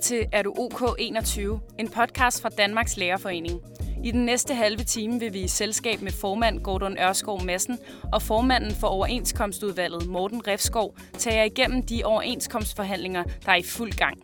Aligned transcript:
til 0.00 0.26
Er 0.32 0.42
du 0.42 0.54
OK21, 0.58 1.40
en 1.78 1.88
podcast 1.88 2.42
fra 2.42 2.48
Danmarks 2.48 2.96
Lærerforening. 2.96 3.60
I 4.04 4.10
den 4.10 4.24
næste 4.24 4.54
halve 4.54 4.84
time 4.84 5.20
vil 5.20 5.32
vi 5.32 5.40
i 5.40 5.48
selskab 5.48 6.02
med 6.02 6.12
formand 6.12 6.60
Gordon 6.60 6.98
Ørskov 6.98 7.44
Madsen 7.44 7.78
og 8.12 8.22
formanden 8.22 8.74
for 8.74 8.86
overenskomstudvalget 8.86 10.06
Morten 10.06 10.46
Refskov 10.46 10.96
tage 11.18 11.36
jer 11.36 11.44
igennem 11.44 11.82
de 11.82 12.02
overenskomstforhandlinger, 12.04 13.24
der 13.46 13.52
er 13.52 13.56
i 13.56 13.62
fuld 13.62 13.92
gang. 13.92 14.18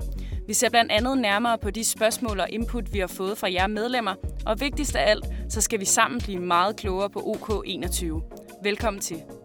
Vi 0.46 0.52
ser 0.54 0.70
blandt 0.70 0.92
andet 0.92 1.18
nærmere 1.18 1.58
på 1.58 1.70
de 1.70 1.84
spørgsmål 1.84 2.40
og 2.40 2.50
input, 2.50 2.92
vi 2.92 2.98
har 2.98 3.06
fået 3.06 3.38
fra 3.38 3.52
jer 3.52 3.66
medlemmer, 3.66 4.14
og 4.46 4.60
vigtigst 4.60 4.96
af 4.96 5.10
alt, 5.10 5.24
så 5.48 5.60
skal 5.60 5.80
vi 5.80 5.84
sammen 5.84 6.20
blive 6.20 6.40
meget 6.40 6.76
klogere 6.76 7.10
på 7.10 7.18
OK21. 7.18 8.22
Velkommen 8.62 9.00
til. 9.00 9.35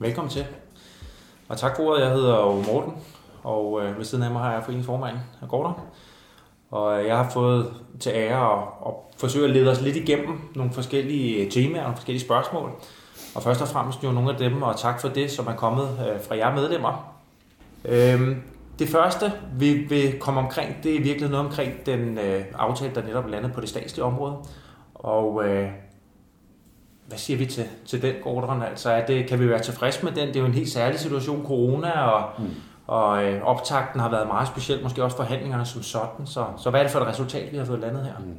Velkommen 0.00 0.30
til. 0.30 0.46
Og 1.48 1.58
tak 1.58 1.76
for 1.76 1.82
ordet. 1.82 2.02
Jeg 2.02 2.10
hedder 2.10 2.36
jo 2.36 2.62
Morten, 2.72 2.92
og 3.42 3.80
øh, 3.82 3.98
ved 3.98 4.04
siden 4.04 4.24
af 4.24 4.30
mig 4.30 4.42
har 4.42 4.52
jeg 4.52 4.62
foreningsformand, 4.64 5.16
Gordon. 5.48 5.72
Og 6.70 7.00
øh, 7.00 7.06
jeg 7.06 7.16
har 7.16 7.30
fået 7.30 7.72
til 8.00 8.12
ære 8.14 8.52
at, 8.52 8.62
at 8.86 8.92
forsøge 9.18 9.44
at 9.44 9.50
lede 9.50 9.70
os 9.70 9.80
lidt 9.80 9.96
igennem 9.96 10.40
nogle 10.54 10.72
forskellige 10.72 11.50
temaer, 11.50 11.82
nogle 11.82 11.96
forskellige 11.96 12.24
spørgsmål. 12.24 12.70
Og 13.34 13.42
først 13.42 13.62
og 13.62 13.68
fremmest 13.68 14.04
jo 14.04 14.12
nogle 14.12 14.30
af 14.30 14.38
dem, 14.38 14.62
og 14.62 14.78
tak 14.78 15.00
for 15.00 15.08
det, 15.08 15.30
som 15.30 15.46
er 15.46 15.54
kommet 15.54 15.84
øh, 15.84 16.22
fra 16.22 16.36
jer 16.36 16.54
medlemmer. 16.54 17.14
Øhm, 17.84 18.42
det 18.78 18.88
første, 18.88 19.32
vi 19.52 19.72
vil 19.72 20.18
komme 20.18 20.40
omkring, 20.40 20.76
det 20.82 20.96
er 20.96 21.02
virkelig 21.02 21.30
noget 21.30 21.46
omkring 21.46 21.86
den 21.86 22.18
øh, 22.18 22.44
aftale, 22.54 22.94
der 22.94 23.02
netop 23.02 23.24
er 23.24 23.28
landet 23.28 23.52
på 23.52 23.60
det 23.60 23.68
statslige 23.68 24.04
område. 24.04 24.36
Og 24.94 25.48
øh, 25.48 25.70
hvad 27.10 27.18
siger 27.18 27.36
vi 27.36 27.46
til, 27.46 27.64
til 27.86 28.02
den, 28.02 28.14
Gordon? 28.22 28.62
Altså, 28.62 28.90
er 28.90 29.06
det, 29.06 29.28
kan 29.28 29.40
vi 29.40 29.48
være 29.48 29.58
tilfredse 29.58 30.04
med 30.04 30.12
den? 30.12 30.28
Det 30.28 30.36
er 30.36 30.40
jo 30.40 30.46
en 30.46 30.54
helt 30.54 30.68
særlig 30.68 31.00
situation, 31.00 31.46
corona, 31.46 31.90
og, 31.90 32.30
mm. 32.38 32.50
og 32.86 33.24
øh, 33.24 33.42
optakten 33.42 34.00
har 34.00 34.10
været 34.10 34.26
meget 34.26 34.48
speciel, 34.48 34.82
måske 34.82 35.04
også 35.04 35.16
forhandlingerne 35.16 35.66
som 35.66 35.82
sådan. 35.82 36.26
Så, 36.26 36.44
så 36.58 36.70
hvad 36.70 36.80
er 36.80 36.84
det 36.84 36.92
for 36.92 37.00
et 37.00 37.06
resultat, 37.06 37.52
vi 37.52 37.56
har 37.56 37.64
fået 37.64 37.80
landet 37.80 38.04
her? 38.04 38.12
Mm. 38.18 38.34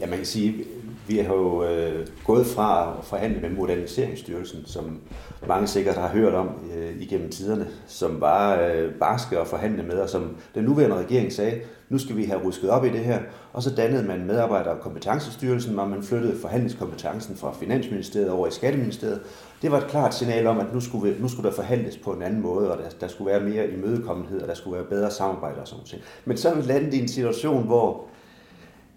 Ja, 0.00 0.06
man 0.06 0.16
kan 0.16 0.26
sige, 0.26 0.64
vi 1.06 1.18
har 1.18 1.34
jo 1.34 1.64
øh, 1.64 2.06
gået 2.24 2.46
fra 2.46 2.96
at 2.98 3.04
forhandle 3.04 3.40
med 3.40 3.50
Moderniseringsstyrelsen, 3.50 4.66
som 4.66 5.00
mange 5.48 5.66
sikkert 5.66 5.96
har 5.96 6.08
hørt 6.08 6.34
om 6.34 6.48
øh, 6.76 7.02
igennem 7.02 7.30
tiderne, 7.30 7.66
som 7.86 8.20
var 8.20 8.60
øh, 8.60 8.90
barske 8.90 9.38
at 9.38 9.46
forhandle 9.46 9.82
med, 9.82 9.98
og 9.98 10.08
som 10.08 10.36
den 10.54 10.64
nuværende 10.64 10.96
regering 10.96 11.32
sagde, 11.32 11.60
nu 11.88 11.98
skal 11.98 12.16
vi 12.16 12.24
have 12.24 12.40
rusket 12.44 12.70
op 12.70 12.84
i 12.84 12.88
det 12.88 13.00
her. 13.00 13.20
Og 13.52 13.62
så 13.62 13.74
dannede 13.74 14.02
man 14.02 14.26
medarbejder- 14.26 14.70
og 14.70 14.80
kompetencestyrelsen, 14.80 15.74
hvor 15.74 15.84
man 15.84 16.02
flyttede 16.02 16.38
forhandlingskompetencen 16.40 17.36
fra 17.36 17.52
Finansministeriet 17.52 18.30
over 18.30 18.46
i 18.46 18.50
Skatteministeriet. 18.50 19.20
Det 19.62 19.72
var 19.72 19.78
et 19.78 19.86
klart 19.86 20.14
signal 20.14 20.46
om, 20.46 20.58
at 20.60 20.74
nu 20.74 20.80
skulle, 20.80 21.12
vi, 21.12 21.20
nu 21.20 21.28
skulle 21.28 21.48
der 21.48 21.54
forhandles 21.54 21.96
på 21.96 22.12
en 22.12 22.22
anden 22.22 22.40
måde, 22.40 22.72
og 22.72 22.78
der, 22.78 22.88
der 23.00 23.08
skulle 23.08 23.30
være 23.30 23.40
mere 23.40 23.70
imødekommenhed, 23.70 24.42
og 24.42 24.48
der 24.48 24.54
skulle 24.54 24.76
være 24.76 24.86
bedre 24.86 25.10
samarbejde 25.10 25.60
og 25.60 25.68
sådan 25.68 25.84
noget. 25.92 26.04
Men 26.24 26.36
så 26.36 26.54
landede 26.66 26.96
i 26.96 27.00
en 27.00 27.08
situation, 27.08 27.66
hvor 27.66 28.08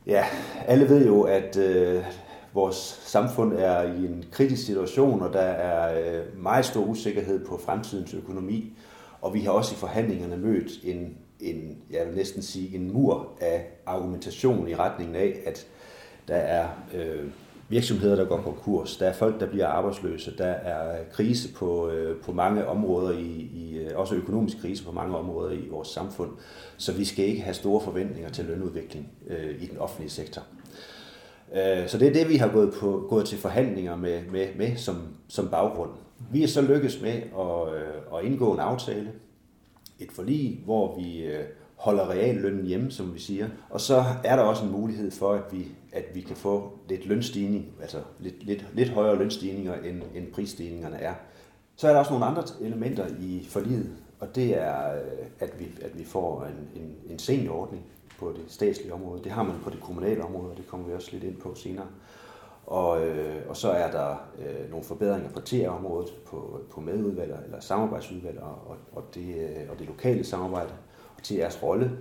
Ja, 0.07 0.25
alle 0.67 0.89
ved 0.89 1.05
jo, 1.05 1.21
at 1.21 1.57
øh, 1.57 2.03
vores 2.53 2.75
samfund 3.05 3.53
er 3.53 3.81
i 3.81 4.05
en 4.05 4.25
kritisk 4.31 4.65
situation, 4.65 5.21
og 5.21 5.33
der 5.33 5.39
er 5.39 5.99
øh, 5.99 6.43
meget 6.43 6.65
stor 6.65 6.81
usikkerhed 6.81 7.45
på 7.45 7.59
fremtidens 7.65 8.13
økonomi. 8.13 8.73
Og 9.21 9.33
vi 9.33 9.39
har 9.39 9.51
også 9.51 9.75
i 9.75 9.77
forhandlingerne 9.77 10.37
mødt 10.37 10.71
en, 10.83 11.17
en, 11.41 11.77
jeg 11.91 12.07
vil 12.07 12.15
næsten 12.15 12.41
sige, 12.41 12.75
en 12.75 12.93
mur 12.93 13.27
af 13.41 13.67
argumentation 13.85 14.67
i 14.67 14.75
retningen 14.75 15.15
af, 15.15 15.39
at 15.45 15.67
der 16.27 16.35
er 16.35 16.67
øh, 16.95 17.27
virksomheder, 17.69 18.15
der 18.15 18.25
går 18.25 18.37
konkurs, 18.37 18.97
der 18.97 19.07
er 19.07 19.13
folk, 19.13 19.39
der 19.39 19.49
bliver 19.49 19.67
arbejdsløse, 19.67 20.37
der 20.37 20.45
er 20.45 21.03
krise 21.11 21.53
på, 21.53 21.89
øh, 21.89 22.21
på 22.21 22.31
mange 22.31 22.65
områder, 22.65 23.17
i, 23.17 23.49
i, 23.53 23.77
øh, 23.77 23.97
også 23.97 24.15
økonomisk 24.15 24.61
krise 24.61 24.83
på 24.83 24.91
mange 24.91 25.17
områder 25.17 25.51
i 25.51 25.67
vores 25.69 25.87
samfund. 25.87 26.29
Så 26.77 26.93
vi 26.93 27.05
skal 27.05 27.25
ikke 27.25 27.41
have 27.41 27.53
store 27.53 27.81
forventninger 27.81 28.29
til 28.29 28.45
lønudvikling 28.45 29.09
øh, 29.27 29.61
i 29.61 29.65
den 29.65 29.77
offentlige 29.77 30.09
sektor. 30.09 30.43
Øh, 31.55 31.87
så 31.87 31.97
det 31.97 32.07
er 32.07 32.13
det, 32.13 32.29
vi 32.29 32.35
har 32.35 32.47
gået, 32.47 32.73
på, 32.73 33.05
gået 33.09 33.25
til 33.25 33.37
forhandlinger 33.37 33.95
med, 33.95 34.21
med, 34.31 34.47
med 34.55 34.75
som, 34.75 34.95
som 35.27 35.49
baggrund. 35.49 35.91
Vi 36.31 36.43
er 36.43 36.47
så 36.47 36.61
lykkes 36.61 37.01
med 37.01 37.13
at, 37.13 37.75
øh, 37.75 38.19
at 38.19 38.25
indgå 38.25 38.53
en 38.53 38.59
aftale, 38.59 39.11
et 40.01 40.11
forlig, 40.11 40.61
hvor 40.65 40.99
vi 40.99 41.23
øh, 41.23 41.43
holder 41.75 42.09
reallønnen 42.09 42.65
hjemme, 42.65 42.91
som 42.91 43.13
vi 43.13 43.19
siger. 43.19 43.49
Og 43.69 43.81
så 43.81 44.03
er 44.23 44.35
der 44.35 44.43
også 44.43 44.65
en 44.65 44.71
mulighed 44.71 45.11
for, 45.11 45.33
at 45.33 45.43
vi, 45.51 45.67
at 45.91 46.05
vi 46.13 46.21
kan 46.21 46.35
få 46.35 46.71
lidt 46.89 47.05
lønstigning, 47.05 47.65
altså 47.81 47.97
lidt, 48.19 48.43
lidt, 48.43 48.65
lidt 48.73 48.89
højere 48.89 49.17
lønstigninger, 49.17 49.73
end, 49.73 50.01
end 50.15 50.31
prisstigningerne 50.31 50.97
er. 50.97 51.13
Så 51.75 51.87
er 51.87 51.91
der 51.91 51.99
også 51.99 52.11
nogle 52.11 52.25
andre 52.25 52.43
elementer 52.61 53.07
i 53.19 53.45
forliget, 53.49 53.89
og 54.19 54.35
det 54.35 54.57
er, 54.57 54.95
øh, 54.95 55.01
at 55.39 55.59
vi, 55.59 55.65
at 55.81 55.99
vi 55.99 56.03
får 56.03 56.45
en, 56.45 56.81
en, 56.81 56.95
en 57.09 57.19
seniorordning 57.19 57.83
på 58.19 58.33
det 58.35 58.43
statslige 58.47 58.93
område. 58.93 59.23
Det 59.23 59.31
har 59.31 59.43
man 59.43 59.55
på 59.63 59.69
det 59.69 59.79
kommunale 59.81 60.23
område, 60.23 60.51
og 60.51 60.57
det 60.57 60.67
kommer 60.67 60.87
vi 60.87 60.93
også 60.93 61.09
lidt 61.11 61.23
ind 61.23 61.35
på 61.35 61.55
senere. 61.55 61.87
Og, 62.71 63.07
øh, 63.07 63.49
og 63.49 63.57
så 63.57 63.71
er 63.71 63.91
der 63.91 64.15
øh, 64.39 64.69
nogle 64.69 64.85
forbedringer 64.85 65.29
på 65.29 65.39
TR-området, 65.41 66.09
på, 66.25 66.59
på 66.71 66.81
medudvalg 66.81 67.35
eller 67.45 67.59
samarbejdsudvalg 67.59 68.39
og, 68.39 68.77
og, 68.91 69.03
det, 69.15 69.35
øh, 69.35 69.69
og 69.69 69.79
det 69.79 69.87
lokale 69.87 70.23
samarbejde 70.23 70.69
og 71.15 71.21
TR's 71.23 71.63
rolle. 71.63 71.91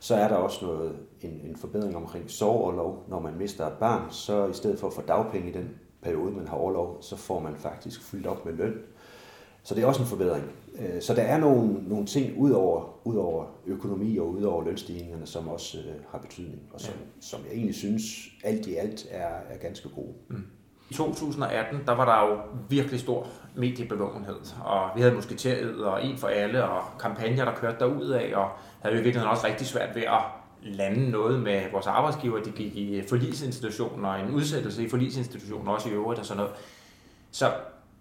Så 0.00 0.14
er 0.14 0.28
der 0.28 0.34
også 0.34 0.64
noget, 0.64 0.96
en, 1.20 1.40
en 1.44 1.56
forbedring 1.56 1.96
omkring 1.96 2.30
sorgorlov. 2.30 3.04
Når 3.08 3.20
man 3.20 3.36
mister 3.38 3.66
et 3.66 3.72
barn, 3.72 4.10
så 4.10 4.46
i 4.46 4.52
stedet 4.52 4.78
for 4.78 4.86
at 4.86 4.92
få 4.92 5.02
dagpenge 5.02 5.48
i 5.48 5.52
den 5.52 5.78
periode, 6.02 6.32
man 6.32 6.48
har 6.48 6.56
overlov, 6.56 6.98
så 7.00 7.16
får 7.16 7.40
man 7.40 7.56
faktisk 7.56 8.02
fyldt 8.02 8.26
op 8.26 8.44
med 8.46 8.52
løn. 8.52 8.74
Så 9.62 9.74
det 9.74 9.82
er 9.82 9.86
også 9.86 10.02
en 10.02 10.08
forbedring. 10.08 10.44
Øh, 10.78 11.02
så 11.02 11.14
der 11.14 11.22
er 11.22 11.38
nogle, 11.38 11.88
nogle 11.88 12.06
ting 12.06 12.38
ud 12.38 12.50
over, 12.50 13.06
ud 13.06 13.16
over 13.16 13.46
økonomi 13.66 14.18
og 14.18 14.30
ud 14.30 14.42
over 14.42 14.64
lønstigningerne, 14.64 15.26
som 15.26 15.48
også 15.48 15.78
øh, 15.78 15.94
har 16.10 16.18
betydning, 16.18 16.62
og 16.72 16.80
som, 16.80 16.94
ja. 16.94 17.06
som 17.20 17.40
jeg 17.48 17.52
egentlig 17.52 17.74
synes 17.74 18.02
alt 18.44 18.66
i 18.66 18.74
alt 18.74 19.06
er, 19.10 19.28
er 19.50 19.58
ganske 19.58 19.88
gode. 19.88 20.14
Mm. 20.28 20.44
I 20.90 20.94
2018, 20.94 21.80
der 21.86 21.92
var 21.92 22.04
der 22.04 22.30
jo 22.30 22.40
virkelig 22.68 23.00
stor 23.00 23.26
mediebevågenhed, 23.56 24.36
og 24.64 24.90
vi 24.96 25.00
havde 25.00 25.14
musketeriet 25.14 25.84
og 25.84 26.04
en 26.04 26.18
for 26.18 26.28
alle, 26.28 26.64
og 26.64 26.82
kampagner, 27.00 27.44
der 27.44 27.54
kørte 27.54 27.76
derud 27.78 28.10
af, 28.10 28.32
og 28.36 28.48
havde 28.80 28.96
vi 28.96 29.02
virkelig 29.02 29.28
også 29.28 29.46
rigtig 29.46 29.66
svært 29.66 29.94
ved 29.94 30.02
at 30.02 30.20
lande 30.62 31.10
noget 31.10 31.40
med 31.40 31.62
vores 31.72 31.86
arbejdsgiver. 31.86 32.42
De 32.42 32.50
gik 32.50 32.76
i 32.76 33.02
forlisinstitutioner, 33.08 34.08
og 34.08 34.20
en 34.20 34.30
udsættelse 34.30 34.84
i 34.84 34.88
forlisinstitutioner, 34.88 35.72
også 35.72 35.88
i 35.88 35.92
øvrigt 35.92 36.20
og 36.20 36.26
sådan 36.26 36.36
noget. 36.36 36.52
Så 37.30 37.50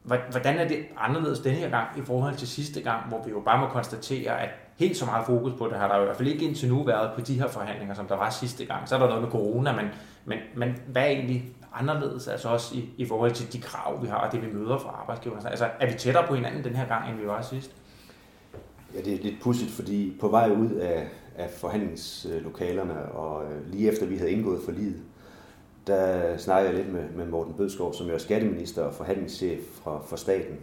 Hvordan 0.03 0.57
er 0.57 0.67
det 0.67 0.85
anderledes 0.97 1.39
denne 1.39 1.57
her 1.57 1.69
gang 1.69 1.87
i 1.97 2.01
forhold 2.01 2.35
til 2.35 2.47
sidste 2.47 2.81
gang, 2.81 3.07
hvor 3.07 3.23
vi 3.23 3.29
jo 3.31 3.39
bare 3.39 3.59
må 3.59 3.67
konstatere, 3.67 4.41
at 4.41 4.49
helt 4.77 4.97
så 4.97 5.05
meget 5.05 5.25
fokus 5.25 5.53
på 5.57 5.67
det 5.67 5.77
har 5.77 5.87
der 5.87 5.95
jo 5.95 6.01
i 6.01 6.05
hvert 6.05 6.17
fald 6.17 6.27
ikke 6.27 6.45
indtil 6.45 6.69
nu 6.69 6.83
været 6.83 7.11
på 7.15 7.21
de 7.21 7.39
her 7.39 7.47
forhandlinger, 7.47 7.95
som 7.95 8.07
der 8.07 8.15
var 8.15 8.29
sidste 8.29 8.65
gang. 8.65 8.89
Så 8.89 8.95
er 8.95 8.99
der 8.99 9.07
noget 9.07 9.21
med 9.21 9.31
corona, 9.31 9.75
men, 9.75 9.85
men, 10.25 10.39
men 10.55 10.75
hvad 10.87 11.01
er 11.01 11.07
egentlig 11.07 11.43
anderledes, 11.73 12.27
altså 12.27 12.49
også 12.49 12.75
i, 12.75 12.89
i 12.97 13.05
forhold 13.05 13.31
til 13.31 13.53
de 13.53 13.61
krav, 13.61 14.03
vi 14.03 14.07
har, 14.07 14.17
og 14.17 14.31
det 14.31 14.41
vi 14.41 14.53
møder 14.53 14.77
fra 14.77 14.99
arbejdsgiverne? 15.01 15.49
Altså 15.49 15.69
er 15.79 15.91
vi 15.91 15.97
tættere 15.97 16.27
på 16.27 16.35
hinanden 16.35 16.63
den 16.63 16.75
her 16.75 16.87
gang, 16.87 17.09
end 17.09 17.19
vi 17.19 17.27
var 17.27 17.41
sidst? 17.41 17.71
Ja, 18.95 19.01
det 19.01 19.13
er 19.13 19.23
lidt 19.23 19.41
pudsigt, 19.41 19.71
fordi 19.71 20.17
på 20.19 20.27
vej 20.27 20.49
ud 20.49 20.71
af, 20.71 21.07
af 21.37 21.49
forhandlingslokalerne, 21.49 23.01
og 23.11 23.43
øh, 23.51 23.71
lige 23.71 23.91
efter 23.91 24.05
vi 24.05 24.17
havde 24.17 24.31
indgået 24.31 24.61
for 24.65 24.71
livet, 24.71 25.01
der 25.89 26.37
snakkede 26.37 26.75
jeg 26.75 26.83
lidt 26.83 26.93
med, 26.93 27.03
med 27.15 27.25
Morten 27.25 27.53
Bødskov, 27.53 27.93
som 27.93 28.07
jo 28.07 28.13
er 28.13 28.17
skatteminister 28.17 28.83
og 28.83 28.93
forhandlingschef 28.93 29.59
fra, 29.83 30.01
for 30.05 30.15
staten. 30.15 30.57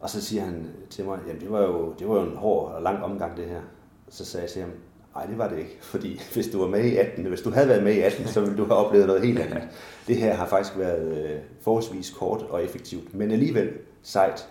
Og 0.00 0.10
så 0.10 0.22
siger 0.22 0.42
han 0.42 0.66
til 0.90 1.04
mig, 1.04 1.18
jamen 1.26 1.40
det 1.40 1.50
var 1.52 1.62
jo, 1.62 1.94
det 1.98 2.08
var 2.08 2.14
jo 2.14 2.22
en 2.22 2.36
hård 2.36 2.72
og 2.72 2.82
lang 2.82 3.04
omgang 3.04 3.36
det 3.36 3.46
her. 3.46 3.60
Så 4.08 4.24
sagde 4.24 4.42
jeg 4.42 4.50
til 4.50 4.62
ham, 4.62 4.70
nej 5.14 5.26
det 5.26 5.38
var 5.38 5.48
det 5.48 5.58
ikke, 5.58 5.78
fordi 5.82 6.20
hvis 6.32 6.48
du 6.48 6.60
var 6.60 6.68
med 6.68 6.84
i 6.84 6.96
18, 6.96 7.24
hvis 7.24 7.40
du 7.40 7.50
havde 7.50 7.68
været 7.68 7.82
med 7.82 7.94
i 7.94 8.00
18, 8.00 8.26
så 8.26 8.40
ville 8.40 8.56
du 8.56 8.64
have 8.64 8.76
oplevet 8.76 9.06
noget 9.06 9.22
helt 9.22 9.38
andet. 9.38 9.68
Det 10.06 10.16
her 10.16 10.34
har 10.34 10.46
faktisk 10.46 10.78
været 10.78 11.24
øh, 11.24 11.40
forholdsvis 11.60 12.10
kort 12.10 12.42
og 12.42 12.64
effektivt, 12.64 13.14
men 13.14 13.30
alligevel 13.30 13.72
sejt. 14.02 14.48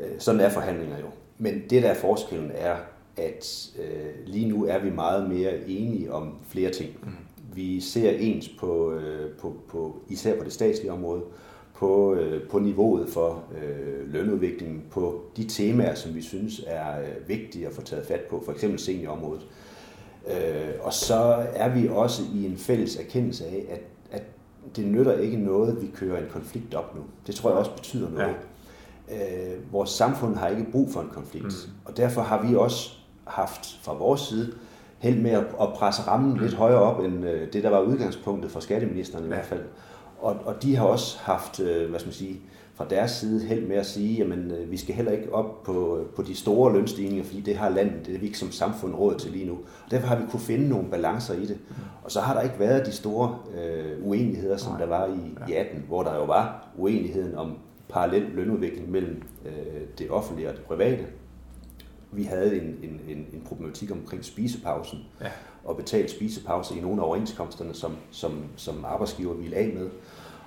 Øh, 0.00 0.10
sådan 0.18 0.40
er 0.40 0.48
forhandlinger 0.48 0.98
jo. 0.98 1.06
Men 1.38 1.62
det 1.70 1.82
der 1.82 1.88
er 1.88 1.94
forskellen 1.94 2.50
er, 2.54 2.76
at 3.16 3.70
øh, 3.78 4.26
lige 4.26 4.48
nu 4.48 4.64
er 4.66 4.78
vi 4.78 4.90
meget 4.90 5.28
mere 5.28 5.68
enige 5.68 6.12
om 6.12 6.38
flere 6.48 6.70
ting. 6.70 6.90
Mm 7.02 7.27
vi 7.54 7.80
ser 7.80 8.10
ens 8.10 8.48
på, 8.48 8.92
øh, 8.92 9.30
på, 9.30 9.56
på 9.68 9.96
især 10.08 10.38
på 10.38 10.44
det 10.44 10.52
statslige 10.52 10.92
område, 10.92 11.22
på, 11.74 12.14
øh, 12.14 12.48
på 12.48 12.58
niveauet 12.58 13.08
for 13.08 13.44
øh, 13.62 14.12
lønudviklingen, 14.12 14.82
på 14.90 15.22
de 15.36 15.44
temaer, 15.44 15.94
som 15.94 16.14
vi 16.14 16.22
synes 16.22 16.64
er 16.66 17.00
øh, 17.00 17.28
vigtige 17.28 17.66
at 17.66 17.72
få 17.72 17.82
taget 17.82 18.06
fat 18.06 18.20
på, 18.20 18.42
for 18.44 18.52
eksempel 18.52 18.78
seniorområdet. 18.78 19.46
Øh, 20.28 20.70
og 20.80 20.92
så 20.92 21.46
er 21.54 21.68
vi 21.68 21.88
også 21.88 22.22
i 22.34 22.46
en 22.46 22.56
fælles 22.56 22.96
erkendelse 22.96 23.46
af, 23.46 23.66
at, 23.70 23.80
at 24.10 24.22
det 24.76 24.86
nytter 24.86 25.18
ikke 25.18 25.36
noget, 25.36 25.82
vi 25.82 25.86
kører 25.94 26.18
en 26.18 26.30
konflikt 26.30 26.74
op 26.74 26.96
nu. 26.96 27.02
Det 27.26 27.34
tror 27.34 27.50
jeg 27.50 27.58
også 27.58 27.74
betyder 27.74 28.10
noget. 28.10 28.36
Ja. 29.10 29.54
Øh, 29.54 29.72
vores 29.72 29.90
samfund 29.90 30.36
har 30.36 30.48
ikke 30.48 30.66
brug 30.72 30.90
for 30.90 31.00
en 31.00 31.10
konflikt, 31.12 31.46
mm. 31.46 31.72
og 31.84 31.96
derfor 31.96 32.22
har 32.22 32.46
vi 32.46 32.56
også 32.56 32.90
haft 33.24 33.78
fra 33.82 33.94
vores 33.94 34.20
side 34.20 34.52
held 34.98 35.20
med 35.20 35.30
at, 35.30 35.44
at 35.60 35.68
presse 35.74 36.02
rammen 36.02 36.38
lidt 36.38 36.54
højere 36.54 36.78
op 36.78 37.04
end 37.04 37.26
øh, 37.26 37.52
det, 37.52 37.62
der 37.62 37.70
var 37.70 37.80
udgangspunktet 37.80 38.50
for 38.50 38.60
skatteministeren 38.60 39.24
i 39.24 39.28
hvert 39.28 39.44
fald. 39.44 39.62
Og, 40.18 40.36
og 40.44 40.62
de 40.62 40.76
har 40.76 40.84
også 40.84 41.18
haft, 41.20 41.60
øh, 41.60 41.90
hvad 41.90 42.00
skal 42.00 42.08
man 42.08 42.14
sige, 42.14 42.40
fra 42.74 42.86
deres 42.90 43.10
side 43.10 43.44
held 43.44 43.66
med 43.66 43.76
at 43.76 43.86
sige, 43.86 44.18
jamen 44.18 44.50
øh, 44.50 44.70
vi 44.70 44.76
skal 44.76 44.94
heller 44.94 45.12
ikke 45.12 45.34
op 45.34 45.62
på, 45.62 46.04
på 46.16 46.22
de 46.22 46.34
store 46.34 46.72
lønstigninger, 46.72 47.24
fordi 47.24 47.40
det 47.40 47.56
har 47.56 47.68
landet, 47.68 48.06
det 48.06 48.14
er 48.14 48.18
vi 48.18 48.26
ikke 48.26 48.38
som 48.38 48.50
samfund 48.50 48.94
råd 48.94 49.14
til 49.14 49.30
lige 49.30 49.46
nu. 49.46 49.52
Og 49.52 49.90
derfor 49.90 50.06
har 50.06 50.16
vi 50.16 50.22
kunne 50.30 50.40
finde 50.40 50.68
nogle 50.68 50.88
balancer 50.90 51.34
i 51.34 51.46
det. 51.46 51.58
Og 52.04 52.10
så 52.10 52.20
har 52.20 52.34
der 52.34 52.40
ikke 52.40 52.58
været 52.58 52.86
de 52.86 52.92
store 52.92 53.38
øh, 53.58 54.08
uenigheder, 54.08 54.56
som 54.56 54.72
Nej. 54.72 54.80
der 54.80 54.86
var 54.86 55.06
i, 55.06 55.50
i 55.52 55.54
18, 55.54 55.84
hvor 55.88 56.02
der 56.02 56.14
jo 56.14 56.24
var 56.24 56.68
uenigheden 56.76 57.34
om 57.34 57.52
parallel 57.88 58.22
lønudvikling 58.34 58.90
mellem 58.90 59.22
øh, 59.46 59.82
det 59.98 60.10
offentlige 60.10 60.48
og 60.48 60.54
det 60.54 60.62
private. 60.62 61.06
Vi 62.12 62.22
havde 62.22 62.60
en, 62.60 62.78
en, 62.82 63.00
en, 63.08 63.26
en 63.32 63.42
problematik 63.46 63.90
omkring 63.90 64.24
spisepausen, 64.24 64.98
ja. 65.20 65.30
og 65.64 65.76
betalt 65.76 66.10
spisepause 66.10 66.78
i 66.78 66.80
nogle 66.80 67.02
af 67.02 67.06
overenskomsterne, 67.06 67.74
som, 67.74 67.96
som, 68.10 68.44
som 68.56 68.84
arbejdsgiver 68.84 69.34
ville 69.34 69.56
af 69.56 69.72
med. 69.74 69.90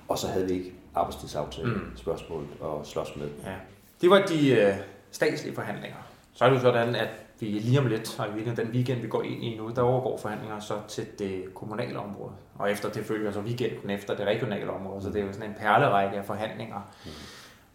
Og 0.08 0.18
så 0.18 0.28
havde 0.28 0.48
vi 0.48 0.54
ikke 0.54 0.74
arbejdstidsaftale 0.96 1.68
mm. 1.68 1.98
spørgsmål 1.98 2.48
og 2.60 2.86
slås 2.86 3.16
med. 3.16 3.30
Ja. 3.46 3.56
Det 4.02 4.10
var 4.10 4.26
de 4.26 4.52
øh, 4.52 4.74
statslige 5.12 5.56
forhandlinger. 5.56 5.98
Så 6.34 6.46
er 6.46 6.50
det 6.50 6.56
jo 6.56 6.62
sådan, 6.62 6.96
at 6.96 7.10
vi 7.40 7.46
lige 7.46 7.80
om 7.80 7.86
lidt, 7.86 8.20
og 8.20 8.28
i 8.28 8.32
weekenden, 8.32 8.66
den 8.66 8.76
weekend, 8.76 9.02
vi 9.02 9.08
går 9.08 9.24
ind 9.24 9.44
i 9.44 9.58
nu, 9.58 9.70
der 9.76 9.82
overgår 9.82 10.18
forhandlinger 10.18 10.60
så 10.60 10.74
til 10.88 11.08
det 11.20 11.54
kommunale 11.54 12.00
område. 12.00 12.32
Og 12.56 12.72
efter 12.72 12.90
det 12.90 13.06
følger 13.06 13.32
så 13.32 13.40
weekenden 13.40 13.90
efter 13.90 14.16
det 14.16 14.26
regionale 14.26 14.72
område. 14.72 15.02
Så 15.04 15.10
det 15.10 15.22
er 15.22 15.26
jo 15.26 15.34
sådan 15.34 15.50
en 15.50 15.56
perlerække 15.60 16.18
af 16.18 16.26
forhandlinger. 16.26 16.92
Mm. 17.06 17.12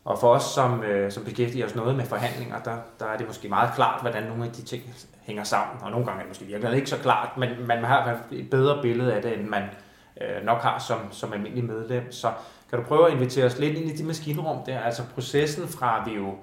Og 0.07 0.19
for 0.19 0.29
os, 0.35 0.43
som, 0.43 0.83
øh, 0.83 1.13
som 1.13 1.25
beskæftiger 1.25 1.67
os 1.67 1.75
noget 1.75 1.97
med 1.97 2.05
forhandlinger, 2.05 2.59
der, 2.63 2.77
der 3.01 3.07
er 3.07 3.17
det 3.17 3.27
måske 3.27 3.49
meget 3.49 3.71
klart, 3.75 4.01
hvordan 4.01 4.23
nogle 4.23 4.45
af 4.45 4.53
de 4.53 4.63
ting 4.63 4.83
hænger 5.23 5.45
sammen. 5.45 5.83
Og 5.83 5.91
nogle 5.91 6.07
gange 6.07 6.19
er 6.19 6.23
det 6.23 6.31
måske 6.31 6.45
virkelig 6.45 6.77
ikke 6.77 6.91
så 6.91 6.99
klart, 6.99 7.37
men 7.37 7.51
man 7.67 7.85
har 7.85 8.19
et 8.33 8.51
bedre 8.51 8.83
billede 8.83 9.15
af 9.15 9.23
det, 9.23 9.39
end 9.39 9.49
man 9.49 9.63
øh, 10.21 10.45
nok 10.45 10.63
har 10.63 10.79
som, 10.79 10.99
som 11.11 11.33
almindelig 11.33 11.65
medlem. 11.65 12.13
Så 12.13 12.33
kan 12.71 12.79
du 12.79 12.85
prøve 12.85 13.07
at 13.07 13.13
invitere 13.13 13.45
os 13.45 13.59
lidt 13.59 13.79
ind 13.79 13.91
i 13.91 13.97
de 13.97 14.05
maskinrum 14.05 14.65
der? 14.67 14.81
Altså 14.81 15.03
processen 15.15 15.69
fra, 15.69 16.01
at 16.01 16.13
vi 16.13 16.17
jo 16.17 16.35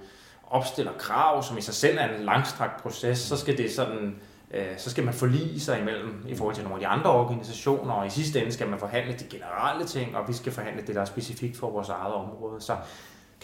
opstiller 0.50 0.92
krav, 1.00 1.44
som 1.44 1.58
i 1.58 1.62
sig 1.62 1.74
selv 1.74 1.98
er 1.98 2.18
en 2.18 2.24
langstrakt 2.24 2.82
proces, 2.82 3.18
så 3.18 3.38
skal 3.38 3.58
det 3.58 3.72
sådan 3.72 4.16
øh, 4.54 4.78
så 4.78 4.90
skal 4.90 5.04
man 5.04 5.14
forlige 5.14 5.60
sig 5.60 5.80
imellem 5.80 6.26
i 6.28 6.36
forhold 6.36 6.56
til 6.56 6.64
nogle 6.64 6.76
af 6.76 6.80
de 6.80 6.88
andre 6.88 7.12
organisationer, 7.12 7.94
og 7.94 8.08
i 8.08 8.10
sidste 8.10 8.40
ende 8.40 8.52
skal 8.52 8.68
man 8.68 8.80
forhandle 8.80 9.14
de 9.14 9.26
generelle 9.30 9.86
ting, 9.86 10.18
og 10.18 10.28
vi 10.28 10.34
skal 10.34 10.52
forhandle 10.52 10.88
det, 10.88 10.96
der 10.96 11.02
er 11.02 11.06
specifikt 11.06 11.58
for 11.58 11.70
vores 11.70 11.90
eget 11.90 12.14
område. 12.14 12.62
Så 12.62 12.76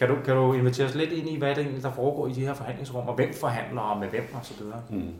kan 0.00 0.08
du, 0.08 0.16
kan 0.24 0.36
du 0.36 0.52
invitere 0.52 0.86
os 0.86 0.94
lidt 0.94 1.12
ind 1.12 1.28
i, 1.28 1.38
hvad 1.38 1.48
det 1.48 1.58
egentlig 1.58 1.82
der 1.82 1.92
foregår 1.92 2.26
i 2.26 2.32
de 2.32 2.40
her 2.40 2.54
forhandlingsrum, 2.54 3.08
og 3.08 3.14
hvem 3.14 3.34
forhandler, 3.34 3.80
og 3.80 4.00
med 4.00 4.08
hvem 4.08 4.24
og 4.34 4.46
så 4.46 4.54
videre? 4.60 4.82
Mm. 4.90 5.14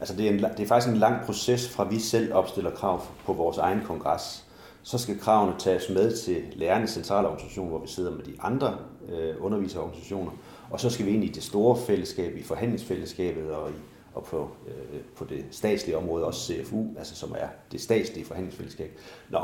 Altså 0.00 0.16
det 0.16 0.26
er, 0.26 0.30
en, 0.30 0.38
det 0.38 0.60
er 0.60 0.66
faktisk 0.66 0.92
en 0.92 0.98
lang 0.98 1.26
proces 1.26 1.68
fra 1.68 1.84
vi 1.84 1.98
selv 1.98 2.34
opstiller 2.34 2.70
krav 2.70 3.02
på 3.24 3.32
vores 3.32 3.58
egen 3.58 3.80
kongres. 3.84 4.44
Så 4.82 4.98
skal 4.98 5.18
kravene 5.18 5.54
tages 5.58 5.88
med 5.88 6.16
til 6.16 6.42
lærernes 6.52 6.90
centrale 6.90 7.28
organisation, 7.28 7.68
hvor 7.68 7.78
vi 7.78 7.88
sidder 7.88 8.10
med 8.10 8.22
de 8.22 8.34
andre 8.40 8.78
øh, 9.08 9.34
underviserorganisationer. 9.40 10.32
Og 10.70 10.80
så 10.80 10.90
skal 10.90 11.06
vi 11.06 11.10
ind 11.10 11.24
i 11.24 11.28
det 11.28 11.42
store 11.42 11.76
fællesskab, 11.86 12.36
i 12.36 12.42
forhandlingsfællesskabet 12.42 13.50
og, 13.50 13.70
i, 13.70 13.74
og 14.14 14.24
på, 14.24 14.50
øh, 14.66 15.00
på 15.16 15.24
det 15.24 15.44
statslige 15.50 15.96
område, 15.96 16.24
også 16.24 16.52
CFU, 16.52 16.86
altså 16.98 17.16
som 17.16 17.34
er 17.38 17.48
det 17.72 17.80
statslige 17.80 18.24
forhandlingsfællesskab. 18.24 18.98
Nå, 19.30 19.40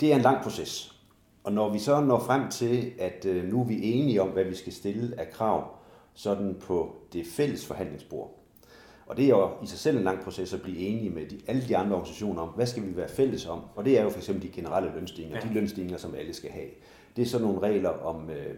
det 0.00 0.12
er 0.12 0.16
en 0.16 0.22
lang 0.22 0.42
proces. 0.42 0.95
Og 1.46 1.52
når 1.52 1.68
vi 1.68 1.78
så 1.78 2.00
når 2.00 2.18
frem 2.18 2.50
til, 2.50 2.92
at 2.98 3.24
øh, 3.24 3.44
nu 3.44 3.60
er 3.60 3.64
vi 3.64 3.92
enige 3.92 4.22
om, 4.22 4.28
hvad 4.28 4.44
vi 4.44 4.54
skal 4.54 4.72
stille 4.72 5.20
af 5.20 5.30
krav, 5.30 5.74
sådan 6.14 6.56
på 6.60 6.96
det 7.12 7.26
fælles 7.26 7.66
forhandlingsbord, 7.66 8.42
og 9.06 9.16
det 9.16 9.24
er 9.24 9.28
jo 9.28 9.50
i 9.62 9.66
sig 9.66 9.78
selv 9.78 9.96
en 9.96 10.04
lang 10.04 10.20
proces 10.24 10.54
at 10.54 10.62
blive 10.62 10.78
enige 10.78 11.10
med 11.10 11.26
de, 11.26 11.40
alle 11.46 11.68
de 11.68 11.76
andre 11.76 11.96
organisationer 11.96 12.42
om, 12.42 12.48
hvad 12.48 12.66
skal 12.66 12.86
vi 12.86 12.96
være 12.96 13.08
fælles 13.08 13.46
om? 13.46 13.60
Og 13.76 13.84
det 13.84 13.98
er 13.98 14.02
jo 14.02 14.10
for 14.10 14.18
eksempel 14.18 14.42
de 14.42 14.48
generelle 14.48 14.92
lønstigninger, 14.94 15.40
ja. 15.42 15.48
de 15.48 15.54
lønstigninger, 15.54 15.98
som 15.98 16.14
alle 16.14 16.34
skal 16.34 16.50
have. 16.50 16.68
Det 17.16 17.22
er 17.22 17.26
sådan 17.26 17.46
nogle 17.46 17.62
regler 17.62 17.90
om, 17.90 18.30
øh, 18.30 18.54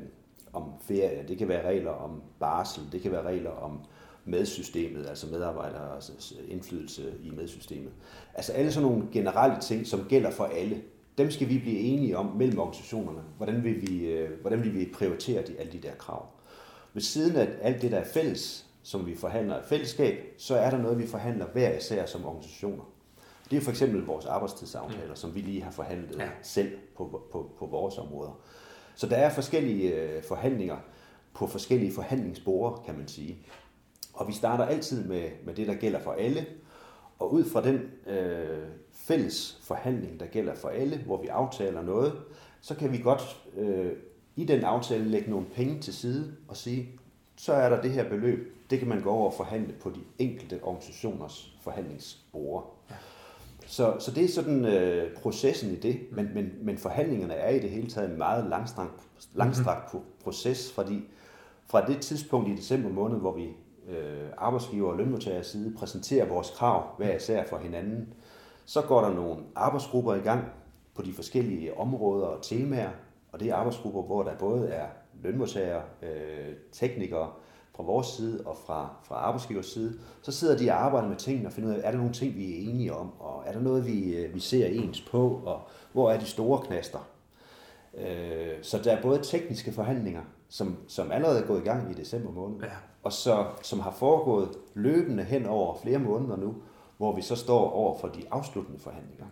om 0.53 0.65
ferie, 0.81 1.25
det 1.29 1.39
kan 1.39 1.49
være 1.49 1.69
regler 1.69 1.91
om 1.91 2.23
barsel, 2.41 2.83
det 2.93 3.03
kan 3.03 3.13
være 3.13 3.23
regler 3.23 3.51
om 3.51 3.81
medsystemet, 4.25 5.07
altså 5.09 5.27
medarbejderes 5.27 6.35
indflydelse 6.49 7.15
i 7.23 7.31
medsystemet. 7.31 7.93
Altså 8.35 8.53
alle 8.53 8.73
sådan 8.73 8.89
nogle 8.89 9.05
generelle 9.13 9.61
ting, 9.61 9.87
som 9.87 10.05
gælder 10.09 10.31
for 10.31 10.45
alle, 10.45 10.83
dem 11.19 11.31
skal 11.31 11.49
vi 11.49 11.59
blive 11.59 11.79
enige 11.79 12.19
om 12.19 12.27
mellem 12.27 12.59
organisationerne. 12.59 13.21
Hvordan 13.37 13.65
vil 13.65 13.83
vi, 13.89 14.07
øh, 14.07 14.41
hvordan 14.41 14.65
vil 14.65 14.75
vi 14.75 14.93
prioritere 14.95 15.43
de, 15.43 15.59
alle 15.59 15.73
de 15.73 15.79
der 15.79 15.95
krav? 15.95 16.27
Ved 16.95 17.03
siden 17.03 17.37
af 17.37 17.49
alt 17.63 17.83
det, 17.83 17.91
der 17.91 17.99
er 17.99 18.05
fælles, 18.05 18.67
som 18.83 19.07
vi 19.07 19.17
forhandler 19.17 19.59
i 19.59 19.63
fællesskab, 19.69 20.35
så 20.39 20.57
er 20.57 20.71
der 20.71 20.79
noget, 20.79 20.99
vi 20.99 21.07
forhandler 21.07 21.47
hver 21.47 21.77
især 21.77 22.07
som 22.07 22.27
organisationer. 22.27 22.85
Det 23.51 23.57
er 23.57 23.61
for 23.61 23.71
eksempel 23.71 24.05
vores 24.05 24.27
arbejdstidsaftaler, 24.27 25.09
mm. 25.09 25.17
som 25.17 25.35
vi 25.35 25.41
lige 25.41 25.63
har 25.63 25.71
forhandlet 25.71 26.17
ja. 26.19 26.29
selv 26.43 26.71
på, 26.97 27.23
på, 27.33 27.51
på 27.59 27.67
vores 27.67 27.99
områder. 27.99 28.41
Så 28.95 29.07
der 29.07 29.17
er 29.17 29.31
forskellige 29.31 29.95
øh, 29.95 30.23
forhandlinger 30.23 30.77
på 31.35 31.47
forskellige 31.47 31.93
forhandlingsborde, 31.93 32.81
kan 32.87 32.99
man 32.99 33.09
sige. 33.09 33.39
Og 34.13 34.29
vi 34.29 34.33
starter 34.33 34.65
altid 34.65 35.05
med, 35.09 35.31
med 35.45 35.55
det, 35.55 35.67
der 35.67 35.75
gælder 35.75 36.01
for 36.01 36.13
alle. 36.13 36.47
Og 37.19 37.33
ud 37.33 37.45
fra 37.45 37.63
den 37.63 37.81
øh, 38.07 38.69
fælles 38.93 39.59
forhandling, 39.63 40.21
der 40.21 40.27
gælder 40.27 40.55
for 40.55 40.69
alle, 40.69 40.99
hvor 41.07 41.23
vi 41.23 41.29
aftaler 41.29 41.83
noget, 41.83 42.13
så 42.61 42.75
kan 42.75 42.93
vi 42.93 42.99
godt 42.99 43.43
øh, 43.57 43.93
i 44.37 44.45
den 44.45 44.65
aftale 44.65 45.05
lægge 45.05 45.31
nogle 45.31 45.47
penge 45.47 45.81
til 45.81 45.95
side 45.95 46.37
og 46.49 46.57
sige, 46.57 46.89
så 47.37 47.53
er 47.53 47.69
der 47.69 47.83
det 47.83 47.91
her 47.91 48.09
beløb, 48.09 48.55
det 48.71 48.79
kan 48.79 48.89
man 48.89 49.03
gå 49.03 49.11
over 49.11 49.27
og 49.27 49.35
forhandle 49.35 49.75
på 49.81 49.91
de 49.91 50.01
enkelte 50.19 50.61
organisationers 50.63 51.57
forhandlingsbord. 51.61 52.77
Ja. 52.91 52.95
Så, 53.67 53.97
så 53.99 54.11
det 54.11 54.25
er 54.25 54.29
sådan 54.29 54.65
øh, 54.65 55.17
processen 55.17 55.73
i 55.73 55.77
det, 55.77 56.01
men, 56.13 56.31
men, 56.35 56.53
men 56.63 56.79
forhandlingerne 56.79 57.35
er 57.35 57.51
i 57.51 57.59
det 57.59 57.71
hele 57.71 57.87
taget 57.87 58.11
en 58.11 58.19
meget 58.19 58.51
langstrakt, 58.51 59.03
langstrakt 59.35 59.95
mm-hmm. 59.95 60.09
proces, 60.25 60.73
fordi 60.73 61.05
fra 61.67 61.87
det 61.87 62.01
tidspunkt 62.01 62.49
i 62.49 62.55
december 62.55 62.91
måned, 62.91 63.19
hvor 63.19 63.35
vi 63.35 63.49
øh, 63.89 64.29
arbejdsgiver 64.37 64.91
og 64.91 64.97
lønmodtagers 64.97 65.47
side 65.47 65.75
præsenterer 65.79 66.29
vores 66.29 66.51
krav 66.51 66.97
hver 66.97 67.17
især 67.17 67.45
for 67.47 67.59
hinanden, 67.59 68.15
så 68.65 68.83
går 68.83 69.01
der 69.01 69.15
nogle 69.15 69.37
arbejdsgrupper 69.55 70.15
i 70.15 70.21
gang 70.21 70.45
på 70.95 71.03
de 71.03 71.13
forskellige 71.13 71.77
områder 71.77 72.27
og 72.27 72.43
temaer, 72.43 72.91
og 73.33 73.41
det 73.41 73.49
er 73.49 73.55
arbejdsgrupper, 73.55 74.03
hvor 74.03 74.23
der 74.23 74.39
både 74.39 74.69
er 74.69 74.87
lønmodtagere, 75.23 75.83
øh, 76.03 76.55
teknikere, 76.73 77.31
fra 77.79 77.85
vores 77.85 78.07
side 78.07 78.43
og 78.45 78.57
fra, 78.67 78.97
fra 79.03 79.15
arbejdsgivers 79.15 79.67
side, 79.67 79.99
så 80.23 80.33
sidder 80.33 80.59
de 80.59 80.71
og 80.71 80.85
arbejder 80.85 81.09
med 81.09 81.17
tingene 81.17 81.49
og 81.49 81.53
finder 81.53 81.71
ud 81.71 81.75
af, 81.75 81.81
er 81.85 81.91
der 81.91 81.99
nogle 81.99 82.13
ting, 82.13 82.37
vi 82.37 82.53
er 82.53 82.71
enige 82.71 82.95
om, 82.95 83.21
og 83.21 83.43
er 83.47 83.53
der 83.53 83.61
noget, 83.61 83.87
vi, 83.87 84.17
øh, 84.17 84.35
vi 84.35 84.41
ser 84.41 84.67
ens 84.67 85.01
på, 85.01 85.43
og 85.45 85.61
hvor 85.93 86.11
er 86.11 86.19
de 86.19 86.27
store 86.27 86.63
knaster. 86.67 87.09
Øh, 87.99 88.63
så 88.63 88.79
der 88.79 88.93
er 88.93 89.03
både 89.03 89.21
tekniske 89.23 89.73
forhandlinger, 89.73 90.23
som, 90.49 90.77
som 90.87 91.13
allerede 91.13 91.43
er 91.43 91.47
gået 91.47 91.61
i 91.61 91.65
gang 91.65 91.91
i 91.91 91.95
december 91.95 92.33
måned, 92.33 92.61
ja. 92.61 92.69
og 93.03 93.13
så, 93.13 93.47
som 93.63 93.81
har 93.81 93.91
foregået 93.91 94.49
løbende 94.75 95.25
hen 95.25 95.47
over 95.47 95.77
flere 95.83 95.99
måneder 95.99 96.37
nu, 96.37 96.55
hvor 96.97 97.17
vi 97.17 97.23
så 97.23 97.37
står 97.37 97.71
over 97.71 97.99
for 97.99 98.09
de 98.09 98.23
afsluttende 98.31 98.81
forhandlinger. 98.81 99.27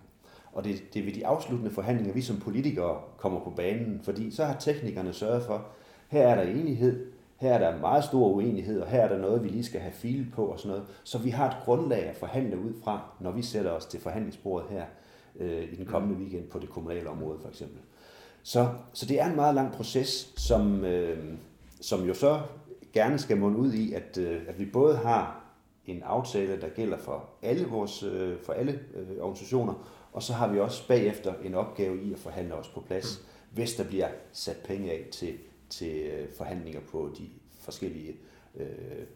Og 0.53 0.65
det, 0.65 0.83
det 0.95 1.01
er 1.01 1.05
ved 1.05 1.13
de 1.13 1.27
afsluttende 1.27 1.71
forhandlinger, 1.71 2.15
vi 2.15 2.21
som 2.21 2.41
politikere 2.41 3.01
kommer 3.17 3.41
på 3.41 3.51
banen, 3.51 4.01
fordi 4.03 4.31
så 4.31 4.45
har 4.45 4.55
teknikerne 4.55 5.13
sørget 5.13 5.43
for, 5.43 5.67
her 6.09 6.29
er 6.29 6.35
der 6.35 6.51
enighed, 6.51 7.07
her 7.37 7.55
er 7.55 7.59
der 7.59 7.81
meget 7.81 8.05
stor 8.05 8.29
uenighed, 8.29 8.81
og 8.81 8.89
her 8.89 9.01
er 9.03 9.09
der 9.09 9.19
noget, 9.19 9.45
vi 9.45 9.49
lige 9.49 9.65
skal 9.65 9.81
have 9.81 9.93
fil 9.93 10.27
på 10.35 10.47
og 10.47 10.59
sådan 10.59 10.69
noget. 10.69 10.85
Så 11.05 11.19
vi 11.19 11.31
har 11.31 11.49
et 11.49 11.57
grundlag 11.65 12.09
at 12.09 12.17
forhandle 12.17 12.59
ud 12.59 12.73
fra, 12.85 13.01
når 13.21 13.31
vi 13.31 13.43
sætter 13.43 13.71
os 13.71 13.87
til 13.87 14.01
forhandlingsbordet 14.01 14.71
her 14.71 14.85
øh, 15.37 15.73
i 15.73 15.77
den 15.77 15.87
kommende 15.87 16.17
weekend 16.17 16.49
på 16.49 16.59
det 16.59 16.71
kommunale 16.71 17.11
område 17.11 17.39
for 17.39 17.49
eksempel. 17.49 17.81
Så, 18.47 18.75
så 18.93 19.07
det 19.07 19.21
er 19.21 19.27
en 19.27 19.37
meget 19.37 19.55
lang 19.55 19.73
proces, 19.73 20.33
som, 20.37 20.85
øh, 20.85 21.35
som 21.81 22.05
jo 22.05 22.15
så 22.15 22.43
gerne 22.93 23.19
skal 23.19 23.37
munde 23.37 23.59
ud 23.59 23.73
i, 23.73 23.93
at, 23.93 24.19
øh, 24.19 24.43
at 24.49 24.59
vi 24.59 24.65
både 24.65 24.97
har 24.97 25.45
en 25.87 26.03
aftale, 26.03 26.61
der 26.61 26.69
gælder 26.69 26.99
for 26.99 27.29
alle 27.43 27.67
vores 27.67 28.03
øh, 28.03 28.41
for 28.43 28.53
alle 28.53 28.81
øh, 28.95 29.09
organisationer, 29.21 29.75
og 30.13 30.23
så 30.23 30.33
har 30.33 30.49
vi 30.49 30.61
også 30.61 30.89
bagefter 30.89 31.35
en 31.45 31.55
opgave 31.55 32.03
i 32.03 32.13
at 32.13 32.19
forhandle 32.19 32.55
os 32.55 32.69
på 32.69 32.81
plads, 32.81 33.27
hvis 33.51 33.75
der 33.75 33.85
bliver 33.85 34.09
sat 34.33 34.57
penge 34.65 34.91
af 34.91 35.09
til 35.13 35.39
til 35.71 35.97
øh, 35.97 36.29
forhandlinger 36.37 36.81
på 36.81 37.15
de 37.19 37.29
forskellige 37.61 38.17
øh, 38.57 38.67
øh, 38.67 39.07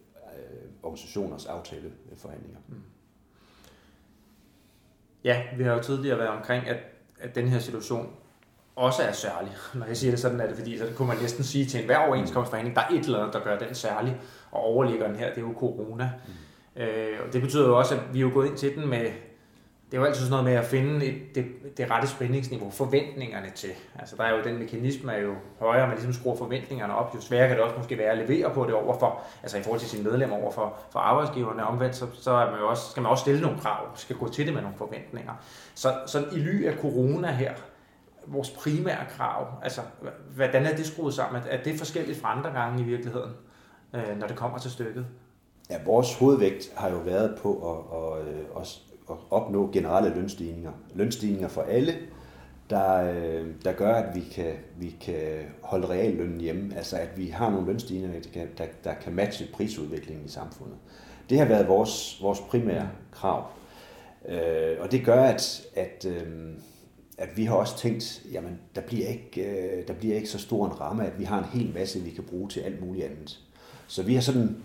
organisationers 0.83 1.47
aftaleforhandlinger. 1.47 2.59
Mm. 2.69 2.83
Ja, 5.25 5.43
vi 5.57 5.63
har 5.63 5.73
jo 5.73 5.83
tidligere 5.83 6.19
været 6.19 6.31
omkring, 6.31 6.67
at, 6.67 6.79
at 7.21 7.35
den 7.35 7.49
her 7.49 7.59
situation 7.59 8.17
også 8.77 9.03
er 9.03 9.13
særlig. 9.13 9.53
Når 9.75 9.87
jeg 9.87 9.97
siger 9.97 10.11
det 10.11 10.21
sådan, 10.21 10.41
er 10.41 10.47
det 10.47 10.57
fordi, 10.57 10.79
så 10.79 10.85
kunne 10.97 11.09
man 11.09 11.17
næsten 11.21 11.45
sige 11.45 11.67
til 11.67 11.81
enhver 11.81 11.99
overenskomstforhandling, 11.99 12.77
der 12.77 12.83
er 12.83 12.89
et 12.95 13.05
eller 13.05 13.19
andet, 13.19 13.35
der 13.35 13.41
gør 13.41 13.59
den 13.59 13.75
særlig, 13.75 14.21
og 14.51 14.61
overligger 14.61 15.07
den 15.07 15.17
her, 15.17 15.29
det 15.29 15.39
er 15.39 15.47
jo 15.47 15.55
corona. 15.59 16.11
Mm. 16.27 16.83
Øh, 16.83 17.19
og 17.27 17.33
det 17.33 17.43
betyder 17.43 17.67
jo 17.67 17.79
også, 17.79 17.95
at 17.95 18.01
vi 18.13 18.19
er 18.19 18.23
jo 18.23 18.31
gået 18.35 18.47
ind 18.47 18.57
til 18.57 18.77
den 18.77 18.89
med 18.89 19.11
det 19.91 19.97
er 19.97 20.01
jo 20.01 20.07
altid 20.07 20.21
sådan 20.21 20.31
noget 20.31 20.45
med 20.45 20.53
at 20.53 20.65
finde 20.65 21.07
et, 21.07 21.35
det, 21.35 21.45
det 21.77 21.91
rette 21.91 22.09
spændingsniveau, 22.09 22.71
forventningerne 22.71 23.51
til. 23.55 23.71
Altså 23.99 24.17
der 24.17 24.25
er 24.25 24.37
jo 24.37 24.45
den 24.45 24.59
mekanisme, 24.59 25.13
er 25.13 25.21
jo 25.21 25.35
højere, 25.61 25.87
man 25.87 25.97
ligesom 25.97 26.13
skruer 26.13 26.37
forventningerne 26.37 26.95
op, 26.95 27.15
jo 27.15 27.21
sværere 27.21 27.49
kan 27.49 27.57
det 27.57 27.65
også 27.65 27.77
måske 27.79 27.99
være 27.99 28.11
at 28.11 28.19
levere 28.19 28.55
på 28.55 28.65
det 28.65 28.75
overfor, 28.75 29.21
altså 29.43 29.59
i 29.59 29.63
forhold 29.63 29.81
til 29.81 29.89
sine 29.89 30.03
medlemmer 30.03 30.37
overfor 30.37 30.79
for 30.93 30.99
arbejdsgiverne. 30.99 31.67
Omvendt, 31.67 31.97
så, 31.97 32.07
så 32.21 32.31
er 32.31 32.51
man 32.51 32.61
jo 32.61 32.69
også, 32.69 32.91
skal 32.91 33.03
man 33.03 33.11
også 33.11 33.23
stille 33.23 33.41
nogle 33.41 33.59
krav, 33.59 33.97
skal 33.97 34.17
gå 34.17 34.29
til 34.29 34.47
det 34.47 34.55
med 34.55 34.63
nogle 34.63 34.77
forventninger. 34.79 35.33
Så, 35.75 35.95
så 36.07 36.25
i 36.33 36.37
ly 36.39 36.67
af 36.67 36.75
corona 36.81 37.33
her, 37.33 37.53
vores 38.27 38.51
primære 38.51 39.07
krav? 39.11 39.47
Altså, 39.63 39.81
hvordan 40.35 40.67
er 40.67 40.77
det 40.77 40.87
skruet 40.87 41.15
sammen? 41.15 41.43
Er 41.51 41.63
det 41.63 41.79
forskelligt 41.79 42.21
fra 42.21 42.37
andre 42.39 42.51
gange 42.51 42.83
i 42.83 42.85
virkeligheden, 42.85 43.31
øh, 43.95 44.19
når 44.19 44.27
det 44.27 44.37
kommer 44.37 44.59
til 44.59 44.71
stykket? 44.71 45.07
Ja, 45.71 45.77
vores 45.85 46.19
hovedvægt 46.19 46.73
har 46.77 46.91
jo 46.91 46.99
været 46.99 47.39
på 47.43 47.73
at, 47.73 47.99
at, 47.99 48.35
øh, 48.35 48.45
at, 48.61 48.81
at 49.11 49.17
opnå 49.31 49.71
generelle 49.73 50.15
lønstigninger. 50.15 50.73
Lønstigninger 50.95 51.49
for 51.49 51.63
alle, 51.63 51.95
der, 52.71 53.13
øh, 53.13 53.47
der 53.65 53.73
gør, 53.73 53.95
at 53.95 54.15
vi 54.15 54.21
kan, 54.21 54.55
vi 54.77 54.97
kan 55.01 55.45
holde 55.63 55.89
reallønnen 55.89 56.41
hjemme. 56.41 56.77
Altså 56.77 56.97
at 56.97 57.09
vi 57.17 57.27
har 57.27 57.51
nogle 57.51 57.67
lønstigninger, 57.67 58.21
der 58.21 58.29
kan, 58.33 58.49
der, 58.59 58.65
der 58.85 58.95
kan 58.95 59.13
matche 59.13 59.47
prisudviklingen 59.53 60.27
i 60.27 60.29
samfundet. 60.29 60.77
Det 61.31 61.39
har 61.39 61.45
været 61.45 61.69
vores, 61.69 62.19
vores 62.23 62.41
primære 62.41 62.89
krav. 63.13 63.45
Øh, 64.29 64.77
og 64.81 64.93
det 64.93 65.05
gør, 65.05 65.23
at, 65.23 65.63
at, 65.75 66.07
øh, 66.09 66.27
at 67.21 67.29
vi 67.37 67.45
har 67.45 67.55
også 67.55 67.79
tænkt, 67.79 68.23
jamen 68.33 68.59
der 68.75 68.81
bliver, 68.81 69.09
ikke, 69.09 69.43
øh, 69.43 69.89
der 69.89 69.95
bliver 69.95 70.17
ikke 70.17 70.29
så 70.29 70.39
stor 70.39 70.67
en 70.67 70.81
ramme, 70.81 71.07
at 71.07 71.19
vi 71.19 71.25
har 71.25 71.39
en 71.39 71.61
hel 71.61 71.75
masse, 71.75 72.01
vi 72.01 72.11
kan 72.11 72.25
bruge 72.25 72.49
til 72.49 72.61
alt 72.61 72.87
muligt 72.87 73.07
andet. 73.07 73.41
Så 73.87 74.03
vi 74.03 74.15
har 74.15 74.21
sådan 74.21 74.57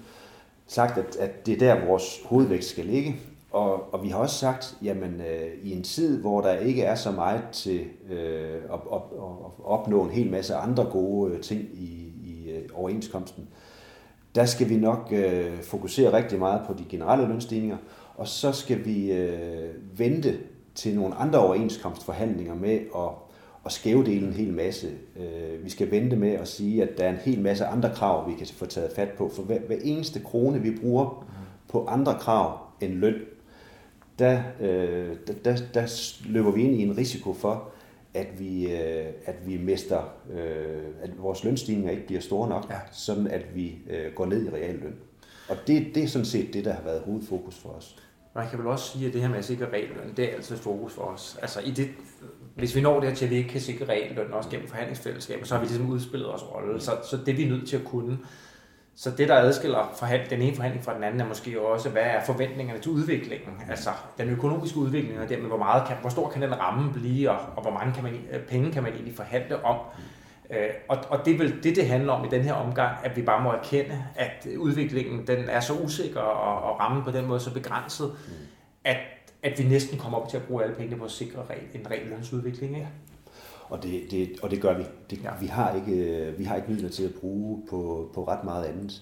sagt, 0.68 0.98
at, 0.98 1.16
at 1.16 1.46
det 1.46 1.54
er 1.54 1.58
der, 1.58 1.86
vores 1.86 2.22
hovedvægt 2.26 2.66
skal 2.66 2.86
ligge. 2.86 3.16
Og, 3.52 3.94
og 3.94 4.04
vi 4.04 4.10
har 4.10 4.18
også 4.18 4.36
sagt, 4.36 4.78
jamen 4.84 5.22
øh, 5.22 5.50
i 5.64 5.72
en 5.72 5.84
tid, 5.84 6.22
hvor 6.22 6.42
der 6.42 6.54
ikke 6.54 6.84
er 6.84 6.96
så 6.96 7.12
meget 7.12 7.42
til 7.52 7.86
øh, 8.10 8.56
at, 8.56 8.80
at, 8.94 9.02
at 9.18 9.66
opnå 9.66 10.04
en 10.04 10.12
hel 10.12 10.32
masse 10.32 10.56
andre 10.56 10.84
gode 10.84 11.34
øh, 11.34 11.42
ting 11.42 11.62
i, 11.62 12.12
i 12.26 12.52
øh, 12.52 12.70
overenskomsten, 12.74 13.48
der 14.36 14.46
skal 14.46 14.70
vi 14.70 14.76
nok 14.76 15.10
øh, 15.12 15.58
fokusere 15.62 16.14
rigtig 16.14 16.40
meget 16.40 16.62
på 16.68 16.74
de 16.74 16.86
generelle 16.90 17.28
lønstigninger, 17.28 17.78
og 18.16 18.28
så 18.28 18.52
skal 18.52 18.86
vi 18.86 19.12
øh, 19.12 19.70
vente 19.98 20.40
til 20.76 20.96
nogle 20.96 21.16
andre 21.16 21.40
overenskomstforhandlinger 21.40 22.56
med 22.56 22.80
at, 22.96 23.10
at 23.66 23.72
skævdele 23.72 24.28
en 24.28 24.34
hel 24.34 24.54
masse. 24.54 24.92
Øh, 25.16 25.64
vi 25.64 25.70
skal 25.70 25.92
vente 25.92 26.16
med 26.16 26.32
at 26.32 26.48
sige, 26.48 26.84
at 26.84 26.98
der 26.98 27.04
er 27.04 27.10
en 27.10 27.18
hel 27.18 27.42
masse 27.42 27.66
andre 27.66 27.92
krav, 27.96 28.30
vi 28.30 28.34
kan 28.34 28.48
få 28.48 28.66
taget 28.66 28.92
fat 28.96 29.10
på, 29.10 29.32
for 29.36 29.44
hver, 29.44 29.60
hver 29.60 29.78
eneste 29.84 30.20
krone, 30.20 30.62
vi 30.62 30.72
bruger 30.82 31.26
på 31.68 31.86
andre 31.86 32.18
krav 32.20 32.60
end 32.82 32.94
løn, 32.94 33.16
der, 34.20 34.42
øh, 34.62 35.16
der, 35.28 35.34
der, 35.46 35.58
der 35.74 36.14
løber 36.26 36.52
vi 36.52 36.64
ind 36.64 36.76
i 36.76 36.84
en 36.84 36.98
risiko 36.98 37.34
for, 37.34 37.70
at 38.14 38.40
vi, 38.40 38.72
øh, 38.72 39.06
at 39.26 39.36
vi 39.46 39.58
mister, 39.58 40.14
øh, 40.34 40.84
at 41.02 41.10
vores 41.18 41.44
lønstigninger 41.44 41.92
ikke 41.92 42.06
bliver 42.06 42.22
store 42.22 42.50
nok, 42.50 42.68
ja. 42.70 42.78
sådan 42.92 43.28
at 43.28 43.56
vi 43.56 43.78
øh, 43.90 44.14
går 44.16 44.26
ned 44.26 44.46
i 44.46 44.50
realløn. 44.50 44.96
Og 45.50 45.56
det, 45.68 45.96
det 45.96 46.04
er 46.04 46.08
sådan 46.08 46.26
set 46.26 46.54
det, 46.54 46.66
der 46.66 46.74
har 46.74 46.84
været 46.84 47.02
hovedfokus 47.02 47.56
for 47.56 47.70
os. 47.70 47.98
Man 48.36 48.50
kan 48.50 48.60
vel 48.60 48.68
også 48.68 48.92
sige, 48.92 49.08
at 49.08 49.14
det 49.14 49.22
her 49.22 49.30
med 49.30 49.38
at 49.38 49.46
sikre 49.46 49.66
realløn, 49.66 50.14
det 50.18 50.26
er 50.26 50.36
altid 50.36 50.58
fokus 50.58 50.94
for 50.94 51.02
os. 51.02 51.38
Altså 51.42 51.60
i 51.60 51.72
det, 51.72 51.90
hvis 52.56 52.76
vi 52.76 52.82
når 52.82 53.00
det 53.00 53.18
til, 53.18 53.26
at 53.26 53.32
vi 53.32 53.36
ikke 53.36 53.50
kan 53.50 53.62
sikre 53.62 53.86
realløn, 53.86 54.34
også 54.34 54.50
gennem 54.50 54.68
forhandlingsfællesskaber, 54.68 55.46
så 55.46 55.54
har 55.54 55.62
vi 55.62 55.68
ligesom 55.68 55.90
udspillet 55.90 56.34
os 56.34 56.44
rolle. 56.44 56.82
Så, 56.82 56.92
så 57.10 57.18
det 57.18 57.28
er 57.28 57.36
vi 57.36 57.46
nødt 57.46 57.68
til 57.70 57.78
at 57.78 57.84
kunne. 57.84 58.18
Så 58.96 59.12
det, 59.12 59.30
der 59.30 59.36
adskiller 59.36 59.94
forhand, 60.00 60.30
den 60.30 60.42
ene 60.42 60.56
forhandling 60.56 60.86
fra 60.86 60.96
den 60.96 61.04
anden, 61.04 61.22
er 61.22 61.28
måske 61.28 61.62
også, 61.62 61.90
hvad 61.90 62.02
er 62.02 62.24
forventningerne 62.26 62.80
til 62.80 62.92
udviklingen? 62.92 63.62
Altså 63.70 63.90
den 64.18 64.30
økonomiske 64.30 64.78
udvikling, 64.78 65.20
og 65.20 65.30
dermed 65.30 65.48
hvor, 65.48 65.58
meget 65.58 65.88
kan, 65.88 65.96
hvor 66.02 66.10
stor 66.10 66.30
kan 66.30 66.42
den 66.42 66.60
ramme 66.60 66.94
blive, 66.94 67.32
og, 67.32 67.38
og 67.56 67.62
hvor 67.62 67.72
mange 67.72 67.94
kan 67.94 68.04
man, 68.04 68.14
penge 68.50 68.72
kan 68.72 68.84
man 68.84 68.94
egentlig 68.94 69.16
forhandle 69.16 69.66
om? 69.66 69.78
Øh, 70.50 70.70
og, 70.88 70.98
og 71.10 71.26
det 71.26 71.34
er 71.34 71.38
vel 71.38 71.64
det, 71.64 71.76
det 71.76 71.88
handler 71.88 72.14
om 72.14 72.26
i 72.26 72.30
den 72.30 72.42
her 72.42 72.54
omgang, 72.54 72.98
at 73.04 73.16
vi 73.16 73.22
bare 73.22 73.44
må 73.44 73.50
erkende, 73.52 74.04
at 74.16 74.48
udviklingen 74.58 75.28
den 75.28 75.50
er 75.50 75.60
så 75.60 75.74
usikker, 75.74 76.20
og, 76.20 76.72
og 76.72 76.80
rammen 76.80 77.04
på 77.04 77.12
den 77.12 77.26
måde 77.26 77.40
så 77.40 77.54
begrænset, 77.54 78.12
at, 78.84 78.98
at 79.44 79.60
vi 79.60 79.64
næsten 79.64 79.98
kommer 79.98 80.18
op 80.18 80.30
til 80.30 80.38
at 80.38 80.44
bruge 80.44 80.64
alle 80.64 80.76
pengene 80.76 80.98
på 80.98 81.06
at 81.06 81.12
sikre 81.12 81.44
en 81.74 81.92
ren 81.92 82.10
lønsudvikling. 82.10 82.76
Ikke? 82.76 82.88
Og 83.70 83.84
det, 83.84 84.12
det, 84.12 84.30
og 84.42 84.52
det 84.52 84.62
gør 84.62 84.78
vi. 84.78 84.84
Det, 85.10 85.24
ja. 85.24 85.30
vi, 85.40 85.46
har 85.46 85.76
ikke, 85.76 86.34
vi 86.38 86.44
har 86.44 86.56
ikke 86.56 86.72
midler 86.72 86.90
til 86.90 87.04
at 87.04 87.14
bruge 87.14 87.62
på, 87.70 88.12
på 88.14 88.28
ret 88.28 88.44
meget 88.44 88.66
andet. 88.66 89.02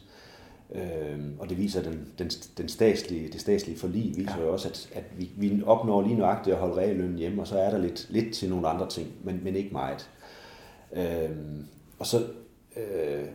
Øhm, 0.75 1.35
og 1.39 1.49
det 1.49 1.57
viser 1.57 1.81
den, 1.81 2.07
den, 2.19 2.29
den 2.57 2.69
statslige, 2.69 3.29
det 3.31 3.41
statslige 3.41 3.79
forlig 3.79 4.13
viser 4.17 4.37
ja. 4.37 4.43
jo 4.43 4.51
også, 4.51 4.69
at, 4.69 4.89
at 4.93 5.03
vi, 5.17 5.29
vi 5.37 5.63
opnår 5.65 6.01
lige 6.01 6.15
nøjagtigt 6.15 6.53
at 6.53 6.59
holde 6.59 6.75
reallønnen 6.75 7.17
hjemme, 7.17 7.41
og 7.41 7.47
så 7.47 7.59
er 7.59 7.69
der 7.69 7.77
lidt, 7.77 8.07
lidt 8.09 8.33
til 8.33 8.49
nogle 8.49 8.67
andre 8.67 8.89
ting, 8.89 9.07
men, 9.23 9.39
men 9.43 9.55
ikke 9.55 9.69
meget. 9.71 10.09
Øhm, 10.95 11.65
og 11.99 12.05
så 12.05 12.17
øh, 12.77 13.25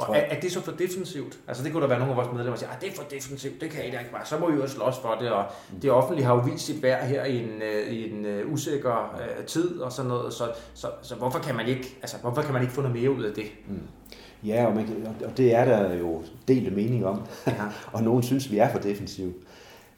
og 0.00 0.16
er, 0.16 0.20
er 0.20 0.40
det 0.40 0.52
så 0.52 0.60
for 0.60 0.72
defensivt? 0.72 1.38
Altså 1.48 1.64
det 1.64 1.72
kunne 1.72 1.82
der 1.82 1.88
være 1.88 1.98
nogle 1.98 2.12
af 2.12 2.16
vores 2.16 2.28
medlemmer, 2.28 2.52
der 2.52 2.58
siger, 2.58 2.70
ah, 2.70 2.80
det 2.80 2.88
er 2.88 2.92
for 2.92 3.02
defensivt, 3.10 3.60
det 3.60 3.70
kan 3.70 3.88
I 3.88 3.90
da 3.90 3.98
ikke 3.98 4.10
bare. 4.12 4.26
Så 4.26 4.38
må 4.38 4.50
vi 4.50 4.56
jo 4.56 4.68
slås 4.68 4.98
for 4.98 5.16
det, 5.20 5.30
og 5.30 5.44
det 5.82 5.90
offentlige 5.90 6.26
har 6.26 6.34
jo 6.34 6.40
vist 6.40 6.66
sit 6.66 6.82
værd 6.82 7.06
her 7.06 7.24
i 7.24 7.38
en, 7.38 7.62
øh, 7.62 7.92
i 7.92 8.12
en 8.12 8.26
uh, 8.26 8.52
usikker 8.52 9.20
uh, 9.38 9.44
tid 9.44 9.80
og 9.80 9.92
sådan 9.92 10.08
noget, 10.08 10.32
så, 10.32 10.44
så, 10.74 10.86
så 11.02 11.14
hvorfor, 11.14 11.38
kan 11.38 11.54
man 11.54 11.68
ikke, 11.68 11.96
altså, 12.02 12.16
hvorfor 12.16 12.42
kan 12.42 12.52
man 12.52 12.62
ikke 12.62 12.74
få 12.74 12.80
noget 12.80 12.96
mere 12.96 13.10
ud 13.10 13.22
af 13.22 13.34
det? 13.34 13.44
Mm. 13.68 13.80
Ja, 14.44 14.66
og, 14.66 14.74
man 14.74 14.86
kan, 14.86 15.06
og 15.24 15.36
det 15.36 15.54
er 15.54 15.64
der 15.64 15.94
jo 15.94 16.22
delte 16.48 16.70
mening 16.70 17.06
om, 17.06 17.22
ja. 17.46 17.52
og 17.92 18.02
nogen 18.02 18.22
synes, 18.22 18.50
vi 18.50 18.58
er 18.58 18.68
for 18.68 18.78
defensive. 18.78 19.32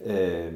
Øh, 0.05 0.53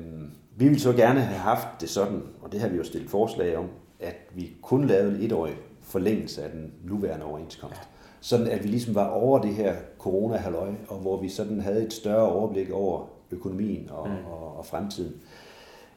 vi 0.57 0.65
ville 0.65 0.81
så 0.81 0.93
gerne 0.93 1.21
have 1.21 1.41
haft 1.41 1.67
det 1.81 1.91
sådan, 1.91 2.23
og 2.43 2.53
det 2.53 2.61
har 2.61 2.69
vi 2.69 2.77
jo 2.77 2.85
stillet 2.85 3.11
forslag 3.11 3.57
om, 3.57 3.67
at 4.01 4.17
vi 4.35 4.53
kun 4.63 4.87
lavede 4.87 5.23
et 5.23 5.33
år 5.33 5.49
forlængelse 5.87 6.43
af 6.43 6.51
den 6.51 6.73
nuværende 6.85 7.25
overenskomst. 7.25 7.77
Ja 7.77 7.97
sådan 8.27 8.47
at 8.47 8.65
vi 8.65 8.69
ligesom 8.69 8.95
var 8.95 9.09
over 9.09 9.39
det 9.39 9.55
her 9.55 9.75
corona 9.99 10.43
og 10.89 10.99
hvor 10.99 11.21
vi 11.21 11.29
sådan 11.29 11.61
havde 11.61 11.87
et 11.87 11.93
større 11.93 12.29
overblik 12.29 12.71
over 12.71 13.09
økonomien 13.31 13.91
og, 13.91 14.09
mm. 14.09 14.15
og, 14.33 14.59
og 14.59 14.67
fremtiden. 14.67 15.13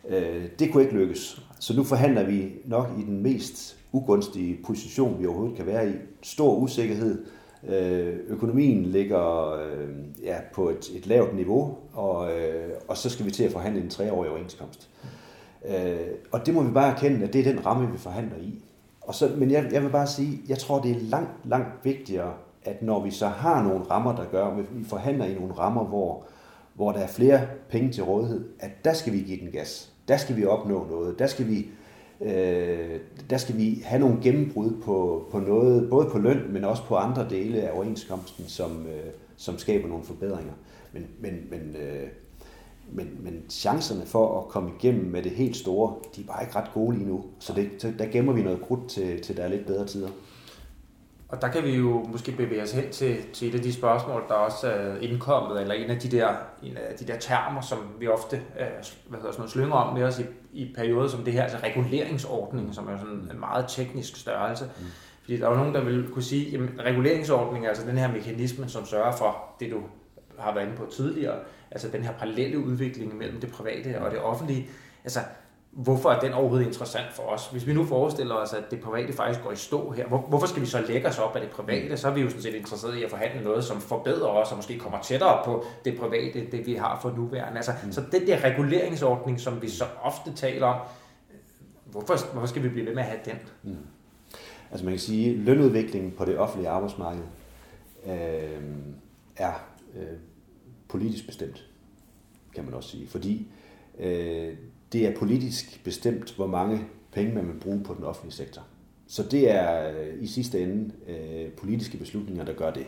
Øh, 0.10 0.46
det 0.60 0.72
kunne 0.72 0.84
ikke 0.84 0.96
lykkes. 0.96 1.41
Så 1.60 1.75
nu 1.75 1.84
forhandler 1.84 2.24
vi 2.24 2.51
nok 2.65 2.89
i 3.00 3.01
den 3.01 3.24
mest 3.24 3.77
ugunstige 3.91 4.60
position, 4.65 5.19
vi 5.19 5.25
overhovedet 5.25 5.58
kan 5.58 5.65
være 5.65 5.89
i. 5.89 5.93
Stor 6.24 6.55
usikkerhed. 6.55 7.25
Øh, 7.67 8.17
økonomien 8.27 8.86
ligger 8.86 9.51
øh, 9.51 9.89
ja, 10.24 10.38
på 10.53 10.69
et, 10.69 10.89
et 10.96 11.08
lavt 11.08 11.36
niveau, 11.36 11.77
og, 11.93 12.39
øh, 12.39 12.69
og 12.88 12.98
så 12.98 13.10
skal 13.10 13.25
vi 13.25 13.31
til 13.31 13.43
at 13.43 13.51
forhandle 13.51 13.81
en 13.81 13.89
treårig 13.89 14.29
overenskomst. 14.29 14.89
Øh, 15.65 15.98
og 16.31 16.46
det 16.46 16.53
må 16.53 16.63
vi 16.63 16.72
bare 16.72 16.93
erkende, 16.93 17.24
at 17.24 17.34
det 17.34 17.48
er 17.48 17.53
den 17.53 17.65
ramme, 17.65 17.91
vi 17.91 17.98
forhandler 17.98 18.38
i. 18.38 18.63
Og 19.09 19.15
så, 19.15 19.31
men 19.37 19.51
jeg, 19.51 19.69
jeg 19.71 19.83
vil 19.83 19.89
bare 19.89 20.07
sige, 20.07 20.41
jeg 20.49 20.57
tror, 20.57 20.81
det 20.81 20.91
er 20.91 20.99
langt, 20.99 21.31
langt 21.45 21.85
vigtigere, 21.85 22.33
at 22.63 22.81
når 22.81 23.03
vi 23.03 23.11
så 23.11 23.27
har 23.27 23.63
nogle 23.63 23.83
rammer, 23.83 24.15
der 24.15 24.25
gør, 24.25 24.45
at 24.45 24.57
vi 24.57 24.83
forhandler 24.83 25.25
i 25.25 25.33
nogle 25.33 25.53
rammer, 25.53 25.83
hvor, 25.83 26.25
hvor 26.73 26.91
der 26.91 26.99
er 26.99 27.07
flere 27.07 27.47
penge 27.69 27.91
til 27.91 28.03
rådighed, 28.03 28.49
at 28.59 28.85
der 28.85 28.93
skal 28.93 29.13
vi 29.13 29.19
give 29.19 29.39
den 29.39 29.51
gas. 29.51 29.91
Der 30.07 30.17
skal 30.17 30.37
vi 30.37 30.45
opnå 30.45 30.87
noget. 30.89 31.19
Der 31.19 31.27
skal 31.27 31.47
vi, 31.47 31.67
øh, 32.21 32.99
der 33.29 33.37
skal 33.37 33.57
vi 33.57 33.81
have 33.85 33.99
nogle 33.99 34.17
gennembrud 34.21 34.71
på, 34.83 35.27
på 35.31 35.39
noget, 35.39 35.89
både 35.89 36.09
på 36.11 36.17
løn, 36.17 36.53
men 36.53 36.63
også 36.63 36.83
på 36.83 36.95
andre 36.95 37.29
dele 37.29 37.61
af 37.61 37.75
overenskomsten, 37.75 38.45
som, 38.47 38.85
øh, 38.87 39.11
som 39.37 39.57
skaber 39.57 39.87
nogle 39.87 40.03
forbedringer. 40.03 40.53
Men, 40.93 41.07
men, 41.19 41.33
men 41.49 41.75
øh, 41.75 42.07
men, 42.91 43.17
men 43.19 43.43
chancerne 43.50 44.05
for 44.05 44.41
at 44.41 44.48
komme 44.48 44.72
igennem 44.79 45.12
med 45.12 45.24
det 45.24 45.31
helt 45.31 45.58
store, 45.58 45.96
de 46.15 46.22
er 46.22 46.25
bare 46.25 46.43
ikke 46.43 46.55
ret 46.55 46.74
gode 46.74 46.98
lige 46.98 47.08
nu. 47.08 47.25
Så, 47.39 47.53
det, 47.53 47.69
så 47.77 47.93
der 48.00 48.05
gemmer 48.05 48.34
vi 48.34 48.41
noget 48.41 48.62
krudt 48.62 48.89
til, 48.89 49.22
til 49.22 49.38
der 49.38 49.43
er 49.43 49.48
lidt 49.48 49.65
bedre 49.65 49.86
tider. 49.86 50.10
Og 51.29 51.41
der 51.41 51.48
kan 51.48 51.63
vi 51.63 51.75
jo 51.75 52.05
måske 52.12 52.31
bevæge 52.31 52.63
os 52.63 52.72
hen 52.72 52.91
til, 52.91 53.17
til 53.34 53.50
et 53.50 53.55
af 53.55 53.62
de 53.62 53.74
spørgsmål, 53.74 54.24
der 54.27 54.34
også 54.34 54.67
er 54.67 55.00
indkommet, 55.00 55.62
eller 55.62 55.74
en 55.74 55.89
af 55.89 56.00
de 56.00 56.17
der, 56.17 56.29
en 56.63 56.77
af 56.77 56.96
de 57.00 57.08
der 57.08 57.19
termer, 57.19 57.62
som 57.62 57.77
vi 58.00 58.08
ofte 58.08 58.36
øh, 58.36 58.65
hvad 59.08 59.19
hedder 59.19 59.31
sådan 59.31 59.39
noget, 59.39 59.51
slynger 59.51 59.75
om 59.75 59.93
med 59.93 60.03
os 60.03 60.19
i, 60.19 60.24
i 60.53 60.74
perioder 60.75 61.08
som 61.08 61.24
det 61.24 61.34
her, 61.34 61.43
altså 61.43 61.58
reguleringsordningen, 61.63 62.74
som 62.74 62.88
er 62.88 62.98
sådan 62.98 63.29
en 63.31 63.39
meget 63.39 63.65
teknisk 63.67 64.17
størrelse. 64.17 64.65
Mm. 64.65 64.86
Fordi 65.22 65.38
der 65.38 65.46
er 65.46 65.51
jo 65.51 65.58
nogen, 65.58 65.75
der 65.75 65.84
vil 65.84 66.10
kunne 66.13 66.24
sige, 66.24 66.58
at 66.58 66.86
reguleringsordningen 66.86 67.65
er 67.65 67.69
altså 67.69 67.88
den 67.88 67.98
her 67.98 68.12
mekanisme, 68.12 68.69
som 68.69 68.86
sørger 68.86 69.12
for 69.12 69.38
det, 69.60 69.72
du 69.72 69.77
har 70.39 70.53
været 70.53 70.65
inde 70.65 70.77
på 70.77 70.86
tidligere, 70.91 71.39
altså 71.72 71.88
den 71.88 72.03
her 72.03 72.13
parallelle 72.13 72.60
udvikling 72.60 73.17
mellem 73.17 73.39
det 73.39 73.51
private 73.51 74.01
og 74.01 74.12
det 74.12 74.19
offentlige. 74.19 74.69
Altså, 75.03 75.19
hvorfor 75.72 76.10
er 76.10 76.19
den 76.19 76.34
overhovedet 76.34 76.65
interessant 76.65 77.13
for 77.13 77.24
os? 77.24 77.48
Hvis 77.48 77.67
vi 77.67 77.74
nu 77.74 77.86
forestiller 77.86 78.36
os, 78.36 78.53
at 78.53 78.63
det 78.72 78.81
private 78.81 79.13
faktisk 79.13 79.43
går 79.43 79.51
i 79.51 79.55
stå 79.55 79.91
her, 79.91 80.08
hvor, 80.08 80.17
hvorfor 80.17 80.48
skal 80.48 80.62
vi 80.62 80.67
så 80.67 80.81
lægge 80.88 81.08
os 81.08 81.19
op 81.19 81.36
af 81.36 81.41
det 81.41 81.50
private? 81.50 81.98
Så 81.98 82.08
er 82.08 82.13
vi 82.13 82.22
jo 82.22 82.29
sådan 82.29 82.41
set 82.41 82.55
interesseret 82.55 82.98
i 82.98 83.03
at 83.03 83.10
forhandle 83.10 83.43
noget, 83.43 83.63
som 83.63 83.81
forbedrer 83.81 84.27
os 84.27 84.51
og 84.51 84.58
måske 84.58 84.79
kommer 84.79 85.00
tættere 85.01 85.41
på 85.46 85.65
det 85.86 86.00
private, 86.00 86.51
det 86.51 86.65
vi 86.65 86.75
har 86.75 87.00
for 87.01 87.12
nuværende. 87.12 87.58
Altså, 87.58 87.72
mm. 87.84 87.91
Så 87.91 88.03
den 88.12 88.27
der 88.27 88.43
reguleringsordning, 88.43 89.39
som 89.39 89.62
vi 89.62 89.69
så 89.69 89.86
ofte 90.01 90.34
taler 90.34 90.67
om, 90.67 90.79
hvorfor, 91.86 92.31
hvorfor 92.31 92.48
skal 92.48 92.63
vi 92.63 92.69
blive 92.69 92.86
ved 92.86 92.93
med 92.93 93.03
at 93.03 93.10
have 93.10 93.19
den? 93.25 93.39
Mm. 93.63 93.77
Altså 94.72 94.86
man 94.86 94.93
kan 94.93 95.00
sige, 95.00 95.31
at 95.31 95.38
lønudviklingen 95.38 96.12
på 96.12 96.25
det 96.25 96.38
offentlige 96.38 96.69
arbejdsmarked 96.69 97.24
øh, 98.05 98.62
er 99.38 99.53
øh, 99.96 100.17
politisk 100.89 101.25
bestemt, 101.25 101.65
kan 102.55 102.65
man 102.65 102.74
også 102.74 102.89
sige. 102.89 103.08
Fordi 103.08 103.48
øh, 104.00 104.53
det 104.93 105.08
er 105.08 105.15
politisk 105.15 105.84
bestemt, 105.84 106.36
hvor 106.36 106.48
mange 106.48 106.81
penge 107.12 107.34
man 107.36 107.48
vil 107.48 107.60
bruge 107.60 107.84
på 107.84 107.93
den 107.93 108.03
offentlige 108.03 108.34
sektor. 108.34 108.62
Så 109.08 109.24
det 109.24 109.51
er 109.51 109.89
øh, 109.89 110.24
i 110.24 110.27
sidste 110.27 110.63
ende 110.63 110.91
øh, 111.08 111.51
politiske 111.51 111.98
beslutninger, 111.98 112.46
der 112.46 112.53
gør 112.53 112.72
det. 112.72 112.86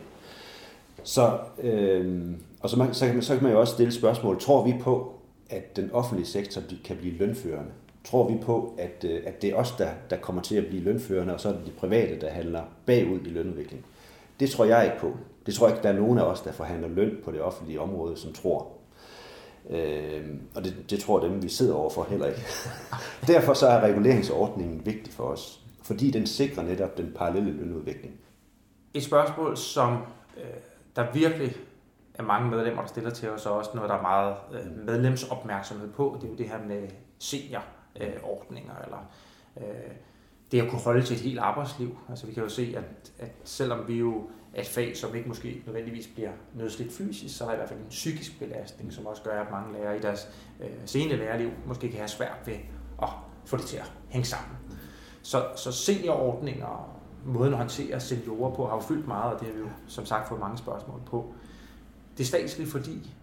Så, 1.04 1.38
øh, 1.62 2.30
og 2.60 2.70
så, 2.70 2.76
man, 2.76 2.94
så, 2.94 3.06
kan 3.06 3.14
man, 3.14 3.22
så 3.22 3.34
kan 3.34 3.42
man 3.42 3.52
jo 3.52 3.60
også 3.60 3.74
stille 3.74 3.92
spørgsmål, 3.92 4.40
tror 4.40 4.66
vi 4.66 4.74
på, 4.80 5.14
at 5.50 5.76
den 5.76 5.90
offentlige 5.90 6.26
sektor 6.26 6.62
kan 6.84 6.96
blive 6.96 7.14
lønførende? 7.14 7.72
tror 8.04 8.28
vi 8.28 8.38
på, 8.42 8.74
at, 8.78 9.04
øh, 9.08 9.20
at 9.26 9.42
det 9.42 9.50
er 9.50 9.54
os, 9.54 9.72
der, 9.78 9.90
der 10.10 10.16
kommer 10.16 10.42
til 10.42 10.56
at 10.56 10.66
blive 10.66 10.82
lønførende, 10.82 11.34
og 11.34 11.40
så 11.40 11.48
er 11.48 11.52
det 11.52 11.66
de 11.66 11.70
private, 11.70 12.20
der 12.20 12.30
handler 12.30 12.62
bagud 12.86 13.18
i 13.26 13.28
lønudviklingen? 13.28 13.84
Det 14.42 14.50
tror 14.50 14.64
jeg 14.64 14.84
ikke 14.84 14.98
på. 14.98 15.16
Det 15.46 15.54
tror 15.54 15.66
jeg 15.66 15.76
ikke, 15.76 15.82
der 15.82 15.92
er 15.94 15.98
nogen 15.98 16.18
af 16.18 16.22
os, 16.22 16.40
der 16.40 16.52
forhandler 16.52 16.88
løn 16.88 17.16
på 17.24 17.32
det 17.32 17.40
offentlige 17.40 17.80
område, 17.80 18.16
som 18.16 18.32
tror. 18.32 18.68
Øh, 19.70 20.26
og 20.54 20.64
det, 20.64 20.90
det 20.90 21.00
tror 21.00 21.20
dem, 21.20 21.42
vi 21.42 21.48
sidder 21.48 21.74
overfor 21.74 22.04
heller 22.04 22.26
ikke. 22.26 22.40
Derfor 23.32 23.54
så 23.54 23.66
er 23.66 23.80
reguleringsordningen 23.80 24.86
vigtig 24.86 25.12
for 25.12 25.24
os, 25.24 25.60
fordi 25.82 26.10
den 26.10 26.26
sikrer 26.26 26.62
netop 26.62 26.96
den 26.96 27.12
parallelle 27.16 27.52
lønudvikling. 27.52 28.14
Et 28.94 29.04
spørgsmål, 29.04 29.56
som 29.56 29.98
øh, 30.36 30.44
der 30.96 31.12
virkelig 31.12 31.56
er 32.14 32.22
mange 32.22 32.50
medlemmer, 32.50 32.82
der 32.82 32.88
stiller 32.88 33.10
til 33.10 33.30
os, 33.30 33.46
og 33.46 33.56
også 33.56 33.70
noget, 33.74 33.90
der 33.90 33.96
er 33.96 34.02
meget 34.02 34.34
øh, 34.52 34.86
medlemsopmærksomhed 34.86 35.92
på, 35.92 36.18
det 36.20 36.26
er 36.26 36.30
jo 36.30 36.36
det 36.36 36.48
her 36.48 36.58
med 36.66 36.88
seniorordninger, 37.18 38.74
øh, 38.78 38.84
eller 38.84 39.10
øh, 39.56 39.92
det 40.52 40.60
at 40.60 40.70
kunne 40.70 40.80
holde 40.80 41.02
til 41.02 41.16
et 41.16 41.22
helt 41.22 41.38
arbejdsliv. 41.38 41.98
Altså 42.08 42.26
vi 42.26 42.32
kan 42.32 42.42
jo 42.42 42.48
se, 42.48 42.74
at, 42.76 43.12
at 43.18 43.32
selvom 43.44 43.88
vi 43.88 43.98
jo 43.98 44.28
er 44.54 44.60
et 44.60 44.66
fag, 44.66 44.96
som 44.96 45.14
ikke 45.14 45.28
måske 45.28 45.62
nødvendigvis 45.66 46.06
bliver 46.06 46.30
nødsligt 46.54 46.92
fysisk, 46.92 47.36
så 47.36 47.44
er 47.44 47.48
der 47.48 47.54
i 47.54 47.56
hvert 47.56 47.68
fald 47.68 47.80
en 47.80 47.88
psykisk 47.88 48.38
belastning, 48.38 48.92
som 48.92 49.06
også 49.06 49.22
gør, 49.22 49.40
at 49.40 49.50
mange 49.50 49.72
lærere 49.72 49.96
i 49.96 50.00
deres 50.00 50.28
øh, 50.60 50.70
senere 50.86 51.16
lærerliv 51.16 51.50
måske 51.66 51.88
kan 51.88 51.98
have 51.98 52.08
svært 52.08 52.38
ved 52.46 52.54
at 53.02 53.08
få 53.44 53.56
det 53.56 53.64
til 53.64 53.76
at 53.76 53.92
hænge 54.08 54.26
sammen. 54.26 54.56
Så, 55.22 55.46
så 55.56 55.72
seniorordninger, 55.72 56.98
måden 57.24 57.52
at 57.52 57.58
håndtere 57.58 58.00
seniorer 58.00 58.54
på, 58.54 58.66
har 58.66 58.74
jo 58.74 58.80
fyldt 58.80 59.06
meget, 59.06 59.34
og 59.34 59.40
det 59.40 59.48
har 59.48 59.54
vi 59.54 59.60
jo 59.60 59.68
som 59.86 60.06
sagt 60.06 60.28
fået 60.28 60.40
mange 60.40 60.58
spørgsmål 60.58 61.00
på. 61.06 61.34
Det 62.16 62.22
er 62.22 62.26
statsligt, 62.26 62.70
fordi 62.70 63.14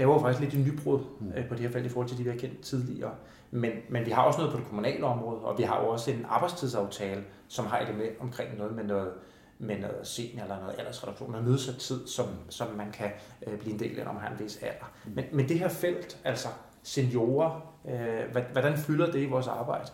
laver 0.00 0.20
faktisk 0.20 0.40
lidt 0.40 0.54
en 0.54 0.72
nybrud 0.72 1.00
mm. 1.20 1.32
øh, 1.36 1.48
på 1.48 1.54
det 1.54 1.62
her 1.62 1.70
felt 1.70 1.86
i 1.86 1.88
forhold 1.88 2.08
til 2.08 2.18
de, 2.18 2.22
vi 2.22 2.30
har 2.30 2.36
kendt 2.36 2.60
tidligere. 2.60 3.10
Men, 3.50 3.70
men 3.88 4.06
vi 4.06 4.10
har 4.10 4.22
også 4.22 4.38
noget 4.38 4.52
på 4.52 4.58
det 4.58 4.66
kommunale 4.68 5.04
område, 5.04 5.40
og 5.40 5.58
vi 5.58 5.62
har 5.62 5.80
jo 5.80 5.88
også 5.88 6.10
en 6.10 6.26
arbejdstidsaftale, 6.28 7.24
som 7.48 7.66
har 7.66 7.84
det 7.84 7.94
med 7.96 8.08
omkring 8.20 8.58
noget 8.58 8.74
med 8.76 8.84
noget, 8.84 9.12
med 9.58 9.78
noget 9.78 10.06
senior 10.06 10.42
eller 10.42 10.60
noget 10.60 10.74
aldersreduktion, 10.78 11.30
noget 11.30 11.46
nedsat 11.46 11.76
tid, 11.76 12.06
som, 12.06 12.26
som 12.48 12.68
man 12.76 12.92
kan 12.92 13.10
øh, 13.46 13.58
blive 13.58 13.72
en 13.72 13.78
del 13.78 13.98
af, 13.98 14.04
når 14.04 14.12
man 14.12 14.22
har 14.22 14.30
en 14.30 14.38
vis 14.38 14.58
alder. 14.62 14.92
Mm. 15.04 15.12
Men, 15.14 15.24
men 15.32 15.48
det 15.48 15.58
her 15.58 15.68
felt, 15.68 16.20
altså 16.24 16.48
seniorer, 16.82 17.74
øh, 17.88 18.44
hvordan 18.52 18.78
fylder 18.78 19.12
det 19.12 19.20
i 19.20 19.26
vores 19.26 19.46
arbejde? 19.46 19.90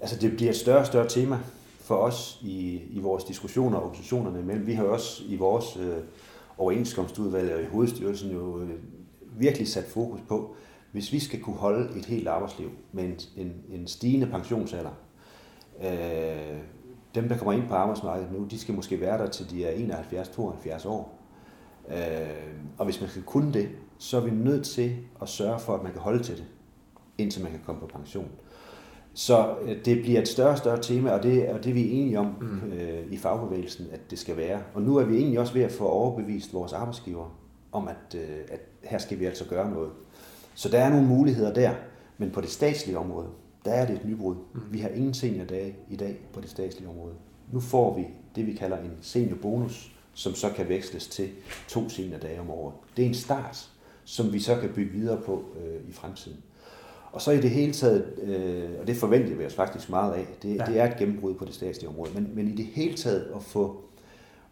Altså 0.00 0.16
det 0.16 0.36
bliver 0.36 0.50
et 0.50 0.56
større 0.56 0.78
og 0.78 0.86
større 0.86 1.08
tema 1.08 1.38
for 1.80 1.96
os 1.96 2.38
i, 2.42 2.82
i 2.90 3.00
vores 3.00 3.24
diskussioner 3.24 3.78
og 3.78 3.84
organisationerne 3.84 4.40
imellem. 4.40 4.66
Vi 4.66 4.72
har 4.72 4.84
også 4.84 5.22
i 5.26 5.36
vores 5.36 5.76
øh, 5.76 5.96
overenskomstudvalget 6.60 7.54
og 7.54 7.62
i 7.62 7.66
hovedstyrelsen 7.66 8.30
jo 8.32 8.60
øh, 8.60 8.70
virkelig 9.38 9.68
sat 9.68 9.84
fokus 9.84 10.20
på, 10.28 10.54
hvis 10.92 11.12
vi 11.12 11.18
skal 11.18 11.40
kunne 11.40 11.56
holde 11.56 11.98
et 11.98 12.06
helt 12.06 12.28
arbejdsliv 12.28 12.70
med 12.92 13.04
en, 13.04 13.20
en, 13.36 13.52
en 13.68 13.86
stigende 13.86 14.26
pensionsalder, 14.26 14.90
øh, 15.84 16.58
dem 17.14 17.28
der 17.28 17.38
kommer 17.38 17.52
ind 17.52 17.68
på 17.68 17.74
arbejdsmarkedet 17.74 18.32
nu, 18.32 18.44
de 18.44 18.58
skal 18.58 18.74
måske 18.74 19.00
være 19.00 19.18
der 19.18 19.30
til 19.30 19.50
de 19.50 19.64
er 19.64 20.02
71-72 20.78 20.88
år. 20.88 21.18
Øh, 21.88 21.96
og 22.78 22.84
hvis 22.84 23.00
man 23.00 23.10
skal 23.10 23.22
kunne 23.22 23.52
det, 23.52 23.68
så 23.98 24.16
er 24.16 24.20
vi 24.20 24.30
nødt 24.30 24.64
til 24.64 24.96
at 25.22 25.28
sørge 25.28 25.58
for, 25.58 25.74
at 25.74 25.82
man 25.82 25.92
kan 25.92 26.00
holde 26.00 26.22
til 26.22 26.36
det, 26.36 26.44
indtil 27.18 27.42
man 27.42 27.50
kan 27.50 27.60
komme 27.66 27.80
på 27.80 27.86
pension. 27.86 28.28
Så 29.14 29.54
øh, 29.62 29.84
det 29.84 30.02
bliver 30.02 30.20
et 30.20 30.28
større 30.28 30.50
og 30.50 30.58
større 30.58 30.82
tema, 30.82 31.10
og 31.10 31.22
det, 31.22 31.48
og 31.48 31.64
det 31.64 31.70
er 31.70 31.74
vi 31.74 31.90
enige 31.90 32.18
om 32.18 32.34
mm. 32.40 32.72
øh, 32.72 33.12
i 33.12 33.16
fagbevægelsen, 33.16 33.86
at 33.92 34.10
det 34.10 34.18
skal 34.18 34.36
være. 34.36 34.62
Og 34.74 34.82
nu 34.82 34.96
er 34.96 35.04
vi 35.04 35.16
egentlig 35.16 35.40
også 35.40 35.52
ved 35.52 35.62
at 35.62 35.72
få 35.72 35.84
overbevist 35.84 36.54
vores 36.54 36.72
arbejdsgiver 36.72 37.38
om, 37.72 37.88
at, 37.88 38.14
øh, 38.14 38.36
at 38.48 38.60
her 38.82 38.98
skal 38.98 39.18
vi 39.18 39.24
altså 39.24 39.44
gøre 39.44 39.70
noget. 39.70 39.90
Så 40.54 40.68
der 40.68 40.78
er 40.78 40.90
nogle 40.90 41.06
muligheder 41.06 41.54
der, 41.54 41.72
men 42.18 42.30
på 42.30 42.40
det 42.40 42.50
statslige 42.50 42.98
område, 42.98 43.28
der 43.64 43.70
er 43.70 43.86
det 43.86 43.96
et 43.96 44.04
nybrud. 44.04 44.34
Mm. 44.54 44.60
Vi 44.70 44.78
har 44.78 44.88
ingen 44.88 45.14
seniordage 45.14 45.76
i 45.88 45.96
dag 45.96 46.16
på 46.32 46.40
det 46.40 46.50
statslige 46.50 46.88
område. 46.88 47.14
Nu 47.52 47.60
får 47.60 47.96
vi 47.96 48.06
det, 48.36 48.46
vi 48.46 48.52
kalder 48.52 48.78
en 48.78 48.92
seniorbonus, 49.00 49.92
som 50.14 50.34
så 50.34 50.50
kan 50.56 50.68
veksles 50.68 51.08
til 51.08 51.28
to 51.68 51.88
seniordage 51.88 52.40
om 52.40 52.50
året. 52.50 52.74
Det 52.96 53.04
er 53.04 53.08
en 53.08 53.14
start, 53.14 53.70
som 54.04 54.32
vi 54.32 54.40
så 54.40 54.56
kan 54.60 54.70
bygge 54.74 54.92
videre 54.92 55.20
på 55.20 55.44
øh, 55.56 55.88
i 55.88 55.92
fremtiden. 55.92 56.38
Og 57.12 57.22
så 57.22 57.30
i 57.30 57.40
det 57.40 57.50
hele 57.50 57.72
taget, 57.72 58.04
øh, 58.22 58.80
og 58.80 58.86
det 58.86 58.96
forventer 58.96 59.34
vi 59.34 59.46
os 59.46 59.54
faktisk 59.54 59.90
meget 59.90 60.12
af, 60.12 60.26
det, 60.42 60.56
ja. 60.56 60.64
det 60.64 60.80
er 60.80 60.90
et 60.90 60.96
gennembrud 60.98 61.34
på 61.34 61.44
det 61.44 61.54
statslige 61.54 61.88
område, 61.88 62.10
men, 62.14 62.30
men 62.34 62.48
i 62.48 62.52
det 62.52 62.64
hele 62.64 62.94
taget 62.94 63.26
at 63.36 63.42
få, 63.42 63.80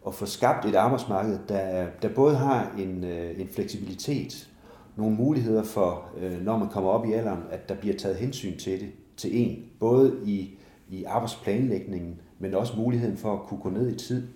at 0.07 0.13
få 0.13 0.25
skabt 0.25 0.65
et 0.65 0.75
arbejdsmarked, 0.75 1.39
der, 1.49 1.87
der 2.01 2.09
både 2.09 2.35
har 2.35 2.75
en, 2.77 3.03
øh, 3.03 3.39
en 3.39 3.47
fleksibilitet, 3.47 4.49
nogle 4.95 5.15
muligheder 5.15 5.63
for, 5.63 6.09
øh, 6.21 6.45
når 6.45 6.57
man 6.57 6.69
kommer 6.69 6.89
op 6.89 7.05
i 7.05 7.13
alderen, 7.13 7.39
at 7.51 7.69
der 7.69 7.75
bliver 7.75 7.95
taget 7.95 8.17
hensyn 8.17 8.57
til 8.57 8.79
det, 8.79 8.89
til 9.17 9.37
en, 9.41 9.63
både 9.79 10.15
i, 10.25 10.59
i 10.89 11.03
arbejdsplanlægningen, 11.03 12.21
men 12.39 12.53
også 12.53 12.73
muligheden 12.77 13.17
for 13.17 13.33
at 13.33 13.39
kunne 13.47 13.59
gå 13.59 13.69
ned 13.69 13.89
i 13.91 13.95
tid, 13.95 14.27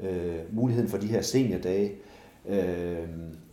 øh, 0.00 0.36
muligheden 0.52 0.90
for 0.90 0.98
de 0.98 1.06
her 1.06 1.22
seniordage, 1.22 1.92
øh, 2.48 3.08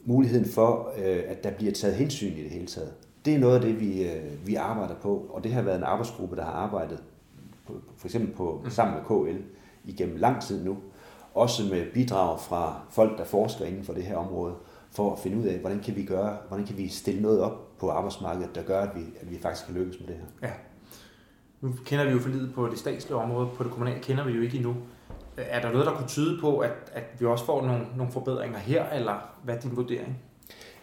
muligheden 0.06 0.46
for, 0.46 0.94
øh, 0.98 1.24
at 1.28 1.44
der 1.44 1.52
bliver 1.52 1.72
taget 1.72 1.96
hensyn 1.96 2.34
i 2.34 2.44
det 2.44 2.50
hele 2.50 2.68
taget 2.68 2.94
det 3.28 3.36
er 3.36 3.40
noget 3.40 3.56
af 3.56 3.62
det, 3.62 3.80
vi, 3.80 4.04
øh, 4.04 4.48
vi 4.48 4.56
arbejder 4.56 4.96
på, 4.96 5.26
og 5.34 5.44
det 5.44 5.54
har 5.54 5.62
været 5.62 5.78
en 5.78 5.84
arbejdsgruppe, 5.84 6.36
der 6.36 6.44
har 6.44 6.52
arbejdet 6.52 7.04
på, 7.68 7.74
for 7.98 8.08
eksempel 8.08 8.36
på, 8.36 8.62
mm. 8.64 8.70
sammen 8.70 8.98
med 8.98 9.06
KL 9.06 9.42
igennem 9.86 10.18
lang 10.18 10.42
tid 10.42 10.66
nu, 10.66 10.78
også 11.34 11.64
med 11.64 11.92
bidrag 11.94 12.40
fra 12.40 12.82
folk, 12.90 13.18
der 13.18 13.26
forsker 13.26 13.66
inden 13.66 13.84
for 13.84 13.94
det 13.94 14.04
her 14.04 14.18
område, 14.18 14.54
for 14.92 15.14
at 15.14 15.20
finde 15.20 15.38
ud 15.38 15.44
af, 15.44 15.60
hvordan 15.60 15.80
kan 15.80 15.96
vi 15.96 16.04
gøre, 16.04 16.38
hvordan 16.48 16.66
kan 16.66 16.78
vi 16.78 16.88
stille 16.88 17.22
noget 17.22 17.42
op 17.42 17.78
på 17.80 17.90
arbejdsmarkedet, 17.90 18.56
der 18.56 18.64
gør, 18.64 18.82
at 18.82 18.96
vi, 18.96 19.02
at 19.22 19.32
vi 19.32 19.40
faktisk 19.42 19.66
kan 19.66 19.76
lykkes 19.76 20.00
med 20.00 20.08
det 20.08 20.16
her. 20.16 20.48
Ja. 20.48 20.54
Nu 21.62 21.74
kender 21.86 22.06
vi 22.06 22.12
jo 22.12 22.20
for 22.20 22.30
lidt 22.30 22.54
på 22.54 22.68
det 22.68 22.80
statslige 22.80 23.18
område, 23.18 23.50
på 23.56 23.64
det 23.64 23.72
kommunale 23.72 24.00
kender 24.00 24.26
vi 24.26 24.32
jo 24.32 24.42
ikke 24.42 24.58
endnu. 24.58 24.76
Er 25.38 25.62
der 25.62 25.72
noget, 25.72 25.86
der 25.86 25.94
kunne 25.94 26.08
tyde 26.08 26.42
på, 26.42 26.60
at, 26.60 26.92
at 26.94 27.04
vi 27.20 27.26
også 27.26 27.46
får 27.46 27.66
nogle, 27.66 27.86
nogle 27.96 28.12
forbedringer 28.12 28.58
her, 28.58 28.90
eller 28.90 29.14
hvad 29.44 29.56
er 29.56 29.60
din 29.60 29.76
vurdering? 29.76 30.18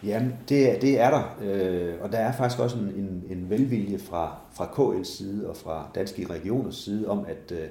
Jamen, 0.06 0.34
det, 0.48 0.82
det 0.82 1.00
er 1.00 1.10
der, 1.10 1.38
øh, 1.42 1.94
og 2.00 2.12
der 2.12 2.18
er 2.18 2.32
faktisk 2.32 2.60
også 2.60 2.76
en, 2.76 2.84
en, 2.84 3.24
en 3.30 3.50
velvilje 3.50 3.98
fra, 3.98 4.36
fra 4.52 4.64
KL's 4.64 5.04
side 5.04 5.48
og 5.48 5.56
fra 5.56 5.90
Danske 5.94 6.26
Regioners 6.30 6.76
side 6.76 7.08
om, 7.08 7.24
at, 7.28 7.52
øh, 7.52 7.68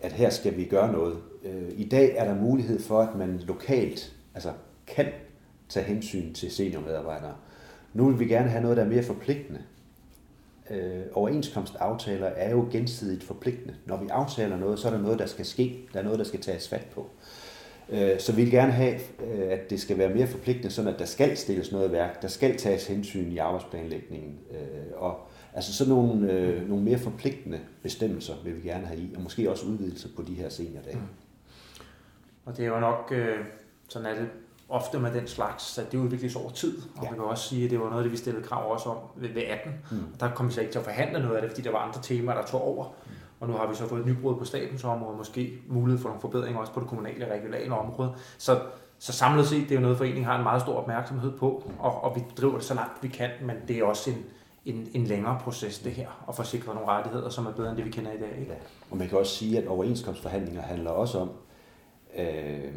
at 0.00 0.12
her 0.12 0.30
skal 0.30 0.56
vi 0.56 0.64
gøre 0.64 0.92
noget. 0.92 1.16
Øh, 1.44 1.72
I 1.76 1.88
dag 1.88 2.14
er 2.16 2.24
der 2.24 2.40
mulighed 2.40 2.80
for, 2.80 3.00
at 3.00 3.14
man 3.14 3.40
lokalt 3.46 4.16
altså, 4.34 4.52
kan 4.86 5.06
tage 5.68 5.86
hensyn 5.86 6.32
til 6.32 6.50
seniormedarbejdere. 6.50 7.34
Nu 7.94 8.08
vil 8.08 8.18
vi 8.18 8.26
gerne 8.26 8.48
have 8.48 8.62
noget, 8.62 8.76
der 8.76 8.84
er 8.84 8.88
mere 8.88 9.02
forpligtende. 9.02 9.60
Øh, 10.70 11.02
overenskomstaftaler 11.12 12.26
er 12.26 12.50
jo 12.50 12.68
gensidigt 12.72 13.24
forpligtende. 13.24 13.74
Når 13.86 13.96
vi 13.96 14.08
aftaler 14.08 14.56
noget, 14.56 14.78
så 14.78 14.88
er 14.88 14.92
der 14.92 15.00
noget, 15.00 15.18
der 15.18 15.26
skal 15.26 15.46
ske. 15.46 15.78
Der 15.92 15.98
er 15.98 16.04
noget, 16.04 16.18
der 16.18 16.24
skal 16.24 16.40
tages 16.40 16.68
fat 16.68 16.86
på. 16.94 17.00
Øh, 17.00 17.43
så 18.18 18.32
vi 18.32 18.42
vil 18.42 18.50
gerne 18.50 18.72
have, 18.72 18.94
øh, 18.94 19.52
at 19.52 19.70
det 19.70 19.80
skal 19.80 19.98
være 19.98 20.14
mere 20.14 20.26
forpligtende, 20.26 20.70
sådan 20.70 20.92
at 20.92 20.98
der 20.98 21.04
skal 21.04 21.36
stilles 21.36 21.72
noget 21.72 21.92
værk, 21.92 22.22
der 22.22 22.28
skal 22.28 22.56
tages 22.56 22.86
hensyn 22.86 23.32
i 23.32 23.38
arbejdsplanlægningen. 23.38 24.38
Øh, 24.50 24.56
og 24.96 25.28
altså 25.54 25.74
sådan 25.74 25.92
nogle, 25.92 26.68
nogle 26.68 26.84
mere 26.84 26.98
forpligtende 26.98 27.60
bestemmelser 27.82 28.34
vil 28.44 28.56
vi 28.56 28.68
gerne 28.68 28.86
have 28.86 29.00
i, 29.00 29.12
og 29.16 29.22
måske 29.22 29.50
også 29.50 29.66
udvidelse 29.66 30.08
på 30.16 30.22
de 30.22 30.34
her 30.34 30.48
seniordage. 30.48 30.96
Mm. 30.96 31.02
Og 32.44 32.56
det 32.56 32.64
er 32.64 32.68
jo 32.68 32.80
nok, 32.80 33.14
sådan 33.88 34.06
er 34.06 34.14
det 34.14 34.28
ofte 34.68 34.98
med 34.98 35.12
den 35.12 35.26
slags, 35.26 35.78
at 35.78 35.92
det 35.92 35.98
udvikles 35.98 36.36
over 36.36 36.50
tid. 36.50 36.78
Og 36.96 37.02
ja. 37.02 37.10
man 37.10 37.18
kan 37.18 37.28
også 37.28 37.48
sige, 37.48 37.64
at 37.64 37.70
det 37.70 37.80
var 37.80 37.84
noget 37.84 37.98
af 37.98 38.02
det, 38.02 38.12
vi 38.12 38.16
stillede 38.16 38.44
krav 38.44 38.72
også 38.72 38.88
om 38.88 38.96
ved 39.16 39.42
18. 39.42 39.72
Mm. 39.90 39.98
Der 40.20 40.30
kom 40.30 40.48
vi 40.48 40.52
så 40.52 40.60
ikke 40.60 40.72
til 40.72 40.78
at 40.78 40.84
forhandle 40.84 41.22
noget 41.22 41.36
af 41.36 41.42
det, 41.42 41.50
fordi 41.50 41.62
der 41.62 41.70
var 41.70 41.78
andre 41.78 42.02
temaer, 42.02 42.36
der 42.36 42.46
tog 42.46 42.62
over. 42.62 42.84
Mm. 42.84 43.10
Og 43.44 43.50
nu 43.50 43.56
har 43.56 43.68
vi 43.68 43.74
så 43.74 43.88
fået 43.88 44.00
et 44.00 44.06
nybrud 44.06 44.36
på 44.36 44.44
statens 44.44 44.84
område, 44.84 45.10
og 45.10 45.16
måske 45.16 45.52
mulighed 45.68 46.02
for 46.02 46.08
nogle 46.08 46.20
forbedringer 46.20 46.60
også 46.60 46.72
på 46.72 46.80
det 46.80 46.88
kommunale 46.88 47.26
og 47.26 47.30
regionale 47.30 47.74
område. 47.74 48.14
Så, 48.38 48.60
så 48.98 49.12
samlet 49.12 49.46
set, 49.46 49.62
det 49.62 49.70
er 49.70 49.74
jo 49.74 49.80
noget, 49.80 49.96
foreningen 49.96 50.24
har 50.24 50.36
en 50.36 50.42
meget 50.42 50.62
stor 50.62 50.74
opmærksomhed 50.74 51.38
på, 51.38 51.70
og, 51.78 52.04
og 52.04 52.16
vi 52.16 52.20
driver 52.36 52.54
det 52.54 52.64
så 52.64 52.74
langt 52.74 53.02
vi 53.02 53.08
kan, 53.08 53.30
men 53.42 53.56
det 53.68 53.78
er 53.78 53.84
også 53.84 54.10
en, 54.10 54.24
en, 54.64 54.88
en 54.94 55.06
længere 55.06 55.38
proces 55.40 55.78
det 55.78 55.92
her, 55.92 56.24
at 56.28 56.34
forsikre 56.34 56.74
nogle 56.74 56.88
rettigheder, 56.88 57.28
som 57.28 57.46
er 57.46 57.52
bedre 57.52 57.68
end 57.68 57.76
det, 57.76 57.84
vi 57.84 57.90
kender 57.90 58.12
i 58.12 58.18
dag. 58.18 58.38
Ikke? 58.40 58.52
Ja. 58.52 58.58
Og 58.90 58.96
man 58.96 59.08
kan 59.08 59.18
også 59.18 59.32
sige, 59.32 59.58
at 59.58 59.66
overenskomstforhandlinger 59.66 60.62
handler 60.62 60.90
også 60.90 61.18
om, 61.18 61.30
øh, 62.18 62.74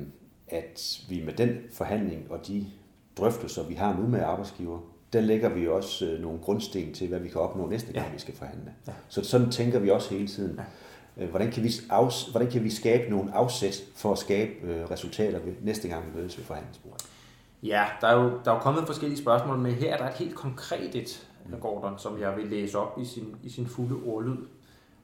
at 0.47 1.01
vi 1.09 1.23
med 1.25 1.33
den 1.33 1.49
forhandling 1.73 2.31
og 2.31 2.47
de 2.47 2.65
drøftelser, 3.17 3.63
vi 3.63 3.73
har 3.73 3.93
nu 3.93 4.07
med 4.07 4.21
arbejdsgiver, 4.21 4.79
der 5.13 5.21
lægger 5.21 5.49
vi 5.49 5.67
også 5.67 6.05
øh, 6.05 6.21
nogle 6.21 6.39
grundsten 6.39 6.93
til, 6.93 7.07
hvad 7.07 7.19
vi 7.19 7.29
kan 7.29 7.41
opnå 7.41 7.67
næste 7.67 7.93
gang, 7.93 8.05
ja. 8.07 8.13
vi 8.13 8.19
skal 8.19 8.35
forhandle. 8.35 8.71
Ja. 8.87 8.93
Så 9.07 9.23
sådan 9.23 9.51
tænker 9.51 9.79
vi 9.79 9.89
også 9.89 10.13
hele 10.13 10.27
tiden. 10.27 10.59
Ja. 11.17 11.23
Øh, 11.23 11.29
hvordan, 11.29 11.51
kan 11.51 11.63
vi 11.63 11.71
afs, 11.89 12.23
hvordan 12.23 12.51
kan 12.51 12.63
vi 12.63 12.69
skabe 12.69 13.09
nogle 13.09 13.35
afsæt 13.35 13.83
for 13.95 14.11
at 14.11 14.17
skabe 14.17 14.51
øh, 14.63 14.91
resultater 14.91 15.39
ved, 15.39 15.53
næste 15.61 15.87
gang, 15.87 16.05
vi 16.05 16.19
mødes 16.19 16.37
ved 16.37 16.45
forhandlingsbordet? 16.45 17.05
Ja, 17.63 17.85
der 18.01 18.07
er, 18.07 18.23
jo, 18.23 18.39
der 18.45 18.51
er 18.51 18.55
jo 18.55 18.61
kommet 18.61 18.83
forskellige 18.85 19.19
spørgsmål, 19.19 19.57
men 19.57 19.71
her 19.71 19.93
er 19.93 19.97
der 19.97 20.09
et 20.09 20.13
helt 20.13 20.35
konkret 20.35 20.95
et, 20.95 21.27
mm. 21.45 21.59
Gordon, 21.59 21.99
som 21.99 22.19
jeg 22.21 22.37
vil 22.37 22.47
læse 22.47 22.77
op 22.77 22.99
i 23.01 23.05
sin, 23.05 23.35
i 23.43 23.49
sin 23.49 23.67
fulde 23.67 23.95
ordlyd. 24.05 24.37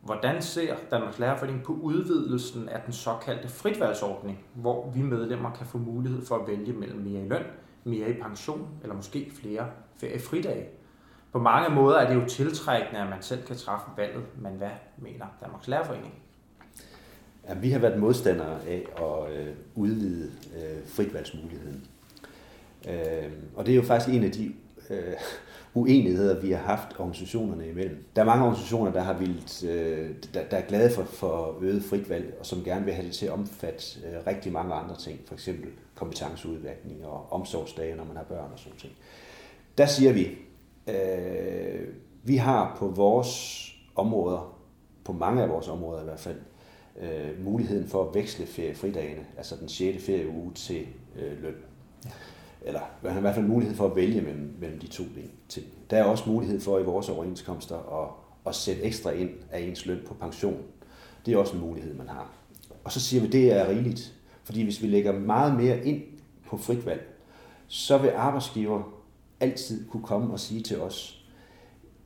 Hvordan 0.02 0.42
ser 0.42 0.76
Danmarks 0.92 1.20
Lærerforening 1.20 1.64
på 1.64 1.74
udvidelsen 1.74 2.70
af 2.70 2.82
den 2.86 2.94
såkaldte 2.94 3.48
fritvalgsordning, 3.48 4.40
hvor 4.54 4.92
vi 4.94 5.02
medlemmer 5.02 5.52
kan 5.52 5.66
få 5.66 5.78
mulighed 5.78 6.26
for 6.26 6.36
at 6.36 6.48
vælge 6.48 6.74
mellem 6.74 7.00
mere 7.00 7.26
i 7.26 7.28
løn, 7.28 7.44
mere 7.84 8.10
i 8.10 8.14
pension 8.14 8.68
eller 8.84 8.96
måske 8.96 9.32
flere 9.42 9.68
feriefridage. 9.96 10.66
på 11.32 11.40
mange 11.40 11.76
måder 11.76 11.98
er 11.98 12.14
det 12.14 12.16
jo 12.16 12.28
tiltrækkende, 12.28 13.00
at 13.00 13.10
man 13.10 13.22
selv 13.22 13.44
kan 13.46 13.56
træffe 13.56 13.86
valget, 13.98 14.24
men 14.42 14.54
hvad 14.54 14.70
mener 14.98 15.26
Danmarks 15.42 15.68
Lærerforening? 15.68 16.14
Ja, 17.50 17.54
vi 17.54 17.70
har 17.70 17.80
været 17.80 18.00
modstandere 18.00 18.60
af 18.68 18.86
at 18.98 19.36
øh, 19.36 19.54
udvide 19.76 20.32
øh, 20.56 20.88
fritvalgsmuligheden. 20.88 21.84
Øh, 22.90 23.32
og 23.56 23.66
det 23.66 23.72
er 23.72 23.76
jo 23.76 23.82
faktisk 23.82 24.16
en 24.16 24.24
af 24.24 24.32
de 24.32 24.54
øh, 24.90 25.14
uenigheder, 25.74 26.42
vi 26.42 26.52
har 26.52 26.58
haft 26.58 27.00
organisationerne 27.00 27.70
imellem. 27.70 28.04
Der 28.16 28.22
er 28.22 28.26
mange 28.26 28.44
organisationer, 28.44 28.92
der, 28.92 29.02
har 29.02 29.14
vildt, 29.14 29.64
øh, 29.64 30.10
der, 30.34 30.44
der 30.52 30.58
er 30.58 30.68
glade 30.68 30.94
for, 30.96 31.04
for 31.04 31.58
øget 31.62 31.84
fritvalg, 31.84 32.34
og 32.40 32.46
som 32.46 32.64
gerne 32.64 32.86
vil 32.86 32.94
have 32.94 33.08
det 33.08 33.14
til 33.14 33.26
at 33.26 33.32
omfatte 33.32 34.00
øh, 34.06 34.28
rigtig 34.28 34.52
mange 34.52 34.74
andre 34.74 34.96
ting, 34.96 35.20
for 35.28 35.34
eksempel 35.34 35.70
kompetenceudvikling 36.04 37.06
og 37.06 37.32
omsorgsdage, 37.32 37.96
når 37.96 38.04
man 38.04 38.16
har 38.16 38.24
børn 38.24 38.52
og 38.54 38.60
sådan 38.60 38.78
ting. 38.78 38.94
Der 39.78 39.86
siger 39.86 40.14
vi, 40.14 40.28
øh, 40.88 41.88
vi 42.24 42.36
har 42.36 42.76
på 42.80 42.88
vores 42.88 43.64
områder, 43.96 44.58
på 45.04 45.14
mange 45.14 45.44
af 45.44 45.50
vores 45.50 45.68
områder 45.68 46.02
i 46.02 46.04
hvert 46.04 46.20
fald, 46.20 46.38
øh, 47.02 47.46
muligheden 47.46 47.88
for 47.88 48.10
at 48.10 48.16
veksle 48.16 48.46
feriefridagene, 48.46 49.26
altså 49.38 49.56
den 49.56 49.70
6. 49.70 50.04
ferieuge 50.06 50.54
til 50.54 50.88
øh, 51.16 51.44
løn. 51.44 51.56
Eller 52.62 52.82
man 53.02 53.12
har 53.12 53.20
i 53.20 53.22
hvert 53.22 53.36
fald 53.36 53.46
mulighed 53.46 53.76
for 53.76 53.86
at 53.86 53.96
vælge 53.96 54.22
mellem, 54.22 54.56
mellem 54.60 54.80
de 54.80 54.88
to 54.88 55.04
ting. 55.50 55.66
Der 55.90 55.98
er 55.98 56.04
også 56.04 56.30
mulighed 56.30 56.60
for 56.60 56.80
i 56.80 56.84
vores 56.84 57.10
overenskomster 57.10 58.04
at, 58.04 58.10
at 58.48 58.56
sætte 58.56 58.82
ekstra 58.82 59.12
ind 59.12 59.30
af 59.52 59.60
ens 59.60 59.86
løn 59.86 60.00
på 60.08 60.14
pension. 60.14 60.64
Det 61.26 61.34
er 61.34 61.38
også 61.38 61.54
en 61.54 61.62
mulighed, 61.62 61.94
man 61.94 62.08
har. 62.08 62.32
Og 62.84 62.92
så 62.92 63.00
siger 63.00 63.22
vi, 63.22 63.28
at 63.28 63.34
det 63.34 63.52
er 63.52 63.70
rigeligt. 63.70 64.14
Fordi 64.44 64.64
hvis 64.64 64.82
vi 64.82 64.88
lægger 64.88 65.20
meget 65.20 65.56
mere 65.56 65.86
ind 65.86 66.02
på 66.48 66.58
frit 66.58 66.86
valg, 66.86 67.14
så 67.68 67.98
vil 67.98 68.12
arbejdsgiver 68.16 68.82
altid 69.40 69.90
kunne 69.90 70.04
komme 70.04 70.34
og 70.34 70.40
sige 70.40 70.62
til 70.62 70.82
os, 70.82 71.26